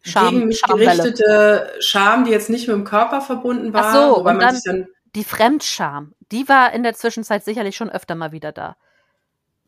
Scham, 0.02 0.34
gegen 0.34 0.48
mich 0.48 0.62
gerichtete 0.62 1.72
Scham, 1.80 2.24
die 2.24 2.30
jetzt 2.30 2.50
nicht 2.50 2.68
mit 2.68 2.76
dem 2.76 2.84
Körper 2.84 3.20
verbunden 3.20 3.72
war. 3.72 3.84
Ach 3.86 3.94
so, 3.94 4.16
und 4.18 4.40
dann, 4.40 4.60
dann 4.64 4.86
die 5.14 5.24
Fremdscham, 5.24 6.14
die 6.32 6.48
war 6.48 6.72
in 6.72 6.82
der 6.82 6.94
Zwischenzeit 6.94 7.44
sicherlich 7.44 7.76
schon 7.76 7.90
öfter 7.90 8.14
mal 8.14 8.32
wieder 8.32 8.52
da. 8.52 8.76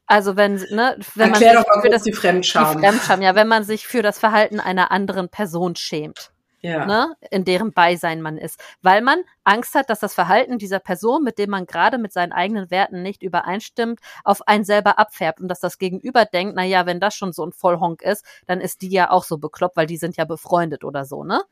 Also 0.07 0.37
wenn, 0.37 0.55
ne, 0.55 0.96
wenn 1.14 1.31
Erklär 1.31 1.31
man 1.31 1.35
sich 1.35 1.52
doch 1.52 1.76
mal 1.76 1.83
für 1.83 1.88
das, 1.88 2.02
die 2.02 2.12
Fremdscham. 2.12 2.72
Die 2.72 2.81
Fremdscham, 2.81 3.22
ja, 3.22 3.35
wenn 3.35 3.48
man 3.48 3.64
sich 3.64 3.87
für 3.87 4.02
das 4.02 4.18
Verhalten 4.18 4.61
einer 4.61 4.90
anderen 4.90 5.28
Person 5.28 5.76
schämt 5.76 6.33
ja. 6.62 6.87
ne, 6.87 7.14
in 7.31 7.44
deren 7.44 7.72
Beisein 7.72 8.22
man 8.22 8.38
ist, 8.38 8.59
weil 8.81 9.03
man 9.03 9.18
Angst 9.44 9.75
hat, 9.75 9.90
dass 9.90 10.01
das 10.01 10.14
Verhalten 10.14 10.59
dieser 10.59 10.79
Person, 10.79 11.22
mit 11.25 11.38
dem 11.38 11.51
man 11.51 11.66
gerade 11.66 11.98
mit 11.98 12.12
seinen 12.12 12.33
eigenen 12.33 12.70
Werten 12.70 13.03
nicht 13.03 13.22
übereinstimmt, 13.22 14.01
auf 14.25 14.46
einen 14.48 14.64
selber 14.64 14.98
abfärbt 14.98 15.40
und 15.40 15.48
dass 15.48 15.61
das 15.61 15.79
Gegenüber 15.79 16.25
denkt, 16.25 16.55
na 16.57 16.64
ja, 16.64 16.87
wenn 16.87 17.01
das 17.01 17.14
schon 17.14 17.33
so 17.33 17.44
ein 17.44 17.53
Vollhonk 17.53 18.03
ist, 18.03 18.25
dann 18.46 18.61
ist 18.61 18.83
die 18.83 18.90
ja 18.90 19.11
auch 19.11 19.25
so 19.25 19.38
bekloppt, 19.38 19.77
weil 19.77 19.87
die 19.87 19.96
sind 19.96 20.16
ja 20.16 20.25
befreundet 20.25 20.85
oder 20.85 21.05
so, 21.05 21.25
ne? 21.25 21.42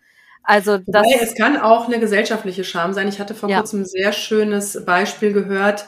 Also 0.43 0.79
das 0.87 1.05
Wobei, 1.05 1.23
es 1.23 1.35
kann 1.35 1.59
auch 1.59 1.87
eine 1.87 2.01
gesellschaftliche 2.01 2.65
Scham 2.65 2.95
sein. 2.95 3.09
Ich 3.09 3.21
hatte 3.21 3.35
vor 3.35 3.51
ja. 3.51 3.59
kurzem 3.59 3.83
ein 3.83 3.87
sehr 3.87 4.13
schönes 4.13 4.85
Beispiel 4.87 5.35
gehört. 5.35 5.87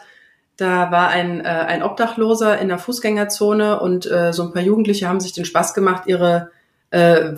Da 0.59 0.91
war 0.91 1.09
ein, 1.09 1.41
äh, 1.41 1.49
ein 1.49 1.83
Obdachloser 1.83 2.59
in 2.59 2.69
der 2.69 2.79
Fußgängerzone 2.79 3.81
und 3.81 4.11
äh, 4.11 4.33
so 4.35 4.43
ein 4.43 4.53
paar 4.53 4.63
Jugendliche 4.63 5.09
haben 5.09 5.21
sich 5.21 5.33
den 5.33 5.47
Spaß 5.47 5.73
gemacht, 5.73 6.03
ihre 6.07 6.51
äh, 6.91 7.33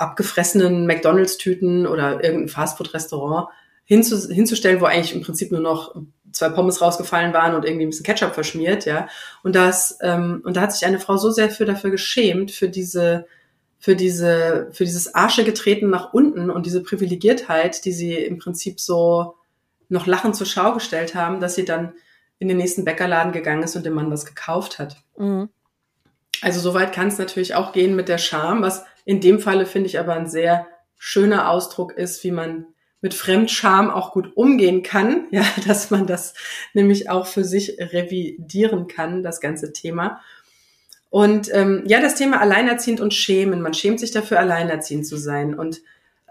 abgefressenen 0.00 0.86
McDonalds-Tüten 0.86 1.86
oder 1.86 2.22
irgendein 2.24 2.48
Fastfood-Restaurant 2.48 3.48
hinzu, 3.84 4.16
hinzustellen, 4.32 4.80
wo 4.80 4.86
eigentlich 4.86 5.14
im 5.14 5.22
Prinzip 5.22 5.50
nur 5.52 5.60
noch 5.60 5.94
zwei 6.32 6.48
Pommes 6.48 6.80
rausgefallen 6.80 7.32
waren 7.32 7.54
und 7.54 7.64
irgendwie 7.64 7.86
ein 7.86 7.90
bisschen 7.90 8.06
Ketchup 8.06 8.34
verschmiert, 8.34 8.84
ja. 8.84 9.08
Und 9.42 9.56
das 9.56 9.98
ähm, 10.00 10.42
und 10.44 10.56
da 10.56 10.62
hat 10.62 10.72
sich 10.72 10.86
eine 10.86 11.00
Frau 11.00 11.16
so 11.16 11.30
sehr 11.30 11.50
für 11.50 11.64
dafür 11.64 11.90
geschämt 11.90 12.50
für 12.52 12.68
diese 12.68 13.26
für 13.78 13.96
diese 13.96 14.68
für 14.72 14.84
dieses 14.84 15.14
Arsche 15.14 15.44
getreten 15.44 15.90
nach 15.90 16.12
unten 16.12 16.50
und 16.50 16.66
diese 16.66 16.82
Privilegiertheit, 16.82 17.84
die 17.84 17.92
sie 17.92 18.14
im 18.14 18.38
Prinzip 18.38 18.78
so 18.78 19.34
noch 19.88 20.06
lachend 20.06 20.36
zur 20.36 20.46
Schau 20.46 20.72
gestellt 20.72 21.14
haben, 21.14 21.40
dass 21.40 21.56
sie 21.56 21.64
dann 21.64 21.92
in 22.38 22.48
den 22.48 22.56
nächsten 22.56 22.84
Bäckerladen 22.84 23.32
gegangen 23.32 23.62
ist 23.62 23.76
und 23.76 23.84
dem 23.84 23.94
Mann 23.94 24.10
was 24.10 24.24
gekauft 24.24 24.78
hat. 24.78 24.96
Mhm. 25.18 25.48
Also 26.42 26.60
soweit 26.60 26.92
kann 26.92 27.08
es 27.08 27.18
natürlich 27.18 27.54
auch 27.54 27.72
gehen 27.72 27.96
mit 27.96 28.08
der 28.08 28.18
Scham, 28.18 28.62
was 28.62 28.84
in 29.04 29.20
dem 29.20 29.40
Falle 29.40 29.66
finde 29.66 29.88
ich 29.88 29.98
aber 29.98 30.14
ein 30.14 30.28
sehr 30.28 30.66
schöner 30.98 31.50
Ausdruck 31.50 31.92
ist, 31.92 32.22
wie 32.24 32.30
man 32.30 32.66
mit 33.00 33.14
Fremdscham 33.14 33.90
auch 33.90 34.12
gut 34.12 34.36
umgehen 34.36 34.82
kann, 34.82 35.26
ja, 35.30 35.44
dass 35.66 35.90
man 35.90 36.06
das 36.06 36.34
nämlich 36.74 37.10
auch 37.10 37.26
für 37.26 37.44
sich 37.44 37.76
revidieren 37.78 38.86
kann, 38.86 39.22
das 39.22 39.40
ganze 39.40 39.72
Thema. 39.72 40.20
Und 41.10 41.52
ähm, 41.52 41.82
ja, 41.86 42.00
das 42.00 42.14
Thema 42.14 42.40
alleinerziehend 42.40 43.00
und 43.00 43.12
schämen. 43.12 43.60
Man 43.60 43.74
schämt 43.74 43.98
sich 43.98 44.12
dafür, 44.12 44.38
alleinerziehend 44.38 45.06
zu 45.06 45.16
sein. 45.16 45.58
Und 45.58 45.82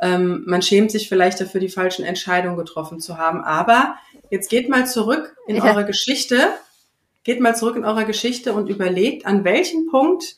ähm, 0.02 0.44
man 0.48 0.62
schämt 0.62 0.90
sich 0.90 1.10
vielleicht 1.10 1.42
dafür, 1.42 1.60
die 1.60 1.68
falschen 1.68 2.06
Entscheidungen 2.06 2.56
getroffen 2.56 3.02
zu 3.02 3.18
haben. 3.18 3.44
Aber 3.44 3.96
jetzt 4.30 4.50
geht 4.50 4.70
mal 4.70 4.88
zurück 4.88 5.36
in 5.48 5.58
ja. 5.58 5.66
eure 5.66 5.86
Geschichte. 5.86 6.48
Geht 7.26 7.42
mal 7.42 7.58
zurück 7.58 7.76
in 7.76 7.84
eure 7.84 8.06
Geschichte 8.06 8.54
und 8.54 8.70
überlegt, 8.70 9.26
an 9.26 9.44
welchem 9.44 9.88
Punkt, 9.88 10.38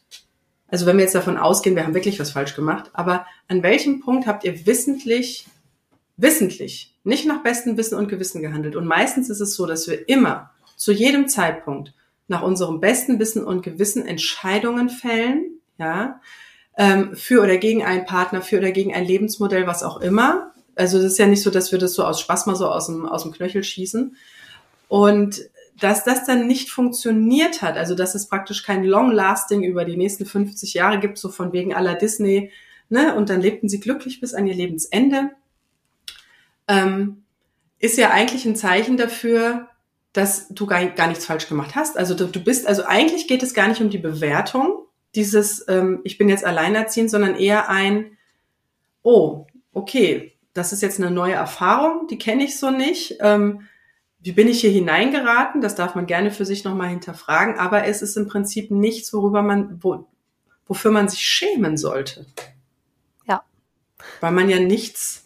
also 0.72 0.88
wenn 0.88 0.98
wir 0.98 1.04
jetzt 1.04 1.16
davon 1.16 1.38
ausgehen, 1.38 1.76
wir 1.76 1.84
haben 1.84 1.94
wirklich 1.94 2.20
was 2.20 2.32
falsch 2.32 2.56
gemacht, 2.56 2.90
aber 2.94 3.28
an 3.48 3.62
welchem 3.62 4.00
Punkt 4.00 4.26
habt 4.26 4.44
ihr 4.44 4.66
wissentlich 4.66 5.46
wissentlich, 6.22 6.94
nicht 7.04 7.26
nach 7.26 7.44
bestem 7.44 7.78
Wissen 7.78 7.98
und 7.98 8.08
Gewissen 8.08 8.42
gehandelt. 8.42 8.76
Und 8.76 8.86
meistens 8.86 9.30
ist 9.30 9.42
es 9.42 9.56
so, 9.56 9.66
dass 9.66 9.88
wir 9.88 10.08
immer, 10.08 10.52
zu 10.76 10.92
jedem 10.92 11.28
Zeitpunkt, 11.28 11.94
nach 12.28 12.44
unserem 12.44 12.80
besten 12.80 13.20
Wissen 13.20 13.44
und 13.44 13.62
Gewissen 13.62 14.06
Entscheidungen 14.06 14.90
fällen, 14.90 15.60
ja, 15.78 16.22
ähm, 16.78 17.16
für 17.16 17.42
oder 17.42 17.58
gegen 17.58 17.84
einen 17.84 18.06
Partner, 18.06 18.42
für 18.42 18.60
oder 18.60 18.72
gegen 18.72 18.94
ein 18.94 19.04
Lebensmodell, 19.04 19.68
was 19.68 19.84
auch 19.84 20.00
immer. 20.00 20.54
Also 20.76 20.98
es 21.00 21.04
ist 21.04 21.20
ja 21.20 21.28
nicht 21.28 21.42
so, 21.42 21.50
dass 21.50 21.72
wir 21.72 21.80
das 21.80 21.94
so 21.94 22.06
aus 22.06 22.22
Spaß 22.22 22.46
mal 22.46 22.56
so 22.56 22.70
aus 22.70 22.86
dem, 22.86 23.06
aus 23.06 23.24
dem 23.24 23.34
Knöchel 23.34 23.64
schießen. 23.64 24.16
Und 24.88 25.42
dass 25.80 26.04
das 26.04 26.26
dann 26.26 26.48
nicht 26.48 26.70
funktioniert 26.70 27.62
hat, 27.62 27.78
also 27.78 27.96
dass 27.96 28.16
es 28.16 28.28
praktisch 28.28 28.64
kein 28.64 28.84
Long-Lasting 28.84 29.64
über 29.64 29.86
die 29.86 29.98
nächsten 29.98 30.26
50 30.26 30.74
Jahre 30.74 31.00
gibt, 31.00 31.18
so 31.18 31.30
von 31.30 31.54
wegen 31.54 31.74
aller 31.74 31.96
Disney, 31.96 32.52
ne, 32.90 33.16
und 33.16 33.30
dann 33.30 33.42
lebten 33.42 33.70
sie 33.70 33.80
glücklich 33.80 34.20
bis 34.20 34.34
an 34.34 34.48
ihr 34.48 34.56
Lebensende 34.56 35.32
ähm, 36.72 37.24
ist 37.80 37.98
ja 37.98 38.12
eigentlich 38.12 38.46
ein 38.46 38.56
Zeichen 38.56 38.98
dafür, 38.98 39.68
dass 40.14 40.48
du 40.50 40.66
gar, 40.66 40.86
gar 40.86 41.08
nichts 41.08 41.26
falsch 41.26 41.48
gemacht 41.48 41.76
hast. 41.76 41.98
Also 41.98 42.14
du, 42.16 42.26
du, 42.28 42.44
bist, 42.44 42.68
also 42.68 42.84
eigentlich 42.86 43.28
geht 43.28 43.44
es 43.44 43.54
gar 43.54 43.68
nicht 43.68 43.82
um 43.82 43.90
die 43.90 43.98
Bewertung, 43.98 44.86
dieses 45.16 45.68
ähm, 45.68 46.00
ich 46.04 46.18
bin 46.18 46.30
jetzt 46.30 46.46
alleinerziehend, 46.46 47.10
sondern 47.10 47.36
eher 47.36 47.70
ein, 47.70 48.18
oh, 49.04 49.48
okay, 49.74 50.34
das 50.54 50.74
ist 50.74 50.82
jetzt 50.82 51.00
eine 51.00 51.12
neue 51.12 51.34
Erfahrung, 51.34 52.08
die 52.08 52.18
kenne 52.18 52.44
ich 52.44 52.58
so 52.58 52.72
nicht. 52.72 53.18
Ähm, 53.20 53.68
wie 54.22 54.32
bin 54.32 54.48
ich 54.48 54.62
hier 54.62 54.72
hineingeraten? 54.72 55.62
Das 55.62 55.76
darf 55.76 55.96
man 55.96 56.06
gerne 56.06 56.32
für 56.32 56.46
sich 56.46 56.64
nochmal 56.64 56.90
hinterfragen, 56.90 57.58
aber 57.58 57.86
es 57.86 58.02
ist 58.02 58.18
im 58.18 58.28
Prinzip 58.28 58.72
nichts, 58.72 59.14
worüber 59.14 59.42
man, 59.42 59.80
wo, 59.82 60.08
wofür 60.66 60.92
man 60.92 61.10
sich 61.10 61.22
schämen 61.22 61.78
sollte. 61.78 62.26
Ja. 63.28 63.44
Weil 64.20 64.32
man 64.32 64.50
ja 64.50 64.60
nichts 64.60 65.22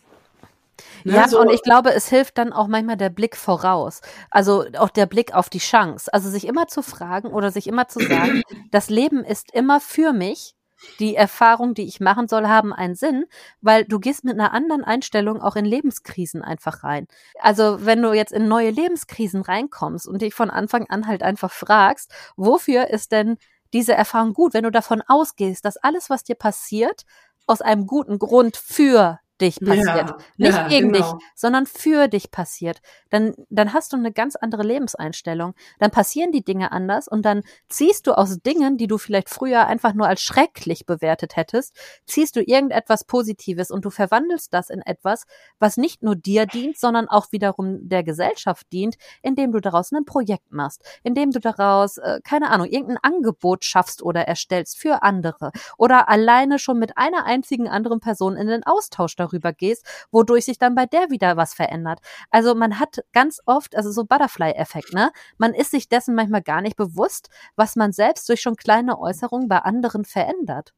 Ne? 1.05 1.13
Ja, 1.13 1.27
so. 1.27 1.39
und 1.39 1.51
ich 1.51 1.61
glaube, 1.61 1.93
es 1.93 2.09
hilft 2.09 2.39
dann 2.39 2.51
auch 2.51 2.67
manchmal 2.67 2.97
der 2.97 3.11
Blick 3.11 3.37
voraus. 3.37 4.01
Also 4.31 4.65
auch 4.75 4.89
der 4.89 5.05
Blick 5.05 5.35
auf 5.35 5.49
die 5.49 5.59
Chance. 5.59 6.11
Also 6.11 6.29
sich 6.29 6.47
immer 6.47 6.67
zu 6.67 6.81
fragen 6.81 7.27
oder 7.27 7.51
sich 7.51 7.67
immer 7.67 7.87
zu 7.87 7.99
sagen, 7.99 8.41
das 8.71 8.89
Leben 8.89 9.23
ist 9.23 9.53
immer 9.53 9.79
für 9.79 10.13
mich. 10.13 10.55
Die 10.99 11.15
Erfahrungen, 11.15 11.73
die 11.73 11.85
ich 11.85 11.99
machen 11.99 12.27
soll, 12.27 12.47
haben 12.47 12.73
einen 12.73 12.95
Sinn, 12.95 13.25
weil 13.61 13.85
du 13.85 13.99
gehst 13.99 14.23
mit 14.23 14.39
einer 14.39 14.53
anderen 14.53 14.83
Einstellung 14.83 15.41
auch 15.41 15.55
in 15.55 15.65
Lebenskrisen 15.65 16.41
einfach 16.41 16.83
rein. 16.83 17.07
Also 17.41 17.85
wenn 17.85 18.01
du 18.01 18.13
jetzt 18.13 18.31
in 18.31 18.47
neue 18.47 18.69
Lebenskrisen 18.69 19.41
reinkommst 19.41 20.07
und 20.07 20.21
dich 20.21 20.33
von 20.33 20.49
Anfang 20.49 20.85
an 20.89 21.07
halt 21.07 21.21
einfach 21.23 21.51
fragst, 21.51 22.11
wofür 22.37 22.89
ist 22.89 23.11
denn 23.11 23.37
diese 23.73 23.93
Erfahrung 23.93 24.33
gut, 24.33 24.53
wenn 24.53 24.63
du 24.63 24.71
davon 24.71 25.01
ausgehst, 25.05 25.65
dass 25.65 25.77
alles, 25.77 26.09
was 26.09 26.23
dir 26.23 26.35
passiert, 26.35 27.03
aus 27.45 27.61
einem 27.61 27.87
guten 27.87 28.17
Grund 28.19 28.57
für 28.57 29.19
dich 29.41 29.59
passiert. 29.59 29.85
Ja, 29.85 30.17
Nicht 30.37 30.53
ja, 30.53 30.67
gegen 30.67 30.93
genau. 30.93 31.13
dich, 31.13 31.25
sondern 31.35 31.65
für 31.65 32.07
dich 32.07 32.31
passiert. 32.31 32.79
Dann, 33.09 33.33
dann 33.49 33.73
hast 33.73 33.91
du 33.91 33.97
eine 33.97 34.13
ganz 34.13 34.35
andere 34.35 34.63
Lebenseinstellung. 34.63 35.53
Dann 35.79 35.91
passieren 35.91 36.31
die 36.31 36.43
Dinge 36.43 36.71
anders 36.71 37.07
und 37.07 37.23
dann 37.23 37.43
ziehst 37.67 38.07
du 38.07 38.13
aus 38.13 38.37
Dingen, 38.39 38.77
die 38.77 38.87
du 38.87 38.97
vielleicht 38.97 39.29
früher 39.29 39.67
einfach 39.67 39.93
nur 39.93 40.07
als 40.07 40.21
schrecklich 40.21 40.85
bewertet 40.85 41.35
hättest, 41.35 41.75
ziehst 42.05 42.35
du 42.35 42.41
irgendetwas 42.41 43.03
Positives 43.03 43.71
und 43.71 43.83
du 43.83 43.89
verwandelst 43.89 44.53
das 44.53 44.69
in 44.69 44.81
etwas, 44.81 45.25
was 45.59 45.75
nicht 45.75 46.01
nur 46.01 46.15
dir 46.15 46.45
dient, 46.45 46.77
sondern 46.77 47.09
auch 47.09 47.31
wiederum 47.31 47.89
der 47.89 48.03
Gesellschaft 48.03 48.71
dient, 48.71 48.95
indem 49.21 49.51
du 49.51 49.59
daraus 49.59 49.91
ein 49.91 50.05
Projekt 50.05 50.51
machst, 50.51 50.81
indem 51.03 51.31
du 51.31 51.39
daraus, 51.39 51.97
äh, 51.97 52.19
keine 52.23 52.51
Ahnung, 52.51 52.67
irgendein 52.67 52.99
Angebot 53.01 53.65
schaffst 53.65 54.01
oder 54.01 54.21
erstellst 54.21 54.77
für 54.77 55.03
andere 55.03 55.51
oder 55.77 56.07
alleine 56.09 56.57
schon 56.57 56.79
mit 56.79 56.97
einer 56.97 57.25
einzigen 57.25 57.67
anderen 57.67 57.99
Person 57.99 58.37
in 58.37 58.47
den 58.47 58.63
Austausch 58.63 59.15
darüber 59.15 59.24
gehst, 59.57 59.85
wodurch 60.11 60.45
sich 60.45 60.57
dann 60.57 60.75
bei 60.75 60.85
der 60.85 61.09
wieder 61.09 61.37
was 61.37 61.53
verändert. 61.53 61.99
Also 62.29 62.55
man 62.55 62.79
hat 62.79 62.99
ganz 63.13 63.41
oft, 63.45 63.75
also 63.75 63.91
so 63.91 64.05
Butterfly-Effekt, 64.05 64.93
ne? 64.93 65.11
Man 65.37 65.53
ist 65.53 65.71
sich 65.71 65.89
dessen 65.89 66.15
manchmal 66.15 66.41
gar 66.41 66.61
nicht 66.61 66.75
bewusst, 66.75 67.29
was 67.55 67.75
man 67.75 67.91
selbst 67.91 68.27
durch 68.29 68.41
schon 68.41 68.55
kleine 68.55 68.99
Äußerungen 68.99 69.47
bei 69.47 69.59
anderen 69.59 70.05
verändert. 70.05 70.73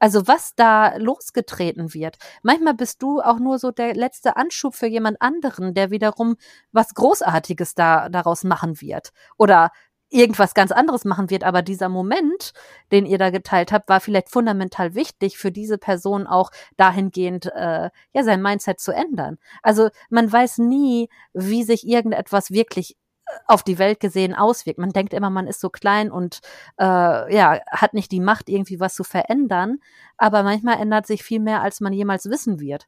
Also 0.00 0.28
was 0.28 0.54
da 0.54 0.96
losgetreten 0.96 1.92
wird. 1.92 2.18
Manchmal 2.42 2.74
bist 2.74 3.02
du 3.02 3.20
auch 3.20 3.40
nur 3.40 3.58
so 3.58 3.72
der 3.72 3.94
letzte 3.94 4.36
Anschub 4.36 4.74
für 4.76 4.86
jemand 4.86 5.20
anderen, 5.20 5.74
der 5.74 5.90
wiederum 5.90 6.36
was 6.70 6.94
Großartiges 6.94 7.74
da 7.74 8.08
daraus 8.08 8.44
machen 8.44 8.80
wird. 8.80 9.10
Oder 9.38 9.70
irgendwas 10.10 10.54
ganz 10.54 10.72
anderes 10.72 11.04
machen 11.04 11.30
wird, 11.30 11.44
aber 11.44 11.62
dieser 11.62 11.88
Moment, 11.88 12.52
den 12.92 13.06
ihr 13.06 13.18
da 13.18 13.30
geteilt 13.30 13.72
habt, 13.72 13.88
war 13.88 14.00
vielleicht 14.00 14.30
fundamental 14.30 14.94
wichtig 14.94 15.38
für 15.38 15.52
diese 15.52 15.78
Person 15.78 16.26
auch 16.26 16.50
dahingehend, 16.76 17.46
äh, 17.46 17.90
ja, 18.12 18.24
sein 18.24 18.42
Mindset 18.42 18.80
zu 18.80 18.92
ändern. 18.92 19.38
Also 19.62 19.90
man 20.10 20.30
weiß 20.30 20.58
nie, 20.58 21.08
wie 21.34 21.62
sich 21.62 21.86
irgendetwas 21.86 22.50
wirklich 22.50 22.96
äh, 23.26 23.32
auf 23.46 23.62
die 23.62 23.78
Welt 23.78 24.00
gesehen 24.00 24.34
auswirkt. 24.34 24.78
Man 24.78 24.92
denkt 24.92 25.12
immer, 25.12 25.30
man 25.30 25.46
ist 25.46 25.60
so 25.60 25.68
klein 25.68 26.10
und 26.10 26.40
äh, 26.78 27.34
ja, 27.34 27.60
hat 27.70 27.92
nicht 27.92 28.10
die 28.10 28.20
Macht, 28.20 28.48
irgendwie 28.48 28.80
was 28.80 28.94
zu 28.94 29.04
verändern, 29.04 29.78
aber 30.16 30.42
manchmal 30.42 30.80
ändert 30.80 31.06
sich 31.06 31.22
viel 31.22 31.40
mehr, 31.40 31.62
als 31.62 31.80
man 31.80 31.92
jemals 31.92 32.30
wissen 32.30 32.60
wird. 32.60 32.86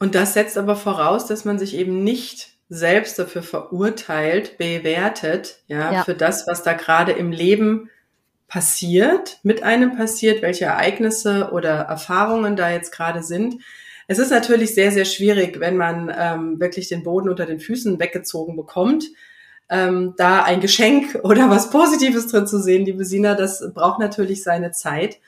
Und 0.00 0.14
das 0.14 0.32
setzt 0.32 0.56
aber 0.56 0.76
voraus, 0.76 1.26
dass 1.26 1.44
man 1.44 1.58
sich 1.58 1.74
eben 1.74 2.02
nicht 2.02 2.58
selbst 2.70 3.18
dafür 3.18 3.42
verurteilt, 3.42 4.56
bewertet, 4.56 5.58
ja, 5.66 5.92
ja, 5.92 6.04
für 6.04 6.14
das, 6.14 6.46
was 6.46 6.62
da 6.62 6.72
gerade 6.72 7.12
im 7.12 7.32
Leben 7.32 7.90
passiert, 8.46 9.38
mit 9.42 9.64
einem 9.64 9.96
passiert, 9.96 10.40
welche 10.40 10.66
Ereignisse 10.66 11.50
oder 11.52 11.80
Erfahrungen 11.80 12.54
da 12.54 12.70
jetzt 12.70 12.92
gerade 12.92 13.24
sind. 13.24 13.60
Es 14.06 14.18
ist 14.18 14.30
natürlich 14.30 14.74
sehr, 14.74 14.92
sehr 14.92 15.04
schwierig, 15.04 15.58
wenn 15.58 15.76
man 15.76 16.14
ähm, 16.16 16.60
wirklich 16.60 16.88
den 16.88 17.02
Boden 17.02 17.28
unter 17.28 17.44
den 17.44 17.58
Füßen 17.58 17.98
weggezogen 17.98 18.56
bekommt, 18.56 19.04
ähm, 19.68 20.14
da 20.16 20.44
ein 20.44 20.60
Geschenk 20.60 21.18
oder 21.24 21.50
was 21.50 21.70
Positives 21.70 22.28
drin 22.28 22.46
zu 22.46 22.60
sehen, 22.60 22.84
liebe 22.84 23.04
Sina, 23.04 23.34
das 23.34 23.72
braucht 23.74 23.98
natürlich 23.98 24.44
seine 24.44 24.70
Zeit. 24.70 25.18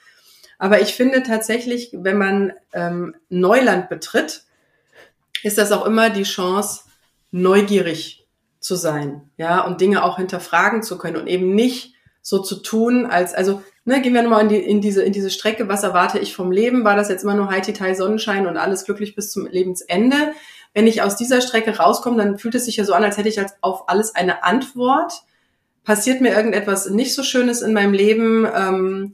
Aber 0.58 0.80
ich 0.80 0.94
finde 0.94 1.24
tatsächlich, 1.24 1.90
wenn 1.92 2.18
man 2.18 2.52
ähm, 2.72 3.16
Neuland 3.28 3.88
betritt, 3.88 4.44
ist 5.42 5.58
das 5.58 5.72
auch 5.72 5.86
immer 5.86 6.08
die 6.08 6.22
Chance, 6.22 6.82
neugierig 7.32 8.28
zu 8.60 8.76
sein, 8.76 9.28
ja, 9.36 9.62
und 9.62 9.80
Dinge 9.80 10.04
auch 10.04 10.18
hinterfragen 10.18 10.82
zu 10.84 10.96
können 10.96 11.16
und 11.16 11.26
eben 11.26 11.54
nicht 11.54 11.94
so 12.20 12.38
zu 12.38 12.56
tun, 12.56 13.06
als, 13.06 13.34
also, 13.34 13.62
ne, 13.84 14.00
gehen 14.00 14.14
wir 14.14 14.22
nochmal 14.22 14.42
in, 14.42 14.48
die, 14.48 14.58
in 14.58 14.80
diese, 14.80 15.02
in 15.02 15.12
diese 15.12 15.30
Strecke, 15.30 15.68
was 15.68 15.82
erwarte 15.82 16.20
ich 16.20 16.36
vom 16.36 16.52
Leben? 16.52 16.84
War 16.84 16.94
das 16.94 17.08
jetzt 17.08 17.24
immer 17.24 17.34
nur 17.34 17.50
High-Teil 17.50 17.96
Sonnenschein 17.96 18.46
und 18.46 18.56
alles 18.56 18.84
glücklich 18.84 19.16
bis 19.16 19.32
zum 19.32 19.46
Lebensende? 19.46 20.32
Wenn 20.72 20.86
ich 20.86 21.02
aus 21.02 21.16
dieser 21.16 21.40
Strecke 21.40 21.76
rauskomme, 21.76 22.16
dann 22.16 22.38
fühlt 22.38 22.54
es 22.54 22.66
sich 22.66 22.76
ja 22.76 22.84
so 22.84 22.94
an, 22.94 23.02
als 23.02 23.16
hätte 23.16 23.28
ich 23.28 23.40
als 23.40 23.54
auf 23.60 23.88
alles 23.88 24.14
eine 24.14 24.44
Antwort. 24.44 25.12
Passiert 25.82 26.20
mir 26.20 26.32
irgendetwas 26.32 26.88
nicht 26.88 27.14
so 27.14 27.24
Schönes 27.24 27.60
in 27.60 27.72
meinem 27.72 27.92
Leben? 27.92 28.46
Ähm, 28.54 29.12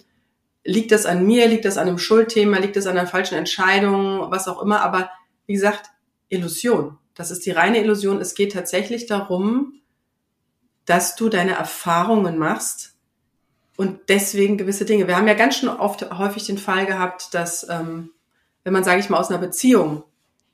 liegt 0.63 0.93
das 0.93 1.07
an 1.07 1.27
mir? 1.27 1.49
Liegt 1.49 1.65
das 1.65 1.79
an 1.79 1.89
einem 1.89 1.99
Schuldthema? 1.99 2.59
Liegt 2.59 2.77
das 2.77 2.87
an 2.87 2.99
einer 2.99 3.09
falschen 3.09 3.37
Entscheidung? 3.37 4.31
Was 4.31 4.47
auch 4.47 4.63
immer. 4.63 4.83
Aber 4.83 5.11
wie 5.47 5.55
gesagt, 5.55 5.87
Illusion. 6.29 6.99
Das 7.19 7.33
ist 7.33 7.45
die 7.45 7.51
reine 7.51 7.81
Illusion. 7.81 8.21
Es 8.21 8.37
geht 8.37 8.53
tatsächlich 8.53 9.07
darum, 9.07 9.81
dass 10.87 11.17
du 11.17 11.29
deine 11.29 11.57
Erfahrungen 11.57 12.39
machst 12.39 12.95
und 13.77 14.09
deswegen 14.09 14.57
gewisse 14.57 14.85
Dinge. 14.85 15.09
Wir 15.09 15.17
haben 15.17 15.27
ja 15.27 15.35
ganz 15.35 15.57
schön 15.57 15.69
oft 15.69 16.17
häufig 16.17 16.47
den 16.47 16.59
Fall 16.59 16.87
gehabt, 16.87 17.35
dass 17.35 17.69
ähm, 17.69 18.13
wenn 18.63 18.73
man, 18.73 18.85
sage 18.85 19.01
ich 19.01 19.11
mal, 19.11 19.19
aus 19.19 19.31
einer 19.31 19.41
Beziehung 19.41 20.05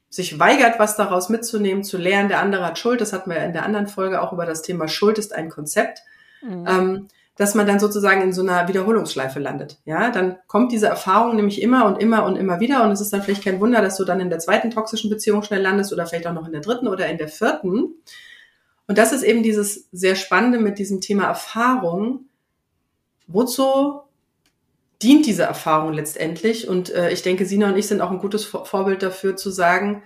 sich 0.09 0.39
weigert, 0.39 0.79
was 0.79 0.97
daraus 0.97 1.29
mitzunehmen, 1.29 1.85
zu 1.85 1.99
lernen, 1.99 2.31
der 2.31 2.41
andere 2.41 2.65
hat 2.65 2.79
Schuld, 2.79 3.03
das 3.03 3.13
hatten 3.13 3.31
wir 3.31 3.45
in 3.45 3.53
der 3.53 3.65
anderen 3.65 3.87
Folge 3.87 4.23
auch 4.23 4.33
über 4.33 4.47
das 4.47 4.63
Thema 4.63 4.89
Schuld 4.89 5.19
ist 5.19 5.35
ein 5.35 5.51
Konzept, 5.51 6.01
mhm. 6.41 6.67
ähm, 6.67 7.09
dass 7.37 7.55
man 7.55 7.67
dann 7.67 7.81
sozusagen 7.81 8.23
in 8.23 8.33
so 8.33 8.43
einer 8.43 8.69
Wiederholungsschleife 8.69 9.41
landet. 9.41 9.79
Ja, 9.85 10.11
dann 10.11 10.37
kommt 10.47 10.71
diese 10.71 10.87
Erfahrung 10.87 11.35
nämlich 11.35 11.61
immer 11.61 11.85
und 11.87 12.01
immer 12.01 12.25
und 12.25 12.37
immer 12.37 12.61
wieder 12.61 12.85
und 12.85 12.93
es 12.93 13.01
ist 13.01 13.13
dann 13.13 13.23
vielleicht 13.23 13.43
kein 13.43 13.61
Wunder, 13.61 13.83
dass 13.83 13.97
du 13.97 14.05
dann 14.05 14.21
in 14.21 14.31
der 14.31 14.39
zweiten 14.39 14.71
toxischen 14.71 15.11
Beziehung 15.11 15.43
schnell 15.43 15.63
landest 15.63 15.93
oder 15.93 16.07
vielleicht 16.07 16.27
auch 16.27 16.33
noch 16.33 16.47
in 16.47 16.53
der 16.53 16.61
dritten 16.61 16.87
oder 16.87 17.07
in 17.09 17.19
der 17.19 17.29
vierten. 17.29 17.95
Und 18.87 18.99
das 18.99 19.13
ist 19.13 19.23
eben 19.23 19.43
dieses 19.43 19.89
sehr 19.93 20.15
Spannende 20.15 20.59
mit 20.59 20.79
diesem 20.79 21.01
Thema 21.01 21.25
Erfahrung. 21.25 22.27
Wozu 23.27 24.01
dient 25.03 25.27
diese 25.27 25.45
Erfahrung 25.45 25.93
letztendlich? 25.93 26.69
Und 26.69 26.93
äh, 26.95 27.11
ich 27.11 27.23
denke, 27.23 27.47
Sina 27.47 27.69
und 27.69 27.77
ich 27.77 27.89
sind 27.89 28.01
auch 28.01 28.11
ein 28.11 28.19
gutes 28.19 28.45
Vor 28.45 28.67
Vorbild 28.67 29.03
dafür 29.03 29.37
zu 29.37 29.51
sagen, 29.51 30.03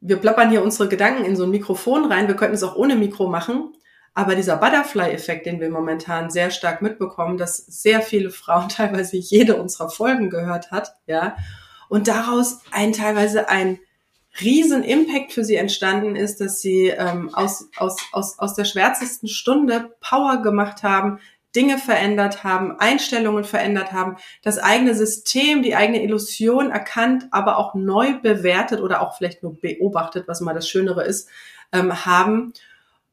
wir 0.00 0.16
plappern 0.16 0.50
hier 0.50 0.62
unsere 0.62 0.88
Gedanken 0.88 1.24
in 1.24 1.36
so 1.36 1.44
ein 1.44 1.50
Mikrofon 1.50 2.04
rein. 2.04 2.28
Wir 2.28 2.36
könnten 2.36 2.54
es 2.54 2.62
auch 2.62 2.76
ohne 2.76 2.96
Mikro 2.96 3.28
machen. 3.28 3.72
Aber 4.16 4.34
dieser 4.34 4.56
Butterfly-Effekt, 4.56 5.44
den 5.44 5.60
wir 5.60 5.68
momentan 5.68 6.30
sehr 6.30 6.50
stark 6.50 6.80
mitbekommen, 6.80 7.36
dass 7.36 7.58
sehr 7.58 8.00
viele 8.00 8.30
Frauen 8.30 8.68
teilweise 8.70 9.18
jede 9.18 9.56
unserer 9.56 9.90
Folgen 9.90 10.30
gehört 10.30 10.70
hat, 10.70 10.94
ja, 11.06 11.36
und 11.90 12.08
daraus 12.08 12.62
ein 12.72 12.94
teilweise 12.94 13.50
ein 13.50 13.78
riesen 14.40 14.82
Impact 14.82 15.32
für 15.32 15.44
sie 15.44 15.56
entstanden 15.56 16.16
ist, 16.16 16.40
dass 16.40 16.60
sie 16.62 16.88
ähm, 16.88 17.32
aus, 17.34 17.68
aus, 17.76 17.96
aus, 18.12 18.38
aus 18.38 18.54
der 18.54 18.64
schwärzesten 18.64 19.28
Stunde 19.28 19.94
Power 20.00 20.42
gemacht 20.42 20.82
haben, 20.82 21.20
Dinge 21.54 21.76
verändert 21.78 22.42
haben, 22.42 22.78
Einstellungen 22.80 23.44
verändert 23.44 23.92
haben, 23.92 24.16
das 24.42 24.58
eigene 24.58 24.94
System, 24.94 25.62
die 25.62 25.76
eigene 25.76 26.02
Illusion 26.02 26.70
erkannt, 26.70 27.28
aber 27.32 27.58
auch 27.58 27.74
neu 27.74 28.18
bewertet 28.20 28.80
oder 28.80 29.02
auch 29.02 29.16
vielleicht 29.16 29.42
nur 29.42 29.60
beobachtet, 29.60 30.26
was 30.26 30.40
mal 30.40 30.54
das 30.54 30.68
Schönere 30.68 31.04
ist, 31.04 31.28
ähm, 31.72 32.06
haben 32.06 32.54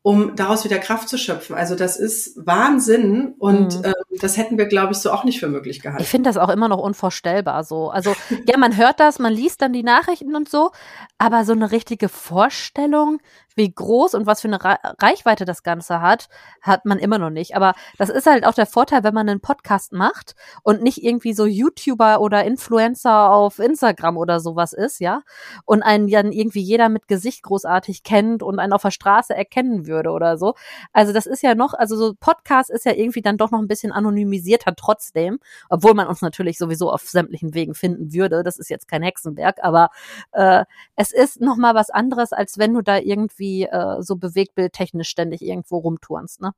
um 0.03 0.35
daraus 0.35 0.65
wieder 0.65 0.79
Kraft 0.79 1.07
zu 1.07 1.17
schöpfen. 1.17 1.55
Also 1.55 1.75
das 1.75 1.95
ist 1.97 2.33
Wahnsinn 2.45 3.35
und 3.39 3.79
mhm. 3.79 3.85
äh, 3.85 3.93
das 4.19 4.35
hätten 4.35 4.57
wir, 4.57 4.65
glaube 4.65 4.91
ich, 4.91 4.99
so 4.99 5.11
auch 5.11 5.23
nicht 5.23 5.39
für 5.39 5.47
möglich 5.47 5.81
gehalten. 5.81 6.03
Ich 6.03 6.09
finde 6.09 6.29
das 6.29 6.37
auch 6.37 6.49
immer 6.49 6.67
noch 6.67 6.79
unvorstellbar 6.79 7.63
so. 7.63 7.89
Also 7.89 8.13
ja, 8.45 8.57
man 8.57 8.75
hört 8.75 8.99
das, 8.99 9.17
man 9.17 9.31
liest 9.31 9.61
dann 9.61 9.71
die 9.71 9.81
Nachrichten 9.81 10.35
und 10.35 10.49
so, 10.49 10.71
aber 11.17 11.45
so 11.45 11.53
eine 11.53 11.71
richtige 11.71 12.09
Vorstellung, 12.09 13.21
wie 13.55 13.71
groß 13.71 14.13
und 14.15 14.25
was 14.25 14.41
für 14.41 14.47
eine 14.47 14.59
Reichweite 14.63 15.45
das 15.45 15.63
Ganze 15.63 16.01
hat, 16.01 16.29
hat 16.61 16.85
man 16.85 16.99
immer 16.99 17.17
noch 17.17 17.29
nicht. 17.29 17.55
Aber 17.55 17.73
das 17.97 18.09
ist 18.09 18.25
halt 18.27 18.45
auch 18.45 18.53
der 18.53 18.65
Vorteil, 18.65 19.03
wenn 19.03 19.13
man 19.13 19.29
einen 19.29 19.41
Podcast 19.41 19.93
macht 19.93 20.35
und 20.63 20.81
nicht 20.81 21.03
irgendwie 21.03 21.33
so 21.33 21.45
YouTuber 21.45 22.21
oder 22.21 22.43
Influencer 22.43 23.31
auf 23.31 23.59
Instagram 23.59 24.17
oder 24.17 24.39
sowas 24.39 24.73
ist, 24.73 24.99
ja, 24.99 25.21
und 25.65 25.83
einen 25.83 26.07
dann 26.07 26.31
irgendwie 26.31 26.61
jeder 26.61 26.89
mit 26.89 27.07
Gesicht 27.07 27.43
großartig 27.43 28.03
kennt 28.03 28.43
und 28.43 28.59
einen 28.59 28.73
auf 28.73 28.81
der 28.81 28.91
Straße 28.91 29.35
erkennen 29.35 29.87
würde 29.87 30.11
oder 30.11 30.37
so. 30.37 30.55
Also 30.91 31.13
das 31.13 31.25
ist 31.25 31.43
ja 31.43 31.55
noch, 31.55 31.73
also 31.73 31.95
so 31.95 32.13
Podcast 32.19 32.69
ist 32.69 32.85
ja 32.85 32.93
irgendwie 32.93 33.21
dann 33.21 33.37
doch 33.37 33.51
noch 33.51 33.59
ein 33.59 33.67
bisschen 33.67 33.91
anonymisierter 33.91 34.75
trotzdem, 34.75 35.39
obwohl 35.69 35.93
man 35.93 36.07
uns 36.07 36.21
natürlich 36.21 36.57
sowieso 36.57 36.91
auf 36.91 37.01
sämtlichen 37.01 37.53
Wegen 37.53 37.75
finden 37.75 38.13
würde. 38.13 38.43
Das 38.43 38.57
ist 38.57 38.69
jetzt 38.69 38.87
kein 38.87 39.03
Hexenwerk, 39.03 39.59
aber 39.63 39.89
äh, 40.31 40.65
es 40.95 41.11
ist 41.11 41.41
noch 41.41 41.57
mal 41.57 41.75
was 41.75 41.89
anderes, 41.89 42.33
als 42.33 42.57
wenn 42.57 42.73
du 42.73 42.81
da 42.81 42.97
irgendwie 42.97 43.42
irgendwie 43.43 43.63
äh, 43.63 44.01
so 44.01 44.15
bewegtbildtechnisch 44.15 45.09
ständig 45.09 45.41
irgendwo 45.41 45.77
rumturnst, 45.77 46.41
ne? 46.41 46.51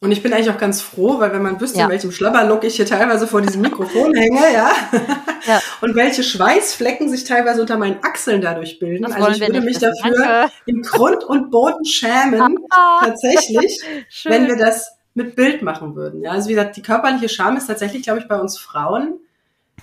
Und 0.00 0.12
ich 0.12 0.22
bin 0.22 0.34
eigentlich 0.34 0.50
auch 0.50 0.58
ganz 0.58 0.82
froh, 0.82 1.18
weil 1.18 1.32
wenn 1.32 1.42
man 1.42 1.58
wüsste, 1.60 1.78
ja. 1.78 1.84
in 1.84 1.90
welchem 1.90 2.12
Schlabberlook 2.12 2.62
ich 2.64 2.76
hier 2.76 2.84
teilweise 2.84 3.26
vor 3.26 3.40
diesem 3.40 3.62
Mikrofon 3.62 4.14
hänge, 4.14 4.52
ja, 4.52 4.70
ja, 5.46 5.62
und 5.80 5.94
welche 5.94 6.22
Schweißflecken 6.22 7.08
sich 7.08 7.24
teilweise 7.24 7.62
unter 7.62 7.78
meinen 7.78 8.00
Achseln 8.02 8.42
dadurch 8.42 8.78
bilden. 8.78 9.04
Das 9.04 9.12
also 9.12 9.30
ich 9.30 9.40
würde 9.40 9.62
mich 9.62 9.80
wissen. 9.80 9.92
dafür 10.02 10.26
Danke. 10.26 10.52
in 10.66 10.82
Grund 10.82 11.24
und 11.24 11.50
Boden 11.50 11.86
schämen, 11.86 12.58
tatsächlich, 13.00 13.80
wenn 14.24 14.46
wir 14.46 14.56
das 14.56 14.90
mit 15.14 15.36
Bild 15.36 15.62
machen 15.62 15.94
würden. 15.94 16.20
Ja, 16.22 16.32
also 16.32 16.50
wie 16.50 16.54
gesagt, 16.54 16.76
die 16.76 16.82
körperliche 16.82 17.30
Scham 17.30 17.56
ist 17.56 17.68
tatsächlich, 17.68 18.02
glaube 18.02 18.18
ich, 18.18 18.28
bei 18.28 18.38
uns 18.38 18.58
Frauen 18.58 19.20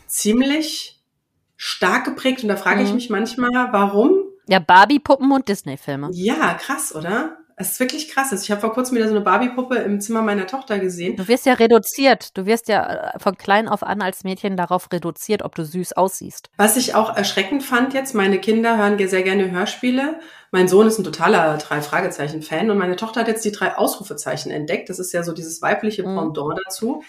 ziemlich 0.05 0.99
stark 1.55 2.05
geprägt. 2.05 2.43
Und 2.43 2.49
da 2.49 2.57
frage 2.57 2.81
mhm. 2.81 2.85
ich 2.85 2.93
mich 2.93 3.09
manchmal, 3.09 3.69
warum 3.71 4.30
ja, 4.51 4.59
Barbie-Puppen 4.59 5.31
und 5.31 5.47
Disney-Filme. 5.47 6.09
Ja, 6.11 6.55
krass, 6.55 6.93
oder? 6.93 7.37
Es 7.55 7.71
ist 7.71 7.79
wirklich 7.79 8.09
krass. 8.09 8.33
Also 8.33 8.43
ich 8.43 8.51
habe 8.51 8.59
vor 8.59 8.73
kurzem 8.73 8.97
wieder 8.97 9.07
so 9.07 9.15
eine 9.15 9.23
Barbie-Puppe 9.23 9.77
im 9.77 10.01
Zimmer 10.01 10.21
meiner 10.21 10.45
Tochter 10.45 10.79
gesehen. 10.79 11.15
Du 11.15 11.29
wirst 11.29 11.45
ja 11.45 11.53
reduziert. 11.53 12.35
Du 12.37 12.45
wirst 12.45 12.67
ja 12.67 13.13
äh, 13.13 13.19
von 13.19 13.37
klein 13.37 13.69
auf 13.69 13.81
an 13.81 14.01
als 14.01 14.25
Mädchen 14.25 14.57
darauf 14.57 14.91
reduziert, 14.91 15.43
ob 15.43 15.55
du 15.55 15.63
süß 15.63 15.93
aussiehst. 15.93 16.49
Was 16.57 16.75
ich 16.75 16.95
auch 16.95 17.15
erschreckend 17.15 17.63
fand 17.63 17.93
jetzt, 17.93 18.13
meine 18.13 18.39
Kinder 18.39 18.77
hören 18.77 18.97
sehr 19.07 19.23
gerne 19.23 19.51
Hörspiele. 19.51 20.19
Mein 20.51 20.67
Sohn 20.67 20.85
ist 20.85 20.99
ein 20.99 21.05
totaler 21.05 21.57
Drei-Fragezeichen-Fan 21.57 22.69
und 22.69 22.77
meine 22.77 22.97
Tochter 22.97 23.21
hat 23.21 23.29
jetzt 23.29 23.45
die 23.45 23.53
drei 23.53 23.77
Ausrufezeichen 23.77 24.51
entdeckt. 24.51 24.89
Das 24.89 24.99
ist 24.99 25.13
ja 25.13 25.23
so 25.23 25.31
dieses 25.31 25.61
weibliche 25.61 26.05
mhm. 26.05 26.17
Pendant 26.17 26.57
mhm. 26.57 26.61
dazu. 26.65 27.03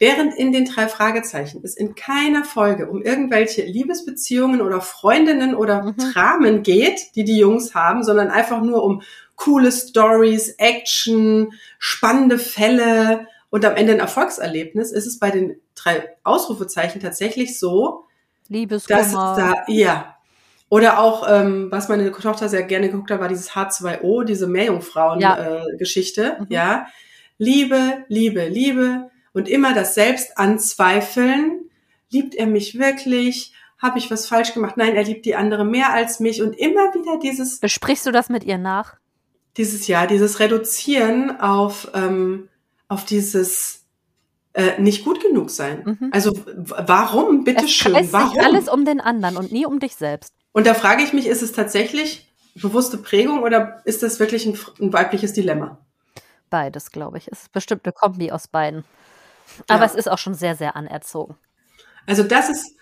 Während 0.00 0.34
in 0.34 0.50
den 0.50 0.64
drei 0.64 0.88
Fragezeichen 0.88 1.60
es 1.62 1.76
in 1.76 1.94
keiner 1.94 2.42
Folge 2.42 2.88
um 2.88 3.02
irgendwelche 3.02 3.62
Liebesbeziehungen 3.62 4.62
oder 4.62 4.80
Freundinnen 4.80 5.54
oder 5.54 5.82
mhm. 5.82 5.96
Dramen 5.98 6.62
geht, 6.62 7.14
die 7.16 7.24
die 7.24 7.36
Jungs 7.36 7.74
haben, 7.74 8.02
sondern 8.02 8.30
einfach 8.30 8.62
nur 8.62 8.82
um 8.82 9.02
coole 9.36 9.70
Stories, 9.70 10.54
Action, 10.56 11.52
spannende 11.78 12.38
Fälle 12.38 13.26
und 13.50 13.66
am 13.66 13.76
Ende 13.76 13.92
ein 13.92 14.00
Erfolgserlebnis, 14.00 14.90
ist 14.90 15.06
es 15.06 15.18
bei 15.18 15.30
den 15.30 15.60
drei 15.74 16.16
Ausrufezeichen 16.24 17.02
tatsächlich 17.02 17.58
so, 17.58 18.06
Liebeskummer. 18.48 19.00
dass 19.00 19.12
da, 19.12 19.54
ja, 19.68 20.16
oder 20.70 20.98
auch, 20.98 21.26
ähm, 21.28 21.66
was 21.70 21.90
meine 21.90 22.10
Tochter 22.10 22.48
sehr 22.48 22.62
gerne 22.62 22.88
geguckt 22.88 23.10
hat, 23.10 23.20
war 23.20 23.28
dieses 23.28 23.50
H2O, 23.50 24.24
diese 24.24 24.46
Meerjungfrauen-Geschichte. 24.46 26.22
Ja. 26.22 26.28
Äh, 26.30 26.40
mhm. 26.40 26.46
ja. 26.48 26.86
Liebe, 27.36 28.04
Liebe, 28.08 28.48
Liebe, 28.48 29.10
und 29.32 29.48
immer 29.48 29.74
das 29.74 29.94
Selbst 29.94 30.36
anzweifeln. 30.38 31.70
Liebt 32.10 32.34
er 32.34 32.46
mich 32.46 32.78
wirklich? 32.78 33.52
Habe 33.78 33.98
ich 33.98 34.10
was 34.10 34.26
falsch 34.26 34.52
gemacht? 34.52 34.76
Nein, 34.76 34.96
er 34.96 35.04
liebt 35.04 35.24
die 35.24 35.36
andere 35.36 35.64
mehr 35.64 35.92
als 35.92 36.20
mich. 36.20 36.42
Und 36.42 36.58
immer 36.58 36.92
wieder 36.94 37.18
dieses. 37.18 37.60
Besprichst 37.60 38.06
du 38.06 38.12
das 38.12 38.28
mit 38.28 38.44
ihr 38.44 38.58
nach? 38.58 38.96
Dieses 39.56 39.86
Jahr, 39.86 40.06
dieses 40.06 40.38
Reduzieren 40.40 41.40
auf, 41.40 41.90
ähm, 41.94 42.48
auf 42.88 43.04
dieses 43.04 43.80
äh, 44.52 44.80
nicht 44.80 45.04
gut 45.04 45.20
genug 45.22 45.50
sein. 45.50 45.82
Mhm. 45.84 46.10
Also 46.12 46.32
warum, 46.44 47.44
bitteschön, 47.44 47.94
es 47.94 48.12
warum? 48.12 48.30
Sich 48.30 48.40
alles 48.40 48.68
um 48.68 48.84
den 48.84 49.00
anderen 49.00 49.36
und 49.36 49.52
nie 49.52 49.66
um 49.66 49.78
dich 49.78 49.94
selbst. 49.96 50.34
Und 50.52 50.66
da 50.66 50.74
frage 50.74 51.02
ich 51.02 51.12
mich, 51.12 51.26
ist 51.26 51.42
es 51.42 51.52
tatsächlich 51.52 52.32
bewusste 52.54 52.98
Prägung 52.98 53.42
oder 53.42 53.80
ist 53.84 54.02
das 54.02 54.18
wirklich 54.18 54.46
ein, 54.46 54.58
ein 54.80 54.92
weibliches 54.92 55.32
Dilemma? 55.32 55.78
Beides, 56.50 56.90
glaube 56.90 57.18
ich. 57.18 57.28
Es 57.28 57.42
ist 57.42 57.52
bestimmt 57.52 57.84
eine 57.84 57.92
Kombi 57.92 58.32
aus 58.32 58.48
beiden. 58.48 58.84
Aber 59.68 59.80
ja. 59.80 59.86
es 59.86 59.94
ist 59.94 60.10
auch 60.10 60.18
schon 60.18 60.34
sehr, 60.34 60.56
sehr 60.56 60.76
anerzogen. 60.76 61.36
Also 62.06 62.22
das 62.22 62.48
ist, 62.48 62.76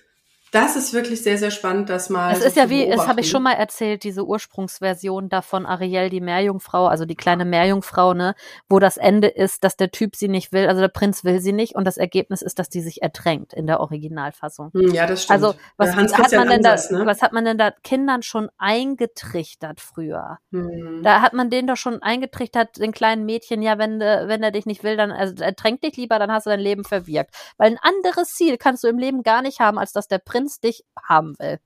das 0.52 0.76
ist 0.76 0.94
wirklich 0.94 1.22
sehr, 1.22 1.36
sehr 1.36 1.50
spannend, 1.50 1.90
das 1.90 2.08
mal. 2.08 2.32
Es 2.32 2.40
so 2.40 2.46
ist 2.46 2.56
ja 2.56 2.70
wie, 2.70 2.88
das 2.88 3.06
habe 3.06 3.20
ich 3.20 3.30
schon 3.30 3.42
mal 3.42 3.52
erzählt, 3.52 4.04
diese 4.04 4.26
Ursprungsversion 4.26 5.28
davon 5.28 5.66
Ariel, 5.66 6.08
die 6.08 6.20
Meerjungfrau, 6.20 6.86
also 6.86 7.04
die 7.04 7.16
kleine 7.16 7.44
Meerjungfrau, 7.44 8.14
ne, 8.14 8.34
wo 8.68 8.78
das 8.78 8.96
Ende 8.96 9.28
ist, 9.28 9.64
dass 9.64 9.76
der 9.76 9.90
Typ 9.90 10.16
sie 10.16 10.28
nicht 10.28 10.52
will, 10.52 10.66
also 10.66 10.80
der 10.80 10.88
Prinz 10.88 11.24
will 11.24 11.40
sie 11.40 11.52
nicht 11.52 11.74
und 11.74 11.84
das 11.84 11.98
Ergebnis 11.98 12.40
ist, 12.40 12.58
dass 12.58 12.68
die 12.68 12.80
sich 12.80 13.02
ertränkt 13.02 13.52
in 13.52 13.66
der 13.66 13.80
Originalfassung. 13.80 14.70
Hm, 14.72 14.94
ja, 14.94 15.06
das 15.06 15.24
stimmt. 15.24 15.42
Also 15.42 15.58
was 15.76 15.94
hat 15.94 16.32
man 16.32 16.48
denn 16.48 16.64
Ansatz, 16.64 16.88
da, 16.88 16.98
ne? 16.98 17.06
was 17.06 17.22
hat 17.22 17.32
man 17.32 17.44
denn 17.44 17.58
da 17.58 17.70
Kindern 17.70 18.22
schon 18.22 18.48
eingetrichtert 18.56 19.80
früher? 19.80 20.38
Hm. 20.52 21.02
Da 21.02 21.20
hat 21.20 21.34
man 21.34 21.50
denen 21.50 21.68
doch 21.68 21.76
schon 21.76 22.02
eingetrichtert, 22.02 22.78
den 22.78 22.92
kleinen 22.92 23.26
Mädchen, 23.26 23.60
ja, 23.60 23.78
wenn, 23.78 24.00
wenn 24.00 24.42
er 24.42 24.50
dich 24.50 24.64
nicht 24.64 24.82
will, 24.82 24.96
dann 24.96 25.10
also 25.10 25.42
ertränk 25.42 25.82
dich 25.82 25.96
lieber, 25.96 26.18
dann 26.18 26.32
hast 26.32 26.46
du 26.46 26.50
dein 26.50 26.60
Leben 26.60 26.84
verwirkt. 26.84 27.34
Weil 27.58 27.72
ein 27.72 27.78
anderes 27.80 28.34
Ziel 28.34 28.56
kannst 28.56 28.82
du 28.84 28.88
im 28.88 28.98
Leben 28.98 29.22
gar 29.22 29.42
nicht 29.42 29.60
haben, 29.60 29.78
als 29.78 29.92
dass 29.92 30.08
der 30.08 30.18
Prinz 30.18 30.37
Prinz 30.38 30.60
dich 30.60 30.84
haben 31.08 31.36
will. 31.38 31.58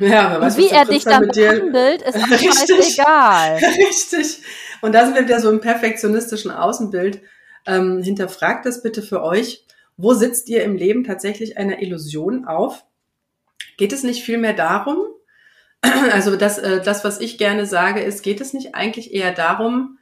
Ja, 0.00 0.38
und 0.38 0.56
wie 0.56 0.68
er 0.68 0.84
dich 0.84 1.04
dann 1.04 1.28
behandelt, 1.28 2.02
ist 2.02 2.16
auch 2.16 2.26
scheißegal. 2.26 3.56
Richtig. 3.88 4.42
Und 4.80 4.94
da 4.94 5.04
sind 5.04 5.14
wir 5.14 5.24
wieder 5.24 5.40
so 5.40 5.50
im 5.50 5.60
perfektionistischen 5.60 6.50
Außenbild. 6.50 7.22
Ähm, 7.66 8.02
hinterfragt 8.02 8.66
das 8.66 8.82
bitte 8.82 9.02
für 9.02 9.22
euch. 9.22 9.64
Wo 9.96 10.14
sitzt 10.14 10.48
ihr 10.48 10.64
im 10.64 10.76
Leben 10.76 11.04
tatsächlich 11.04 11.56
einer 11.58 11.82
Illusion 11.82 12.46
auf? 12.46 12.84
Geht 13.76 13.92
es 13.92 14.02
nicht 14.02 14.24
vielmehr 14.24 14.54
darum, 14.54 14.98
also 16.12 16.36
das, 16.36 16.58
äh, 16.58 16.82
das, 16.82 17.04
was 17.04 17.20
ich 17.20 17.38
gerne 17.38 17.64
sage, 17.66 18.00
ist, 18.00 18.22
geht 18.22 18.40
es 18.40 18.52
nicht 18.52 18.74
eigentlich 18.74 19.14
eher 19.14 19.32
darum, 19.32 19.98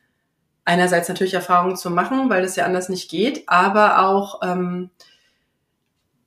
einerseits 0.65 1.09
natürlich 1.09 1.35
Erfahrungen 1.35 1.77
zu 1.77 1.91
machen, 1.91 2.31
weil 2.31 2.43
das 2.43 2.57
ja 2.57 2.65
anders 2.65 2.89
nicht 2.89 3.11
geht, 3.11 3.49
aber 3.49 4.07
auch 4.07 4.41
ähm, 4.43 4.91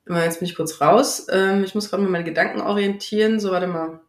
Jetzt 0.08 0.40
bin 0.40 0.48
ich 0.48 0.56
kurz 0.56 0.80
raus. 0.80 1.26
Ähm, 1.30 1.64
ich 1.64 1.74
muss 1.74 1.90
gerade 1.90 2.02
mal 2.02 2.10
meine 2.10 2.24
Gedanken 2.24 2.60
orientieren. 2.60 3.40
So, 3.40 3.50
warte 3.50 3.66
mal. 3.66 4.00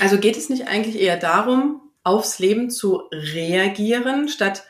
Also 0.00 0.18
geht 0.18 0.36
es 0.36 0.48
nicht 0.48 0.68
eigentlich 0.68 1.00
eher 1.00 1.16
darum, 1.16 1.80
aufs 2.02 2.38
Leben 2.38 2.70
zu 2.70 3.02
reagieren, 3.12 4.28
statt 4.28 4.64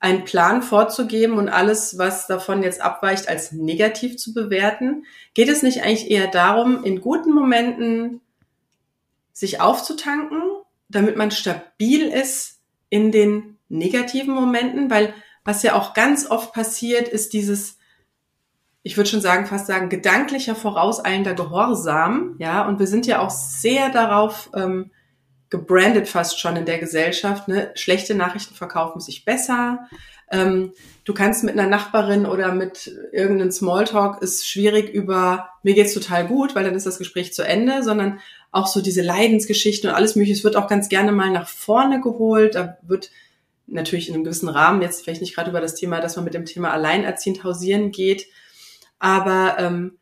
einen 0.00 0.24
Plan 0.24 0.62
vorzugeben 0.62 1.38
und 1.38 1.48
alles, 1.48 1.96
was 1.96 2.26
davon 2.26 2.64
jetzt 2.64 2.80
abweicht, 2.80 3.28
als 3.28 3.52
negativ 3.52 4.16
zu 4.16 4.34
bewerten? 4.34 5.04
Geht 5.32 5.48
es 5.48 5.62
nicht 5.62 5.82
eigentlich 5.84 6.10
eher 6.10 6.26
darum, 6.26 6.82
in 6.82 7.00
guten 7.00 7.32
Momenten 7.32 8.20
sich 9.32 9.60
aufzutanken, 9.60 10.42
damit 10.88 11.16
man 11.16 11.30
stabil 11.30 12.08
ist 12.08 12.58
in 12.88 13.12
den 13.12 13.58
negativen 13.68 14.34
Momenten? 14.34 14.90
Weil 14.90 15.14
was 15.44 15.62
ja 15.62 15.74
auch 15.74 15.94
ganz 15.94 16.28
oft 16.28 16.52
passiert, 16.52 17.06
ist 17.06 17.32
dieses, 17.32 17.78
ich 18.82 18.96
würde 18.96 19.08
schon 19.08 19.20
sagen, 19.20 19.46
fast 19.46 19.66
sagen, 19.66 19.88
gedanklicher 19.88 20.54
vorauseilender 20.54 21.34
Gehorsam, 21.34 22.34
ja, 22.38 22.66
und 22.66 22.78
wir 22.78 22.86
sind 22.86 23.06
ja 23.06 23.20
auch 23.20 23.30
sehr 23.30 23.90
darauf 23.90 24.50
ähm, 24.54 24.90
gebrandet 25.52 26.08
fast 26.08 26.40
schon 26.40 26.56
in 26.56 26.64
der 26.64 26.78
Gesellschaft. 26.78 27.46
Ne? 27.46 27.70
Schlechte 27.74 28.14
Nachrichten 28.14 28.54
verkaufen 28.54 29.00
sich 29.00 29.26
besser. 29.26 29.86
Ähm, 30.30 30.72
du 31.04 31.12
kannst 31.12 31.44
mit 31.44 31.52
einer 31.52 31.68
Nachbarin 31.68 32.24
oder 32.24 32.54
mit 32.54 32.90
irgendeinem 33.12 33.52
Smalltalk 33.52 34.22
ist 34.22 34.48
schwierig 34.48 34.88
über 34.88 35.50
mir 35.62 35.74
geht's 35.74 35.92
total 35.92 36.26
gut, 36.26 36.54
weil 36.54 36.64
dann 36.64 36.74
ist 36.74 36.86
das 36.86 36.98
Gespräch 36.98 37.34
zu 37.34 37.42
Ende, 37.42 37.82
sondern 37.82 38.18
auch 38.50 38.66
so 38.66 38.80
diese 38.80 39.02
Leidensgeschichten 39.02 39.90
und 39.90 39.94
alles 39.94 40.16
mögliche. 40.16 40.38
Es 40.38 40.44
wird 40.44 40.56
auch 40.56 40.68
ganz 40.68 40.88
gerne 40.88 41.12
mal 41.12 41.30
nach 41.30 41.48
vorne 41.48 42.00
geholt. 42.00 42.54
Da 42.54 42.78
wird 42.80 43.10
natürlich 43.66 44.08
in 44.08 44.14
einem 44.14 44.24
gewissen 44.24 44.48
Rahmen 44.48 44.80
jetzt 44.80 45.04
vielleicht 45.04 45.20
nicht 45.20 45.34
gerade 45.34 45.50
über 45.50 45.60
das 45.60 45.74
Thema, 45.74 46.00
dass 46.00 46.16
man 46.16 46.24
mit 46.24 46.34
dem 46.34 46.46
Thema 46.46 46.72
alleinerziehend 46.72 47.44
hausieren 47.44 47.90
geht, 47.90 48.26
aber 49.02 49.56
ähm, 49.58 49.98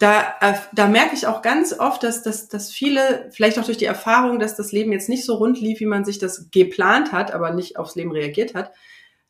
da, 0.00 0.34
äh, 0.40 0.54
da 0.72 0.88
merke 0.88 1.14
ich 1.14 1.28
auch 1.28 1.40
ganz 1.40 1.72
oft, 1.72 2.02
dass, 2.02 2.24
dass, 2.24 2.48
dass 2.48 2.72
viele, 2.72 3.28
vielleicht 3.30 3.60
auch 3.60 3.64
durch 3.64 3.76
die 3.76 3.84
Erfahrung, 3.84 4.40
dass 4.40 4.56
das 4.56 4.72
Leben 4.72 4.90
jetzt 4.90 5.08
nicht 5.08 5.24
so 5.24 5.36
rund 5.36 5.60
lief, 5.60 5.78
wie 5.78 5.86
man 5.86 6.04
sich 6.04 6.18
das 6.18 6.50
geplant 6.50 7.12
hat, 7.12 7.32
aber 7.32 7.52
nicht 7.52 7.78
aufs 7.78 7.94
Leben 7.94 8.10
reagiert 8.10 8.56
hat, 8.56 8.72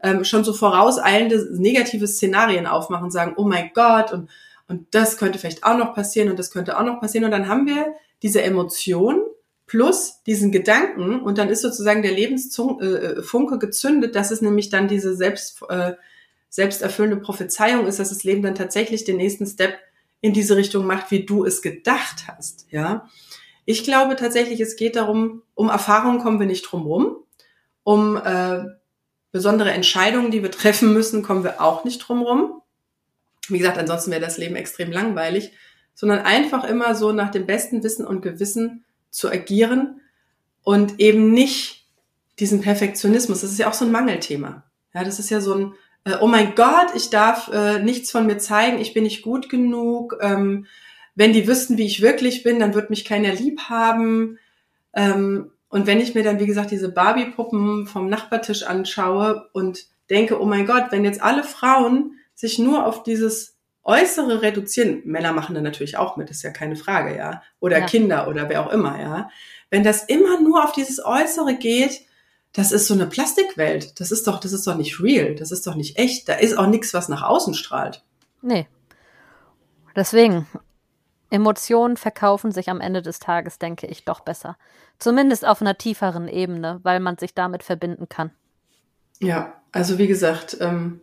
ähm, 0.03 0.25
schon 0.25 0.43
so 0.43 0.55
vorauseilende 0.55 1.49
negative 1.53 2.07
Szenarien 2.07 2.67
aufmachen 2.67 3.05
und 3.05 3.11
sagen, 3.11 3.35
oh 3.37 3.45
mein 3.45 3.73
Gott, 3.75 4.11
und, 4.11 4.31
und 4.69 4.87
das 4.95 5.19
könnte 5.19 5.39
vielleicht 5.39 5.65
auch 5.65 5.77
noch 5.77 5.93
passieren 5.95 6.31
und 6.31 6.39
das 6.39 6.51
könnte 6.51 6.79
auch 6.79 6.85
noch 6.85 6.99
passieren. 6.99 7.27
Und 7.27 7.33
dann 7.33 7.47
haben 7.47 7.67
wir 7.67 7.93
diese 8.23 8.41
Emotion 8.41 9.21
plus 9.67 10.23
diesen 10.23 10.51
Gedanken 10.51 11.21
und 11.21 11.37
dann 11.37 11.51
ist 11.51 11.61
sozusagen 11.61 12.01
der 12.01 12.13
Lebensfunke 12.13 13.55
äh, 13.55 13.59
gezündet, 13.59 14.15
dass 14.17 14.31
es 14.31 14.41
nämlich 14.41 14.71
dann 14.71 14.89
diese 14.89 15.15
selbst, 15.15 15.61
äh, 15.69 15.93
selbsterfüllende 16.51 17.17
Prophezeiung 17.17 17.87
ist, 17.87 17.99
dass 17.99 18.11
das 18.11 18.25
Leben 18.25 18.43
dann 18.43 18.55
tatsächlich 18.55 19.05
den 19.05 19.17
nächsten 19.17 19.47
Step 19.47 19.79
in 20.21 20.35
diese 20.35 20.57
Richtung 20.57 20.85
macht, 20.85 21.11
wie 21.11 21.25
du 21.25 21.47
es 21.47 21.63
gedacht 21.63 22.25
hast, 22.29 22.67
ja. 22.71 23.09
Ich 23.65 23.85
glaube 23.85 24.17
tatsächlich, 24.17 24.61
es 24.61 24.77
geht 24.77 24.97
darum, 24.97 25.43
um 25.55 25.69
Erfahrungen 25.69 26.19
kommen 26.19 26.41
wir 26.41 26.47
nicht 26.47 26.63
drum 26.63 26.83
rum, 26.83 27.17
um 27.85 28.17
äh, 28.17 28.65
besondere 29.33 29.71
Entscheidungen, 29.71 30.31
die 30.31 30.43
wir 30.43 30.51
treffen 30.51 30.93
müssen, 30.93 31.23
kommen 31.23 31.45
wir 31.45 31.61
auch 31.61 31.85
nicht 31.85 31.99
drum 31.99 32.23
rum. 32.23 32.63
Wie 33.49 33.59
gesagt, 33.59 33.79
ansonsten 33.79 34.11
wäre 34.11 34.21
das 34.21 34.39
Leben 34.39 34.57
extrem 34.57 34.91
langweilig, 34.91 35.53
sondern 35.95 36.21
einfach 36.21 36.65
immer 36.65 36.95
so 36.95 37.13
nach 37.13 37.31
dem 37.31 37.47
besten 37.47 37.83
Wissen 37.83 38.07
und 38.07 38.23
Gewissen 38.23 38.85
zu 39.11 39.31
agieren 39.31 40.01
und 40.63 40.99
eben 40.99 41.33
nicht 41.33 41.87
diesen 42.39 42.61
Perfektionismus. 42.61 43.43
Das 43.43 43.53
ist 43.53 43.59
ja 43.59 43.69
auch 43.69 43.75
so 43.75 43.85
ein 43.85 43.93
Mangelthema. 43.93 44.65
Ja, 44.95 45.05
das 45.05 45.19
ist 45.19 45.31
ja 45.31 45.41
so 45.41 45.55
ein 45.55 45.75
äh, 46.05 46.17
oh 46.21 46.27
mein 46.27 46.55
Gott, 46.55 46.89
ich 46.95 47.11
darf 47.11 47.49
äh, 47.53 47.79
nichts 47.81 48.11
von 48.11 48.27
mir 48.27 48.39
zeigen, 48.39 48.79
ich 48.79 48.95
bin 48.95 49.05
nicht 49.05 49.23
gut 49.23 49.49
genug. 49.49 50.17
Ähm, 50.21 50.67
wenn 51.15 51.33
die 51.33 51.47
wüssten, 51.47 51.77
wie 51.77 51.87
ich 51.87 52.03
wirklich 52.03 52.43
bin, 52.43 52.59
dann 52.59 52.75
wird 52.75 52.91
mich 52.91 53.05
keiner 53.05 53.33
lieb 53.33 53.63
haben. 53.69 54.39
Ähm, 54.95 55.51
und 55.69 55.87
wenn 55.87 56.01
ich 56.01 56.15
mir 56.15 56.23
dann, 56.23 56.41
wie 56.41 56.47
gesagt, 56.47 56.71
diese 56.71 56.91
Barbie-Puppen 56.91 57.87
vom 57.87 58.09
Nachbartisch 58.09 58.65
anschaue 58.65 59.49
und 59.53 59.87
denke, 60.09 60.41
oh 60.41 60.47
mein 60.47 60.67
Gott, 60.67 60.87
wenn 60.91 61.05
jetzt 61.05 61.23
alle 61.23 61.45
Frauen 61.45 62.19
sich 62.35 62.59
nur 62.59 62.87
auf 62.87 63.03
dieses 63.03 63.57
Äußere 63.83 64.43
reduzieren, 64.43 65.03
Männer 65.05 65.33
machen 65.33 65.55
da 65.55 65.61
natürlich 65.61 65.97
auch 65.97 66.17
mit, 66.17 66.31
ist 66.31 66.43
ja 66.43 66.51
keine 66.51 66.77
Frage, 66.77 67.17
ja, 67.17 67.43
oder 67.61 67.81
ja. 67.81 67.87
Kinder 67.87 68.29
oder 68.29 68.49
wer 68.49 68.67
auch 68.67 68.73
immer, 68.73 69.01
ja. 69.01 69.31
Wenn 69.71 69.85
das 69.85 70.05
immer 70.05 70.41
nur 70.41 70.65
auf 70.65 70.73
dieses 70.73 71.05
Äußere 71.05 71.55
geht, 71.55 72.01
das 72.53 72.73
ist 72.73 72.87
so 72.87 72.95
eine 72.95 73.07
Plastikwelt. 73.07 74.01
Das 74.01 74.11
ist 74.11 74.27
doch, 74.27 74.41
das 74.41 74.53
ist 74.53 74.67
doch 74.67 74.77
nicht 74.77 75.01
real. 75.01 75.35
Das 75.35 75.53
ist 75.53 75.67
doch 75.67 75.77
nicht 75.77 75.99
echt. 75.99 76.29
Da 76.29 76.35
ist 76.35 76.57
auch 76.59 76.67
nichts, 76.67 76.93
was 76.95 77.09
nach 77.09 77.23
außen 77.23 77.55
strahlt. 77.55 78.03
Nee. 78.43 78.67
Deswegen, 79.95 80.47
Emotionen 81.31 81.97
verkaufen 81.97 82.51
sich 82.51 82.69
am 82.69 82.81
Ende 82.81 83.03
des 83.03 83.21
Tages, 83.21 83.59
denke 83.59 83.87
ich, 83.87 84.05
doch 84.05 84.21
besser. 84.21 84.57
Zumindest 84.99 85.47
auf 85.47 85.61
einer 85.61 85.79
tieferen 85.79 86.29
Ebene, 86.29 86.81
weil 86.83 87.01
man 87.01 87.19
sich 87.19 87.35
damit 87.35 87.63
verbinden 87.63 88.09
kann. 88.09 88.33
Ja, 89.21 89.55
also 89.73 89.99
wie 89.99 90.09
gesagt, 90.09 90.57
ähm, 90.61 91.03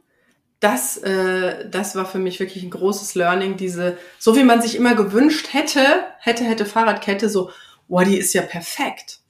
das, 0.60 0.98
äh, 0.98 1.70
das 1.70 1.96
war 1.96 2.06
für 2.06 2.20
mich 2.20 2.40
wirklich 2.40 2.64
ein 2.64 2.72
großes 2.72 3.16
Learning. 3.16 3.58
Diese, 3.58 3.98
so 4.20 4.36
wie 4.36 4.44
man 4.44 4.62
sich 4.62 4.76
immer 4.76 4.96
gewünscht 4.96 5.54
hätte, 5.54 5.82
hätte, 6.20 6.44
hätte 6.44 6.66
Fahrradkette, 6.66 7.30
so, 7.30 7.52
boah, 7.88 8.04
die 8.04 8.18
ist 8.18 8.34
ja 8.34 8.42
perfekt. 8.42 9.22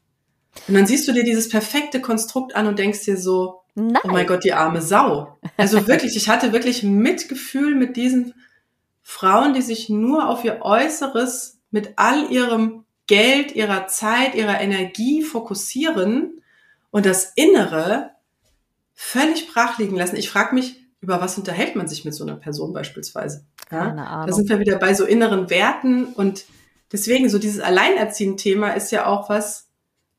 Und 0.67 0.73
dann 0.73 0.87
siehst 0.87 1.07
du 1.07 1.13
dir 1.13 1.23
dieses 1.23 1.49
perfekte 1.49 2.01
Konstrukt 2.01 2.55
an 2.55 2.67
und 2.67 2.79
denkst 2.79 3.05
dir 3.05 3.17
so, 3.17 3.61
Nein. 3.75 4.01
oh 4.03 4.09
mein 4.09 4.27
Gott, 4.27 4.43
die 4.43 4.53
arme 4.53 4.81
Sau. 4.81 5.37
Also 5.55 5.87
wirklich, 5.87 6.15
ich 6.15 6.29
hatte 6.29 6.51
wirklich 6.53 6.83
Mitgefühl 6.83 7.75
mit 7.75 7.95
diesen 7.95 8.33
Frauen, 9.03 9.53
die 9.53 9.61
sich 9.61 9.89
nur 9.89 10.27
auf 10.27 10.43
ihr 10.43 10.61
Äußeres 10.61 11.59
mit 11.71 11.93
all 11.95 12.31
ihrem 12.31 12.85
Geld, 13.07 13.55
ihrer 13.55 13.87
Zeit, 13.87 14.35
ihrer 14.35 14.59
Energie 14.59 15.23
fokussieren 15.23 16.41
und 16.91 17.05
das 17.05 17.31
Innere 17.35 18.11
völlig 18.93 19.47
brach 19.47 19.77
liegen 19.77 19.95
lassen. 19.95 20.15
Ich 20.15 20.29
frage 20.29 20.55
mich, 20.55 20.83
über 20.99 21.21
was 21.21 21.37
unterhält 21.37 21.75
man 21.75 21.87
sich 21.87 22.03
mit 22.03 22.13
so 22.13 22.23
einer 22.23 22.35
Person 22.35 22.73
beispielsweise? 22.73 23.45
Ja? 23.71 24.25
Da 24.25 24.33
sind 24.33 24.49
wir 24.49 24.59
wieder 24.59 24.77
bei 24.77 24.93
so 24.93 25.05
inneren 25.05 25.49
Werten 25.49 26.05
und 26.05 26.45
deswegen 26.91 27.29
so 27.29 27.37
dieses 27.37 27.59
Alleinerziehen-Thema 27.59 28.71
ist 28.71 28.91
ja 28.91 29.05
auch 29.05 29.29
was, 29.29 29.66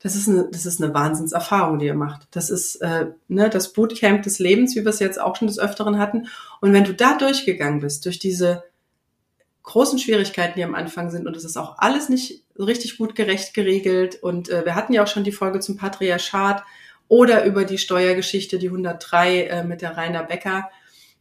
das 0.00 0.14
ist 0.14 0.28
eine, 0.28 0.48
das 0.50 0.64
ist 0.64 0.80
eine 0.80 0.94
Wahnsinnserfahrung, 0.94 1.78
die 1.78 1.86
ihr 1.86 1.94
macht. 1.94 2.28
Das 2.30 2.50
ist 2.50 2.76
äh, 2.76 3.06
ne, 3.26 3.50
das 3.50 3.72
Bootcamp 3.72 4.22
des 4.22 4.38
Lebens, 4.38 4.76
wie 4.76 4.84
wir 4.84 4.90
es 4.90 5.00
jetzt 5.00 5.20
auch 5.20 5.36
schon 5.36 5.48
des 5.48 5.58
Öfteren 5.58 5.98
hatten. 5.98 6.28
Und 6.60 6.72
wenn 6.72 6.84
du 6.84 6.94
da 6.94 7.18
durchgegangen 7.18 7.80
bist, 7.80 8.04
durch 8.04 8.18
diese 8.18 8.62
großen 9.64 9.98
Schwierigkeiten, 9.98 10.54
die 10.56 10.64
am 10.64 10.76
Anfang 10.76 11.10
sind, 11.10 11.26
und 11.26 11.36
es 11.36 11.44
ist 11.44 11.56
auch 11.56 11.78
alles 11.78 12.08
nicht 12.08 12.44
richtig 12.58 12.96
gut 12.96 13.16
gerecht 13.16 13.54
geregelt. 13.54 14.22
Und 14.22 14.48
äh, 14.50 14.64
wir 14.64 14.76
hatten 14.76 14.92
ja 14.92 15.02
auch 15.02 15.08
schon 15.08 15.24
die 15.24 15.32
Folge 15.32 15.58
zum 15.58 15.76
Patriarchat 15.76 16.62
oder 17.08 17.44
über 17.44 17.64
die 17.64 17.78
Steuergeschichte, 17.78 18.58
die 18.58 18.68
103 18.68 19.42
äh, 19.42 19.64
mit 19.64 19.82
der 19.82 19.96
Rainer 19.96 20.22
Becker. 20.22 20.70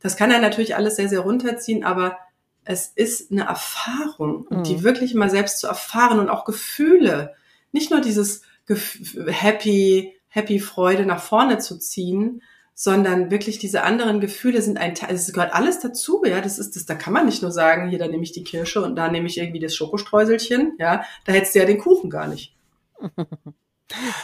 Das 0.02 0.18
kann 0.18 0.30
er 0.30 0.40
natürlich 0.40 0.76
alles 0.76 0.98
sehr, 0.98 1.10
sehr 1.10 1.22
runterziehen, 1.22 1.84
aber 1.84 2.18
es 2.64 2.92
ist 2.94 3.32
eine 3.32 3.46
Erfahrung, 3.46 4.46
mhm. 4.50 4.64
die 4.64 4.84
wirklich 4.84 5.16
mal 5.16 5.30
selbst 5.30 5.60
zu 5.60 5.68
erfahren 5.68 6.20
und 6.20 6.30
auch 6.30 6.46
Gefühle. 6.46 7.34
Nicht 7.72 7.90
nur 7.90 8.02
dieses 8.02 8.44
happy, 8.76 10.14
happy 10.28 10.60
Freude 10.60 11.06
nach 11.06 11.22
vorne 11.22 11.58
zu 11.58 11.78
ziehen, 11.80 12.42
sondern 12.74 13.32
wirklich 13.32 13.58
diese 13.58 13.84
anderen 13.84 14.20
Gefühle 14.20 14.62
sind 14.62 14.78
ein 14.78 14.94
Teil, 14.94 15.16
es 15.16 15.34
gehört 15.34 15.54
alles 15.54 15.80
dazu, 15.80 16.22
ja, 16.26 16.42
das 16.42 16.60
ist 16.60 16.76
das, 16.76 16.86
da 16.86 16.94
kann 16.94 17.14
man 17.14 17.26
nicht 17.26 17.42
nur 17.42 17.52
sagen, 17.52 17.90
hier, 17.90 17.98
da 17.98 18.08
nehme 18.08 18.24
ich 18.24 18.34
die 18.34 18.44
Kirsche 18.44 18.84
und 18.84 18.96
da 18.96 19.10
nehme 19.10 19.28
ich 19.28 19.40
irgendwie 19.40 19.60
das 19.60 19.76
Schokostreuselchen, 19.76 20.74
ja, 20.78 21.04
da 21.26 21.34
hättest 21.34 21.56
du 21.56 21.60
ja 21.60 21.66
den 21.66 21.80
Kuchen 21.80 22.10
gar 22.10 22.28
nicht. 22.28 22.56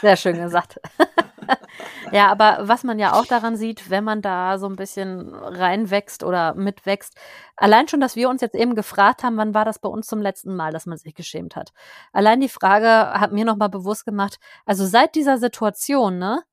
Sehr 0.02 0.18
schön 0.18 0.38
gesagt. 0.42 0.80
ja, 2.12 2.28
aber 2.30 2.60
was 2.68 2.84
man 2.84 3.00
ja 3.00 3.14
auch 3.14 3.26
daran 3.26 3.56
sieht, 3.56 3.90
wenn 3.90 4.04
man 4.04 4.22
da 4.22 4.58
so 4.58 4.68
ein 4.68 4.76
bisschen 4.76 5.34
reinwächst 5.34 6.24
oder 6.24 6.54
mitwächst, 6.54 7.16
allein 7.56 7.88
schon, 7.88 8.02
dass 8.02 8.16
wir 8.16 8.30
uns 8.30 8.42
jetzt 8.42 8.56
eben 8.56 8.76
gefragt 8.76 9.24
haben, 9.24 9.38
wann 9.38 9.54
war 9.54 9.66
das 9.66 9.80
bei 9.80 9.90
uns 9.90 10.08
zum 10.08 10.22
letzten 10.22 10.56
Mal, 10.56 10.72
dass 10.72 10.86
man 10.86 10.98
sich 10.98 11.16
geschämt 11.16 11.56
hat. 11.56 11.72
Allein 12.12 12.42
die 12.42 12.50
Frage 12.50 12.88
hat 13.20 13.32
mir 13.32 13.46
nochmal 13.46 13.70
bewusst 13.70 14.06
gemacht, 14.06 14.38
also 14.66 14.86
seit 14.86 15.16
dieser 15.16 15.38
Situation, 15.38 16.18
ne, 16.20 16.44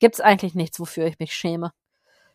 gibt's 0.00 0.20
eigentlich 0.20 0.54
nichts, 0.54 0.80
wofür 0.80 1.06
ich 1.06 1.18
mich 1.18 1.32
schäme. 1.32 1.72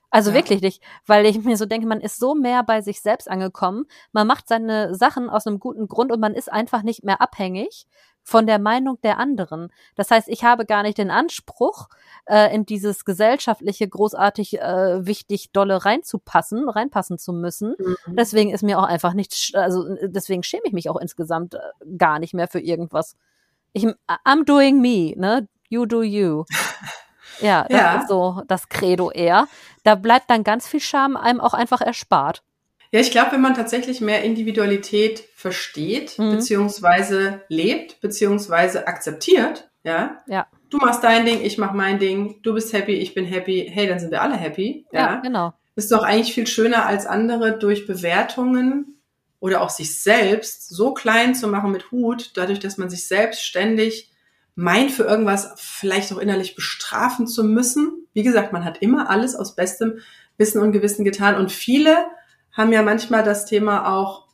Also 0.10 0.30
ja. 0.30 0.36
wirklich 0.36 0.62
nicht, 0.62 0.84
weil 1.08 1.26
ich 1.26 1.44
mir 1.44 1.58
so 1.58 1.66
denke, 1.66 1.88
man 1.88 2.00
ist 2.00 2.20
so 2.20 2.36
mehr 2.36 2.62
bei 2.64 2.82
sich 2.82 3.02
selbst 3.02 3.30
angekommen, 3.30 3.86
man 4.12 4.28
macht 4.28 4.48
seine 4.48 4.94
Sachen 4.94 5.28
aus 5.28 5.48
einem 5.48 5.60
guten 5.60 5.88
Grund 5.88 6.12
und 6.12 6.20
man 6.20 6.36
ist 6.36 6.52
einfach 6.52 6.84
nicht 6.84 7.04
mehr 7.04 7.20
abhängig 7.20 7.88
von 8.24 8.48
der 8.48 8.58
Meinung 8.58 9.00
der 9.04 9.18
anderen. 9.20 9.70
Das 9.96 10.10
heißt, 10.10 10.30
ich 10.30 10.44
habe 10.44 10.66
gar 10.66 10.82
nicht 10.84 10.98
den 10.98 11.12
Anspruch, 11.12 11.90
äh, 12.26 12.54
in 12.56 12.66
dieses 12.66 13.06
gesellschaftliche 13.06 13.88
großartig 13.88 14.60
äh, 14.60 15.06
wichtig 15.06 15.52
dolle 15.52 15.86
reinzupassen, 15.86 16.70
reinpassen 16.70 17.18
zu 17.18 17.34
müssen. 17.34 17.76
Mhm. 17.78 18.16
Deswegen 18.16 18.52
ist 18.52 18.64
mir 18.64 18.80
auch 18.80 18.88
einfach 18.88 19.14
nicht, 19.14 19.52
also 19.56 19.96
deswegen 20.04 20.44
schäme 20.44 20.64
ich 20.66 20.74
mich 20.74 20.90
auch 20.90 20.98
insgesamt 20.98 21.56
äh, 21.56 21.60
gar 21.98 22.20
nicht 22.20 22.34
mehr 22.34 22.48
für 22.48 22.62
irgendwas. 22.62 23.16
Ich, 23.74 23.86
I'm 23.86 24.46
doing 24.46 24.80
me, 24.80 25.14
ne? 25.18 25.48
You 25.70 25.86
do 25.86 26.02
you. 26.02 26.46
Ja, 27.40 27.66
das 27.68 27.80
ja. 27.80 27.96
ist 28.00 28.10
so 28.10 28.44
das 28.48 28.70
Credo 28.70 29.10
eher. 29.10 29.48
Da 29.84 29.96
bleibt 29.96 30.30
dann 30.30 30.44
ganz 30.44 30.68
viel 30.68 30.80
Scham 30.80 31.18
einem 31.18 31.42
auch 31.42 31.54
einfach 31.56 31.82
erspart. 31.82 32.44
Ja, 32.94 33.00
ich 33.00 33.10
glaube, 33.10 33.32
wenn 33.32 33.42
man 33.42 33.56
tatsächlich 33.56 34.02
mehr 34.02 34.22
Individualität 34.24 35.24
versteht, 35.34 36.20
mhm. 36.20 36.36
beziehungsweise 36.36 37.42
lebt, 37.50 38.00
beziehungsweise 38.02 38.88
akzeptiert, 38.88 39.68
ja? 39.84 40.22
Ja. 40.28 40.46
Du 40.70 40.78
machst 40.78 41.04
dein 41.04 41.26
Ding, 41.26 41.42
ich 41.42 41.58
mach 41.58 41.74
mein 41.74 41.98
Ding, 41.98 42.40
du 42.44 42.54
bist 42.54 42.72
happy, 42.72 42.94
ich 42.94 43.16
bin 43.16 43.26
happy, 43.26 43.68
hey, 43.74 43.88
dann 43.88 44.00
sind 44.00 44.12
wir 44.12 44.22
alle 44.22 44.36
happy, 44.36 44.86
ja? 44.92 45.00
Ja, 45.00 45.16
genau. 45.22 45.54
Ist 45.76 45.92
doch 45.92 46.04
eigentlich 46.04 46.36
viel 46.36 46.46
schöner 46.46 46.86
als 46.86 47.08
andere 47.08 47.58
durch 47.58 47.88
Bewertungen 47.88 49.02
oder 49.40 49.62
auch 49.62 49.72
sich 49.72 50.00
selbst 50.00 50.70
so 50.70 50.94
klein 50.94 51.34
zu 51.34 51.48
machen 51.48 51.72
mit 51.72 51.90
Hut, 51.90 52.34
dadurch, 52.36 52.60
dass 52.60 52.78
man 52.78 52.92
sich 52.92 53.08
selbst 53.08 53.44
ständig 53.44 54.12
meint, 54.54 54.92
für 54.92 55.06
irgendwas 55.06 55.56
vielleicht 55.58 56.14
auch 56.14 56.20
innerlich 56.20 56.54
bestrafen 56.54 57.26
zu 57.26 57.44
müssen. 57.44 58.08
Wie 58.14 58.22
gesagt, 58.22 58.54
man 58.54 58.64
hat 58.64 58.84
immer 58.84 59.10
alles 59.10 59.36
aus 59.36 59.56
bestem 59.56 59.98
Wissen 60.38 60.62
und 60.62 60.74
Gewissen 60.74 61.04
getan 61.04 61.36
und 61.36 61.52
viele 61.52 62.06
haben 62.54 62.72
ja 62.72 62.82
manchmal 62.82 63.24
das 63.24 63.46
Thema 63.46 63.94
auch, 63.94 64.28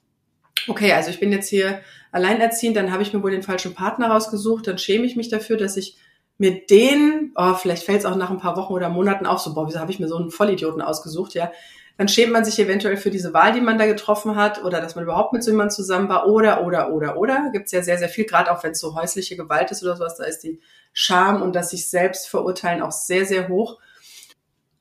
okay, 0.67 0.93
also 0.93 1.09
ich 1.09 1.19
bin 1.19 1.31
jetzt 1.31 1.49
hier 1.49 1.81
alleinerziehend, 2.11 2.75
dann 2.75 2.91
habe 2.91 3.03
ich 3.03 3.13
mir 3.13 3.23
wohl 3.23 3.31
den 3.31 3.43
falschen 3.43 3.73
Partner 3.73 4.09
rausgesucht, 4.09 4.67
dann 4.67 4.77
schäme 4.77 5.05
ich 5.05 5.15
mich 5.15 5.29
dafür, 5.29 5.57
dass 5.57 5.77
ich 5.77 5.97
mit 6.37 6.69
denen, 6.69 7.33
oh, 7.35 7.53
vielleicht 7.53 7.83
fällt 7.83 7.99
es 7.99 8.05
auch 8.05 8.15
nach 8.15 8.29
ein 8.29 8.39
paar 8.39 8.55
Wochen 8.55 8.73
oder 8.73 8.89
Monaten 8.89 9.25
auf, 9.25 9.39
so, 9.39 9.53
boah, 9.53 9.67
wieso 9.67 9.79
habe 9.79 9.91
ich 9.91 9.99
mir 9.99 10.07
so 10.07 10.15
einen 10.15 10.31
Vollidioten 10.31 10.81
ausgesucht, 10.81 11.33
ja. 11.33 11.51
Dann 11.97 12.07
schämt 12.07 12.31
man 12.31 12.45
sich 12.45 12.57
eventuell 12.59 12.95
für 12.95 13.09
diese 13.09 13.33
Wahl, 13.33 13.51
die 13.51 13.59
man 13.59 13.77
da 13.77 13.85
getroffen 13.85 14.37
hat, 14.37 14.63
oder 14.63 14.79
dass 14.79 14.95
man 14.95 15.03
überhaupt 15.03 15.33
mit 15.33 15.43
so 15.43 15.51
jemandem 15.51 15.75
zusammen 15.75 16.07
war, 16.07 16.27
oder, 16.27 16.65
oder, 16.65 16.93
oder, 16.93 17.17
oder. 17.17 17.49
Gibt's 17.51 17.73
ja 17.73 17.83
sehr, 17.83 17.97
sehr 17.97 18.07
viel, 18.07 18.23
gerade 18.23 18.53
auch 18.53 18.63
wenn 18.63 18.71
es 18.71 18.79
so 18.79 18.95
häusliche 18.95 19.35
Gewalt 19.35 19.69
ist 19.71 19.83
oder 19.83 19.97
sowas, 19.97 20.15
da 20.15 20.23
ist 20.23 20.39
die 20.39 20.61
Scham 20.93 21.41
und 21.41 21.53
das 21.57 21.71
sich 21.71 21.89
selbst 21.89 22.29
verurteilen 22.29 22.81
auch 22.81 22.93
sehr, 22.93 23.25
sehr 23.25 23.49
hoch. 23.49 23.79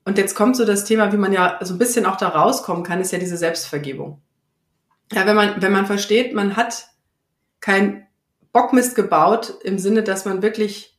Und 0.09 0.17
jetzt 0.17 0.35
kommt 0.35 0.57
so 0.57 0.65
das 0.65 0.87
Thema, 0.87 1.13
wie 1.13 1.19
man 1.19 1.35
ja 1.35 1.59
so 1.61 1.75
ein 1.75 1.79
bisschen 1.79 2.07
auch 2.07 2.17
da 2.17 2.29
rauskommen 2.29 2.83
kann, 2.83 2.99
ist 2.99 3.13
ja 3.13 3.19
diese 3.19 3.37
Selbstvergebung. 3.37 4.23
Ja, 5.13 5.27
wenn 5.27 5.37
man, 5.37 5.61
wenn 5.61 5.71
man 5.71 5.85
versteht, 5.85 6.33
man 6.33 6.57
hat 6.57 6.89
kein 7.61 8.07
Bockmist 8.55 8.95
gebaut 8.95 9.59
im 9.65 9.79
Sinne, 9.79 10.03
dass 10.03 10.25
man 10.25 10.41
wirklich 10.41 10.99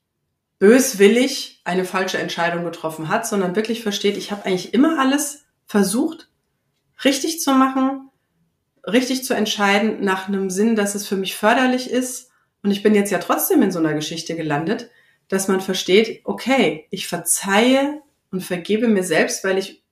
böswillig 0.59 1.63
eine 1.65 1.85
falsche 1.85 2.19
Entscheidung 2.19 2.63
getroffen 2.65 3.09
hat, 3.09 3.25
sondern 3.25 3.55
wirklich 3.55 3.81
versteht, 3.81 4.15
ich 4.15 4.29
habe 4.29 4.45
eigentlich 4.45 4.75
immer 4.75 4.99
alles 4.99 5.45
versucht, 5.65 6.29
richtig 7.03 7.39
zu 7.39 7.53
machen, 7.53 8.11
richtig 8.85 9.23
zu 9.23 9.33
entscheiden, 9.33 10.05
nach 10.05 10.27
einem 10.27 10.51
Sinn, 10.51 10.75
dass 10.75 10.93
es 10.93 11.07
für 11.07 11.15
mich 11.15 11.35
förderlich 11.35 11.89
ist. 11.89 12.29
Und 12.61 12.69
ich 12.69 12.83
bin 12.83 12.93
jetzt 12.93 13.09
ja 13.09 13.17
trotzdem 13.17 13.63
in 13.63 13.71
so 13.71 13.79
einer 13.79 13.95
Geschichte 13.95 14.35
gelandet, 14.35 14.91
dass 15.29 15.47
man 15.47 15.61
versteht, 15.61 16.21
okay, 16.25 16.85
ich 16.91 17.07
verzeihe 17.07 18.03
und 18.31 18.41
vergebe 18.43 18.87
mir 18.87 19.03
selbst, 19.03 19.43
weil 19.43 19.57
ich 19.57 19.83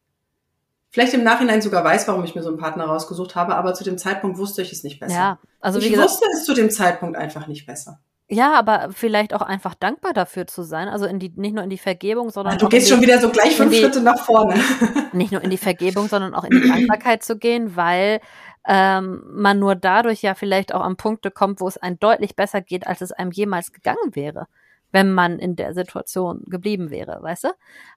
vielleicht 0.89 1.13
im 1.13 1.23
Nachhinein 1.23 1.61
sogar 1.61 1.83
weiß, 1.83 2.07
warum 2.07 2.23
ich 2.23 2.35
mir 2.35 2.43
so 2.43 2.49
einen 2.49 2.57
Partner 2.57 2.85
rausgesucht 2.85 3.35
habe, 3.35 3.55
aber 3.55 3.73
zu 3.73 3.83
dem 3.83 3.97
Zeitpunkt 3.97 4.37
wusste 4.37 4.61
ich 4.61 4.71
es 4.71 4.83
nicht 4.83 4.99
besser. 4.99 5.15
Ja, 5.15 5.39
also 5.59 5.81
wie 5.81 5.85
ich 5.85 5.91
gesagt, 5.91 6.09
wusste 6.09 6.25
es 6.33 6.45
zu 6.45 6.53
dem 6.53 6.69
Zeitpunkt 6.69 7.17
einfach 7.17 7.47
nicht 7.47 7.65
besser. 7.65 7.99
Ja, 8.29 8.55
aber 8.55 8.89
vielleicht 8.91 9.33
auch 9.33 9.41
einfach 9.41 9.73
dankbar 9.73 10.11
dafür 10.11 10.47
zu 10.47 10.63
sein. 10.63 10.89
Also 10.89 11.05
in 11.05 11.17
die, 11.17 11.31
nicht 11.37 11.55
nur 11.55 11.63
in 11.63 11.69
die 11.69 11.77
Vergebung, 11.77 12.29
sondern. 12.29 12.55
Ah, 12.55 12.57
du 12.57 12.65
auch 12.65 12.69
gehst 12.69 12.87
in 12.87 12.95
schon 12.95 13.01
die, 13.01 13.07
wieder 13.07 13.21
so 13.21 13.29
gleich 13.29 13.55
fünf 13.55 13.71
die- 13.71 13.79
Schritte 13.79 14.01
nach 14.01 14.19
vorne. 14.19 14.55
nicht 15.13 15.31
nur 15.31 15.41
in 15.41 15.49
die 15.49 15.57
Vergebung, 15.57 16.09
sondern 16.09 16.33
auch 16.33 16.43
in 16.43 16.61
die 16.61 16.67
Dankbarkeit 16.67 17.23
zu 17.23 17.37
gehen, 17.37 17.77
weil 17.77 18.19
ähm, 18.67 19.23
man 19.29 19.59
nur 19.59 19.75
dadurch 19.75 20.21
ja 20.23 20.35
vielleicht 20.35 20.73
auch 20.73 20.81
an 20.81 20.97
Punkte 20.97 21.31
kommt, 21.31 21.61
wo 21.61 21.69
es 21.69 21.77
einem 21.77 21.99
deutlich 21.99 22.35
besser 22.35 22.59
geht, 22.59 22.85
als 22.85 22.99
es 22.99 23.13
einem 23.13 23.31
jemals 23.31 23.71
gegangen 23.71 24.13
wäre, 24.13 24.47
wenn 24.91 25.11
man 25.13 25.39
in 25.39 25.55
der 25.55 25.73
Situation 25.73 26.43
geblieben 26.47 26.89
wäre, 26.91 27.21
weißt 27.21 27.45
du? 27.45 27.49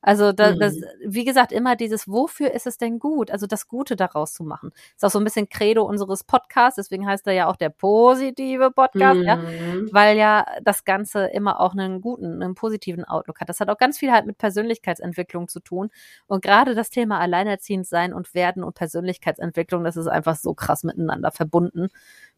Also 0.02 0.32
da, 0.32 0.54
Mhm. 0.54 0.58
das, 0.58 0.80
wie 1.06 1.24
gesagt, 1.24 1.52
immer 1.52 1.76
dieses, 1.76 2.08
wofür 2.08 2.50
ist 2.52 2.66
es 2.66 2.78
denn 2.78 2.98
gut? 2.98 3.30
Also 3.30 3.46
das 3.46 3.68
Gute 3.68 3.96
daraus 3.96 4.32
zu 4.32 4.44
machen. 4.44 4.72
Ist 4.96 5.04
auch 5.04 5.10
so 5.10 5.18
ein 5.18 5.24
bisschen 5.24 5.48
Credo 5.48 5.84
unseres 5.84 6.24
Podcasts, 6.24 6.76
deswegen 6.76 7.06
heißt 7.06 7.26
er 7.26 7.32
ja 7.34 7.46
auch 7.48 7.56
der 7.56 7.70
positive 7.70 8.70
Podcast, 8.72 9.20
ja 9.26 9.36
Mhm. 9.36 9.88
weil 9.92 10.16
ja 10.16 10.44
das 10.62 10.84
Ganze 10.84 11.26
immer 11.26 11.60
auch 11.60 11.72
einen 11.74 12.00
guten, 12.00 12.42
einen 12.42 12.54
positiven 12.54 13.04
Outlook 13.04 13.40
hat. 13.40 13.48
Das 13.48 13.60
hat 13.60 13.68
auch 13.70 13.78
ganz 13.78 13.98
viel 13.98 14.12
halt 14.12 14.26
mit 14.26 14.38
Persönlichkeitsentwicklung 14.38 15.48
zu 15.48 15.60
tun. 15.60 15.90
Und 16.26 16.42
gerade 16.42 16.74
das 16.74 16.90
Thema 16.90 17.20
Alleinerziehend 17.20 17.86
sein 17.86 18.12
und 18.14 18.34
werden 18.34 18.64
und 18.64 18.74
Persönlichkeitsentwicklung, 18.74 19.84
das 19.84 19.96
ist 19.96 20.06
einfach 20.08 20.36
so 20.36 20.54
krass 20.54 20.84
miteinander 20.84 21.30
verbunden. 21.30 21.88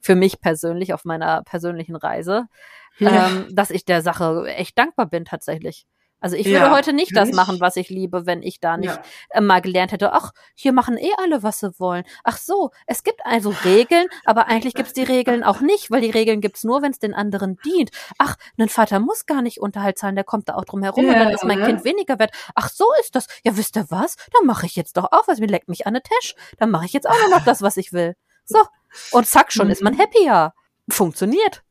Für 0.02 0.14
mich 0.16 0.40
persönlich 0.40 0.92
auf 0.92 1.04
meiner 1.04 1.42
persönlichen 1.44 1.96
Reise, 1.96 2.46
Ja. 2.98 3.28
ähm, 3.28 3.48
dass 3.52 3.70
ich 3.70 3.84
der 3.84 4.02
Sache 4.02 4.44
echt 4.48 4.76
dankbar 4.76 5.06
bin 5.06 5.24
tatsächlich. 5.24 5.86
Also 6.20 6.36
ich 6.36 6.46
Ja, 6.46 6.60
würde 6.60 6.70
heute 6.76 6.92
nicht 6.92 7.16
das 7.16 7.32
machen, 7.32 7.58
was 7.60 7.74
ich 7.74 7.88
liebe, 7.88 8.26
wenn 8.26 8.44
ich 8.44 8.60
da 8.60 8.76
nicht 8.76 8.94
Ja. 8.94 9.02
äh, 9.30 9.40
mal 9.40 9.60
gelernt 9.60 9.90
hätte, 9.90 10.12
ach, 10.12 10.30
hier 10.54 10.72
machen 10.72 10.96
eh 10.96 11.10
alle, 11.18 11.42
was 11.42 11.58
sie 11.58 11.76
wollen. 11.80 12.04
Ach 12.22 12.36
so, 12.38 12.70
es 12.86 13.02
gibt 13.02 13.26
also 13.26 13.52
Regeln, 13.64 14.06
aber 14.24 14.46
eigentlich 14.46 14.74
gibt's 14.74 14.92
die 14.92 15.02
Regeln 15.02 15.42
auch 15.42 15.60
nicht, 15.60 15.90
weil 15.90 16.00
die 16.00 16.10
Regeln 16.10 16.40
gibt's 16.40 16.62
nur, 16.62 16.80
wenn 16.80 16.92
es 16.92 17.00
den 17.00 17.12
anderen 17.12 17.56
dient. 17.64 17.90
Ach, 18.18 18.36
ein 18.56 18.68
Vater 18.68 19.00
muss 19.00 19.26
gar 19.26 19.42
nicht 19.42 19.58
Unterhalt 19.60 19.98
zahlen, 19.98 20.14
der 20.14 20.22
kommt 20.24 20.48
da 20.48 20.54
auch 20.54 20.64
drum 20.64 20.84
herum 20.84 21.06
und 21.06 21.12
Ja, 21.12 21.18
dann 21.24 21.30
ist 21.34 21.44
mein 21.44 21.58
ne? 21.58 21.66
Kind 21.66 21.84
weniger 21.84 22.20
wert. 22.20 22.30
Ach, 22.54 22.68
so 22.68 22.86
ist 23.00 23.16
das. 23.16 23.26
Ja, 23.42 23.56
wisst 23.56 23.74
ihr 23.76 23.86
was? 23.90 24.14
Dann 24.32 24.46
mache 24.46 24.66
ich 24.66 24.76
jetzt 24.76 24.96
doch 24.96 25.08
auch 25.10 25.26
was. 25.26 25.40
Mir 25.40 25.48
leckt 25.48 25.68
mich 25.68 25.88
an 25.88 25.94
den 25.94 26.04
Tisch. 26.04 26.36
Dann 26.58 26.70
mache 26.70 26.84
ich 26.86 26.92
jetzt 26.92 27.08
auch 27.08 27.18
nur 27.26 27.36
noch 27.36 27.44
das, 27.44 27.62
was 27.62 27.76
ich 27.76 27.92
will. 27.92 28.14
So. 28.44 28.58
Und 29.10 29.26
zack, 29.26 29.52
schon 29.52 29.70
ist 29.70 29.82
man 29.82 29.96
happier. 29.98 30.52
Funktioniert. 30.88 31.62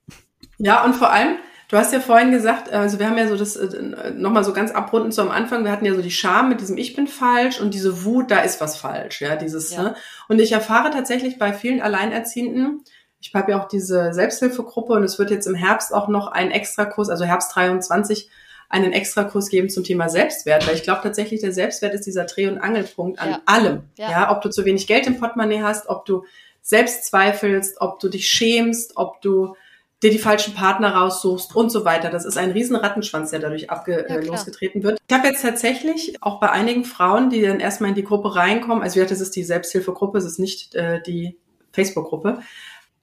Ja, 0.58 0.84
und 0.84 0.94
vor 0.96 1.12
allem, 1.12 1.38
du 1.70 1.78
hast 1.78 1.92
ja 1.94 2.00
vorhin 2.00 2.32
gesagt, 2.32 2.72
also 2.72 3.00
wir 3.00 3.08
haben 3.10 3.18
ja 3.18 3.28
so 3.28 3.36
das 3.36 3.56
äh, 3.56 4.12
nochmal 4.16 4.44
so 4.44 4.54
ganz 4.54 4.72
abrundend 4.72 5.14
so 5.14 5.22
am 5.22 5.32
Anfang, 5.32 5.64
wir 5.64 5.72
hatten 5.72 5.86
ja 5.86 5.94
so 5.96 6.02
die 6.02 6.12
Scham 6.12 6.50
mit 6.50 6.62
diesem 6.62 6.78
Ich 6.78 6.96
bin 6.96 7.08
falsch 7.08 7.60
und 7.60 7.74
diese 7.74 8.04
Wut, 8.06 8.32
da 8.32 8.40
ist 8.40 8.62
was 8.62 8.78
falsch, 8.78 9.22
ja, 9.22 9.36
dieses, 9.36 9.72
Ja. 9.74 9.84
Ne? 9.84 9.96
Und 10.30 10.40
ich 10.40 10.52
erfahre 10.52 10.92
tatsächlich 10.92 11.38
bei 11.40 11.54
vielen 11.54 11.82
Alleinerziehenden, 11.82 12.84
ich 13.20 13.34
habe 13.36 13.52
ja 13.52 13.62
auch 13.62 13.68
diese 13.68 14.14
Selbsthilfegruppe 14.14 14.94
und 14.94 15.04
es 15.04 15.20
wird 15.20 15.30
jetzt 15.30 15.46
im 15.46 15.54
Herbst 15.56 15.94
auch 15.94 16.08
noch 16.08 16.28
einen 16.28 16.50
Extrakurs, 16.52 17.10
also 17.10 17.24
Herbst 17.26 17.56
23, 17.56 18.30
einen 18.70 18.94
Extrakurs 18.94 19.50
geben 19.50 19.70
zum 19.70 19.84
Thema 19.84 20.10
Selbstwert, 20.10 20.66
weil 20.68 20.76
ich 20.76 20.84
glaube 20.84 21.02
tatsächlich, 21.04 21.42
der 21.42 21.52
Selbstwert 21.52 21.94
ist 21.94 22.06
dieser 22.06 22.24
Dreh- 22.24 22.48
und 22.48 22.58
Angelpunkt 22.58 23.20
an 23.20 23.30
Ja. 23.32 23.42
allem. 23.46 23.84
Ja. 23.98 24.10
Ja. 24.10 24.32
ob 24.32 24.42
du 24.42 24.50
zu 24.50 24.64
wenig 24.66 24.88
Geld 24.88 25.06
im 25.08 25.20
Portemonnaie 25.20 25.62
hast, 25.62 25.88
ob 25.90 26.06
du 26.06 26.24
selbst 26.62 27.05
zweifelst, 27.05 27.82
ob 27.82 27.99
du 27.99 28.09
dich 28.09 28.30
schämst, 28.30 28.97
ob 28.97 29.22
du 29.22 29.55
dir 30.03 30.09
die 30.09 30.20
falschen 30.20 30.53
Partner 30.55 30.95
raussuchst 30.95 31.55
und 31.55 31.70
so 31.70 31.86
weiter. 31.86 32.09
Das 32.09 32.26
ist 32.26 32.38
ein 32.38 32.51
riesen 32.51 32.76
Rattenschwanz, 32.76 33.32
der 33.32 33.39
dadurch 33.39 33.70
abge 33.70 34.05
Ja, 34.09 34.16
losgetreten 34.16 34.84
wird. 34.84 34.99
Ich 35.07 35.16
habe 35.16 35.28
jetzt 35.28 35.43
tatsächlich 35.43 36.22
auch 36.22 36.39
bei 36.39 36.49
einigen 36.49 36.86
Frauen, 36.86 37.30
die 37.30 37.41
dann 37.41 37.59
erstmal 37.59 37.89
in 37.89 37.95
die 37.95 38.03
Gruppe 38.03 38.36
reinkommen, 38.36 38.82
also 38.82 38.95
wie 38.95 38.99
gesagt, 38.99 39.12
das 39.12 39.22
ist 39.22 39.36
die 39.36 39.43
Selbsthilfegruppe, 39.43 40.18
es 40.18 40.26
ist 40.26 40.39
nicht 40.39 40.74
äh, 40.74 41.01
die 41.03 41.38
Facebook-Gruppe, 41.72 42.39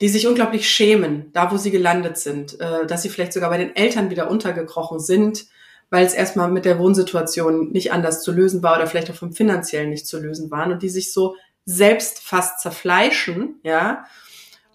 die 0.00 0.08
sich 0.08 0.26
unglaublich 0.26 0.68
schämen, 0.68 1.30
da 1.32 1.52
wo 1.52 1.56
sie 1.56 1.70
gelandet 1.70 2.18
sind, 2.18 2.60
äh, 2.60 2.86
dass 2.86 3.02
sie 3.02 3.08
vielleicht 3.08 3.32
sogar 3.32 3.50
bei 3.50 3.58
den 3.58 3.76
Eltern 3.76 4.10
wieder 4.10 4.30
untergekrochen 4.30 4.98
sind, 4.98 5.46
weil 5.90 6.04
es 6.04 6.14
erstmal 6.14 6.50
mit 6.50 6.64
der 6.64 6.78
Wohnsituation 6.78 7.70
nicht 7.70 7.92
anders 7.92 8.22
zu 8.22 8.32
lösen 8.32 8.62
war 8.62 8.76
oder 8.76 8.86
vielleicht 8.86 9.10
auch 9.10 9.14
vom 9.14 9.32
finanziellen 9.32 9.90
nicht 9.90 10.06
zu 10.06 10.20
lösen 10.20 10.50
waren 10.50 10.72
und 10.72 10.82
die 10.82 10.88
sich 10.88 11.12
so 11.12 11.36
selbst 11.68 12.20
fast 12.20 12.60
zerfleischen, 12.60 13.60
ja, 13.62 14.06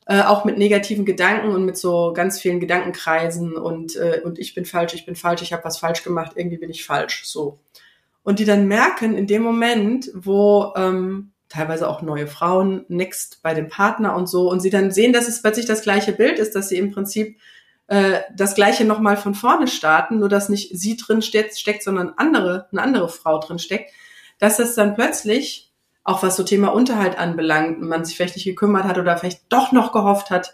äh, 0.06 0.22
auch 0.22 0.46
mit 0.46 0.60
negativen 0.60 1.06
Gedanken 1.06 1.50
und 1.50 1.66
mit 1.66 1.76
so 1.76 2.14
ganz 2.14 2.40
vielen 2.40 2.60
Gedankenkreisen 2.60 3.56
und 3.56 3.96
äh, 3.96 4.22
und 4.24 4.38
ich 4.38 4.54
bin 4.54 4.64
falsch, 4.64 4.94
ich 4.94 5.06
bin 5.06 5.16
falsch, 5.16 5.42
ich 5.42 5.54
habe 5.54 5.64
was 5.64 5.80
falsch 5.80 6.04
gemacht, 6.04 6.34
irgendwie 6.36 6.60
bin 6.60 6.70
ich 6.70 6.86
falsch, 6.86 7.24
so. 7.26 7.58
Und 8.22 8.38
die 8.38 8.46
dann 8.46 8.68
merken 8.68 9.18
in 9.18 9.26
dem 9.26 9.42
Moment, 9.42 10.12
wo 10.14 10.72
ähm, 10.76 11.32
teilweise 11.50 11.90
auch 11.90 12.04
neue 12.04 12.28
Frauen 12.28 12.86
next 12.90 13.42
bei 13.42 13.56
dem 13.56 13.70
Partner 13.70 14.16
und 14.16 14.28
so 14.28 14.52
und 14.52 14.60
sie 14.60 14.70
dann 14.70 14.92
sehen, 14.92 15.14
dass 15.14 15.28
es 15.28 15.42
plötzlich 15.42 15.66
das 15.66 15.82
gleiche 15.82 16.14
Bild 16.14 16.38
ist, 16.38 16.54
dass 16.54 16.70
sie 16.70 16.78
im 16.78 16.92
Prinzip 16.92 17.40
äh, 17.88 18.20
das 18.36 18.54
gleiche 18.54 18.86
nochmal 18.86 19.18
von 19.18 19.34
vorne 19.34 19.68
starten, 19.68 20.20
nur 20.20 20.30
dass 20.30 20.48
nicht 20.48 20.78
sie 20.78 20.96
drin 20.96 21.24
steckt, 21.24 21.84
sondern 21.84 22.14
andere, 22.18 22.68
eine 22.72 22.84
andere 22.84 23.10
Frau 23.10 23.40
drin 23.40 23.58
steckt, 23.58 23.92
dass 24.38 24.60
es 24.60 24.76
dann 24.76 24.94
plötzlich, 24.94 25.73
auch 26.04 26.24
was 26.24 26.36
so 26.36 26.44
Thema 26.44 26.70
Unterhalt 26.70 27.18
anbelangt, 27.18 27.82
man 27.82 28.04
sich 28.04 28.16
vielleicht 28.16 28.36
nicht 28.36 28.46
gekümmert 28.46 28.84
hat 28.84 28.98
oder 28.98 29.18
vielleicht 29.18 29.42
doch 29.50 29.72
noch 29.72 29.92
gehofft 29.92 30.30
hat, 30.30 30.54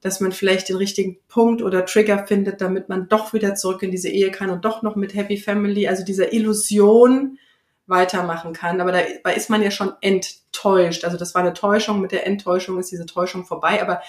dass 0.00 0.20
man 0.20 0.32
vielleicht 0.32 0.68
den 0.68 0.76
richtigen 0.76 1.18
Punkt 1.28 1.62
oder 1.62 1.84
Trigger 1.84 2.26
findet, 2.26 2.60
damit 2.60 2.88
man 2.88 3.08
doch 3.08 3.32
wieder 3.32 3.54
zurück 3.54 3.82
in 3.82 3.90
diese 3.90 4.08
Ehe 4.08 4.30
kann 4.30 4.50
und 4.50 4.64
doch 4.64 4.82
noch 4.82 4.96
mit 4.96 5.14
Happy 5.14 5.36
Family, 5.36 5.88
also 5.88 6.04
dieser 6.04 6.32
Illusion 6.32 7.38
weitermachen 7.86 8.52
kann. 8.52 8.80
Aber 8.80 8.92
da 8.92 9.30
ist 9.30 9.50
man 9.50 9.62
ja 9.62 9.70
schon 9.70 9.92
enttäuscht. 10.00 11.04
Also 11.04 11.16
das 11.16 11.34
war 11.34 11.42
eine 11.42 11.54
Täuschung. 11.54 12.00
Mit 12.00 12.12
der 12.12 12.26
Enttäuschung 12.26 12.78
ist 12.78 12.90
diese 12.90 13.06
Täuschung 13.06 13.44
vorbei. 13.44 13.80
Aber 13.80 14.00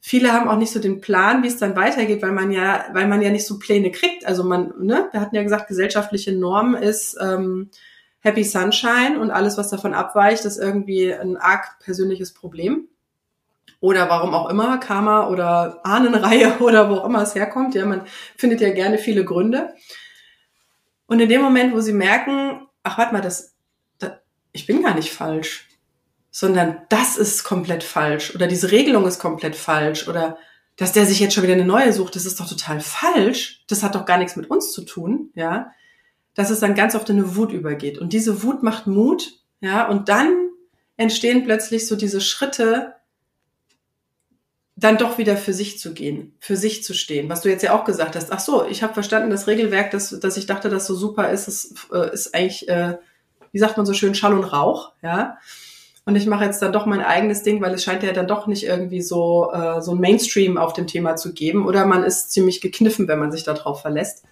viele 0.00 0.32
haben 0.32 0.48
auch 0.48 0.58
nicht 0.58 0.72
so 0.72 0.80
den 0.80 1.00
Plan, 1.00 1.42
wie 1.42 1.48
es 1.48 1.56
dann 1.56 1.76
weitergeht, 1.76 2.22
weil 2.22 2.32
man 2.32 2.50
ja, 2.50 2.86
weil 2.92 3.08
man 3.08 3.22
ja 3.22 3.30
nicht 3.30 3.46
so 3.46 3.58
Pläne 3.58 3.90
kriegt. 3.90 4.26
Also 4.26 4.44
man, 4.44 4.74
ne, 4.78 5.08
wir 5.12 5.20
hatten 5.20 5.36
ja 5.36 5.42
gesagt, 5.42 5.68
gesellschaftliche 5.68 6.32
Norm 6.32 6.74
ist 6.74 7.16
ähm, 7.20 7.70
Happy 8.20 8.44
Sunshine 8.44 9.18
und 9.20 9.30
alles, 9.30 9.56
was 9.56 9.70
davon 9.70 9.94
abweicht, 9.94 10.44
ist 10.44 10.58
irgendwie 10.58 11.12
ein 11.12 11.36
arg 11.36 11.78
persönliches 11.80 12.34
Problem. 12.34 12.88
Oder 13.80 14.08
warum 14.08 14.34
auch 14.34 14.50
immer, 14.50 14.78
Karma 14.78 15.28
oder 15.28 15.80
Ahnenreihe 15.84 16.58
oder 16.60 16.90
wo 16.90 16.94
auch 16.94 17.04
immer 17.04 17.22
es 17.22 17.34
herkommt. 17.34 17.74
Ja, 17.74 17.86
man 17.86 18.02
findet 18.36 18.60
ja 18.60 18.70
gerne 18.70 18.98
viele 18.98 19.24
Gründe. 19.24 19.74
Und 21.06 21.20
in 21.20 21.28
dem 21.28 21.40
Moment, 21.40 21.74
wo 21.74 21.80
sie 21.80 21.92
merken, 21.92 22.66
ach, 22.82 22.98
warte 22.98 23.12
mal, 23.12 23.22
das, 23.22 23.54
das 23.98 24.12
ich 24.52 24.66
bin 24.66 24.82
gar 24.82 24.94
nicht 24.94 25.12
falsch, 25.12 25.68
sondern 26.30 26.82
das 26.88 27.16
ist 27.16 27.44
komplett 27.44 27.82
falsch 27.82 28.34
oder 28.34 28.46
diese 28.46 28.70
Regelung 28.70 29.06
ist 29.06 29.18
komplett 29.18 29.56
falsch 29.56 30.08
oder 30.08 30.38
dass 30.76 30.92
der 30.92 31.06
sich 31.06 31.18
jetzt 31.18 31.34
schon 31.34 31.42
wieder 31.42 31.54
eine 31.54 31.64
neue 31.64 31.92
sucht, 31.92 32.14
das 32.14 32.24
ist 32.24 32.38
doch 32.38 32.48
total 32.48 32.80
falsch. 32.80 33.64
Das 33.68 33.82
hat 33.82 33.96
doch 33.96 34.04
gar 34.04 34.18
nichts 34.18 34.36
mit 34.36 34.48
uns 34.48 34.72
zu 34.72 34.82
tun, 34.82 35.30
ja. 35.34 35.72
Dass 36.38 36.50
es 36.50 36.60
dann 36.60 36.76
ganz 36.76 36.94
oft 36.94 37.10
in 37.10 37.16
eine 37.16 37.34
Wut 37.34 37.50
übergeht. 37.50 37.98
Und 37.98 38.12
diese 38.12 38.44
Wut 38.44 38.62
macht 38.62 38.86
Mut, 38.86 39.32
ja, 39.60 39.88
und 39.88 40.08
dann 40.08 40.50
entstehen 40.96 41.42
plötzlich 41.42 41.88
so 41.88 41.96
diese 41.96 42.20
Schritte, 42.20 42.94
dann 44.76 44.98
doch 44.98 45.18
wieder 45.18 45.36
für 45.36 45.52
sich 45.52 45.80
zu 45.80 45.92
gehen, 45.92 46.36
für 46.38 46.56
sich 46.56 46.84
zu 46.84 46.94
stehen. 46.94 47.28
Was 47.28 47.40
du 47.40 47.48
jetzt 47.48 47.62
ja 47.62 47.76
auch 47.76 47.82
gesagt 47.82 48.14
hast. 48.14 48.30
Ach 48.30 48.38
so, 48.38 48.64
ich 48.64 48.84
habe 48.84 48.94
verstanden, 48.94 49.30
das 49.30 49.48
Regelwerk, 49.48 49.90
das, 49.90 50.10
das 50.20 50.36
ich 50.36 50.46
dachte, 50.46 50.68
das 50.68 50.86
so 50.86 50.94
super 50.94 51.28
ist, 51.32 51.48
ist, 51.48 51.74
äh, 51.92 52.14
ist 52.14 52.32
eigentlich, 52.36 52.68
äh, 52.68 52.98
wie 53.50 53.58
sagt 53.58 53.76
man 53.76 53.84
so 53.84 53.92
schön, 53.92 54.14
Schall 54.14 54.34
und 54.34 54.44
Rauch, 54.44 54.92
ja. 55.02 55.38
Und 56.04 56.14
ich 56.14 56.28
mache 56.28 56.44
jetzt 56.44 56.62
dann 56.62 56.72
doch 56.72 56.86
mein 56.86 57.02
eigenes 57.02 57.42
Ding, 57.42 57.60
weil 57.60 57.74
es 57.74 57.82
scheint 57.82 58.04
ja 58.04 58.12
dann 58.12 58.28
doch 58.28 58.46
nicht 58.46 58.62
irgendwie 58.62 59.02
so, 59.02 59.50
äh, 59.52 59.82
so 59.82 59.90
ein 59.90 60.00
Mainstream 60.00 60.56
auf 60.56 60.72
dem 60.72 60.86
Thema 60.86 61.16
zu 61.16 61.34
geben. 61.34 61.66
Oder 61.66 61.84
man 61.84 62.04
ist 62.04 62.30
ziemlich 62.30 62.60
gekniffen, 62.60 63.08
wenn 63.08 63.18
man 63.18 63.32
sich 63.32 63.42
darauf 63.42 63.82
verlässt. 63.82 64.22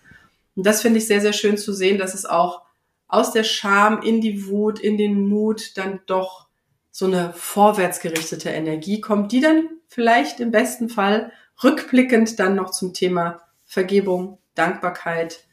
Und 0.57 0.67
das 0.67 0.83
finde 0.83 0.99
ich 0.99 1.07
sehr, 1.07 1.21
sehr 1.21 1.33
schön 1.33 1.59
zu 1.59 1.73
sehen, 1.73 1.99
dass 1.99 2.15
es 2.15 2.25
auch 2.25 2.63
aus 3.09 3.33
der 3.33 3.45
Scham 3.45 4.03
in 4.03 4.21
die 4.21 4.47
Wut, 4.47 4.81
in 4.81 4.97
den 4.97 5.29
Mut 5.29 5.77
dann 5.77 6.01
doch 6.07 6.49
so 6.91 7.07
eine 7.07 7.33
vorwärtsgerichtete 7.35 8.49
Energie 8.49 9.01
kommt, 9.01 9.31
die 9.31 9.41
dann 9.41 9.69
vielleicht 9.87 10.41
im 10.41 10.51
besten 10.51 10.89
Fall 10.89 11.31
rückblickend 11.63 12.39
dann 12.41 12.57
noch 12.57 12.71
zum 12.71 12.95
Thema 12.95 13.43
Vergebung, 13.65 14.39
Dankbarkeit 14.55 15.45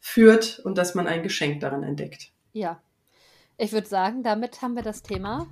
führt 0.00 0.58
und 0.58 0.76
dass 0.76 0.94
man 0.94 1.06
ein 1.06 1.22
Geschenk 1.22 1.60
daran 1.60 1.82
entdeckt. 1.82 2.32
Ja, 2.52 2.80
ich 3.56 3.72
würde 3.72 3.88
sagen, 3.88 4.22
damit 4.22 4.60
haben 4.62 4.74
wir 4.74 4.82
das 4.82 5.02
Thema 5.02 5.46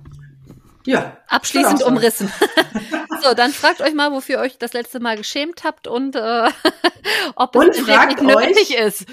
ja, 0.87 1.17
abschließend 1.27 1.83
umrissen. 1.83 2.31
so, 3.21 3.33
dann 3.33 3.51
fragt 3.51 3.81
euch 3.81 3.93
mal, 3.93 4.11
wofür 4.11 4.37
ihr 4.37 4.41
euch 4.41 4.57
das 4.57 4.73
letzte 4.73 4.99
Mal 4.99 5.17
geschämt 5.17 5.63
habt 5.63 5.87
und 5.87 6.15
äh, 6.15 6.49
ob 7.35 7.55
und 7.55 7.69
es 7.69 7.79
fragt 7.79 8.21
nötig 8.21 8.75
ist. 8.75 9.05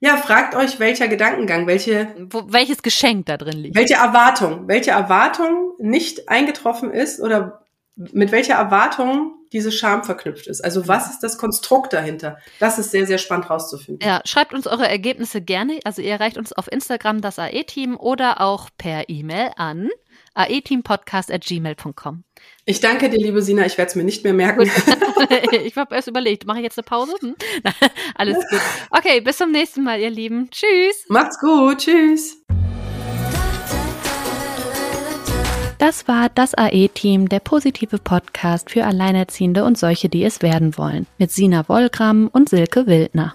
Ja, 0.00 0.16
fragt 0.18 0.54
euch, 0.54 0.78
welcher 0.78 1.08
Gedankengang, 1.08 1.66
welche, 1.66 2.14
Wo, 2.30 2.44
welches 2.48 2.82
Geschenk 2.82 3.26
da 3.26 3.36
drin 3.36 3.58
liegt. 3.58 3.76
Welche 3.76 3.94
Erwartung, 3.94 4.68
welche 4.68 4.90
Erwartung 4.90 5.72
nicht 5.78 6.28
eingetroffen 6.28 6.90
ist 6.90 7.20
oder 7.20 7.62
mit 7.96 8.30
welcher 8.30 8.54
Erwartung 8.54 9.32
diese 9.52 9.72
Scham 9.72 10.04
verknüpft 10.04 10.48
ist. 10.48 10.62
Also 10.62 10.86
was 10.86 11.10
ist 11.10 11.20
das 11.20 11.38
Konstrukt 11.38 11.92
dahinter? 11.92 12.38
Das 12.58 12.78
ist 12.78 12.90
sehr, 12.90 13.06
sehr 13.06 13.18
spannend 13.18 13.48
rauszufinden. 13.48 14.06
Ja, 14.06 14.20
schreibt 14.24 14.52
uns 14.52 14.66
eure 14.66 14.88
Ergebnisse 14.88 15.40
gerne. 15.40 15.80
Also 15.84 16.02
ihr 16.02 16.10
erreicht 16.10 16.36
uns 16.36 16.52
auf 16.52 16.70
Instagram 16.70 17.20
das 17.20 17.38
AE-Team 17.38 17.96
oder 17.96 18.40
auch 18.40 18.68
per 18.76 19.08
E-Mail 19.08 19.52
an 19.56 19.88
aeteampodcast.gmail.com. 20.36 22.24
Ich 22.64 22.80
danke 22.80 23.10
dir, 23.10 23.18
liebe 23.18 23.42
Sina. 23.42 23.66
Ich 23.66 23.78
werde 23.78 23.90
es 23.90 23.94
mir 23.94 24.04
nicht 24.04 24.24
mehr 24.24 24.34
merken. 24.34 24.62
ich 25.64 25.76
habe 25.76 25.94
erst 25.94 26.08
überlegt, 26.08 26.46
mache 26.46 26.58
ich 26.58 26.64
jetzt 26.64 26.78
eine 26.78 26.84
Pause? 26.84 27.14
Hm? 27.20 27.34
Alles 28.14 28.36
gut. 28.50 28.60
Okay, 28.90 29.20
bis 29.20 29.38
zum 29.38 29.50
nächsten 29.50 29.82
Mal, 29.82 30.00
ihr 30.00 30.10
Lieben. 30.10 30.48
Tschüss. 30.50 31.06
Macht's 31.08 31.38
gut. 31.40 31.78
Tschüss. 31.78 32.42
Das 35.78 36.08
war 36.08 36.30
das 36.30 36.54
AE-Team, 36.54 37.28
der 37.28 37.40
positive 37.40 37.98
Podcast 37.98 38.70
für 38.70 38.84
Alleinerziehende 38.84 39.64
und 39.64 39.76
solche, 39.76 40.08
die 40.08 40.24
es 40.24 40.40
werden 40.40 40.78
wollen, 40.78 41.06
mit 41.18 41.30
Sina 41.30 41.68
Wollgramm 41.68 42.28
und 42.32 42.48
Silke 42.48 42.86
Wildner. 42.86 43.34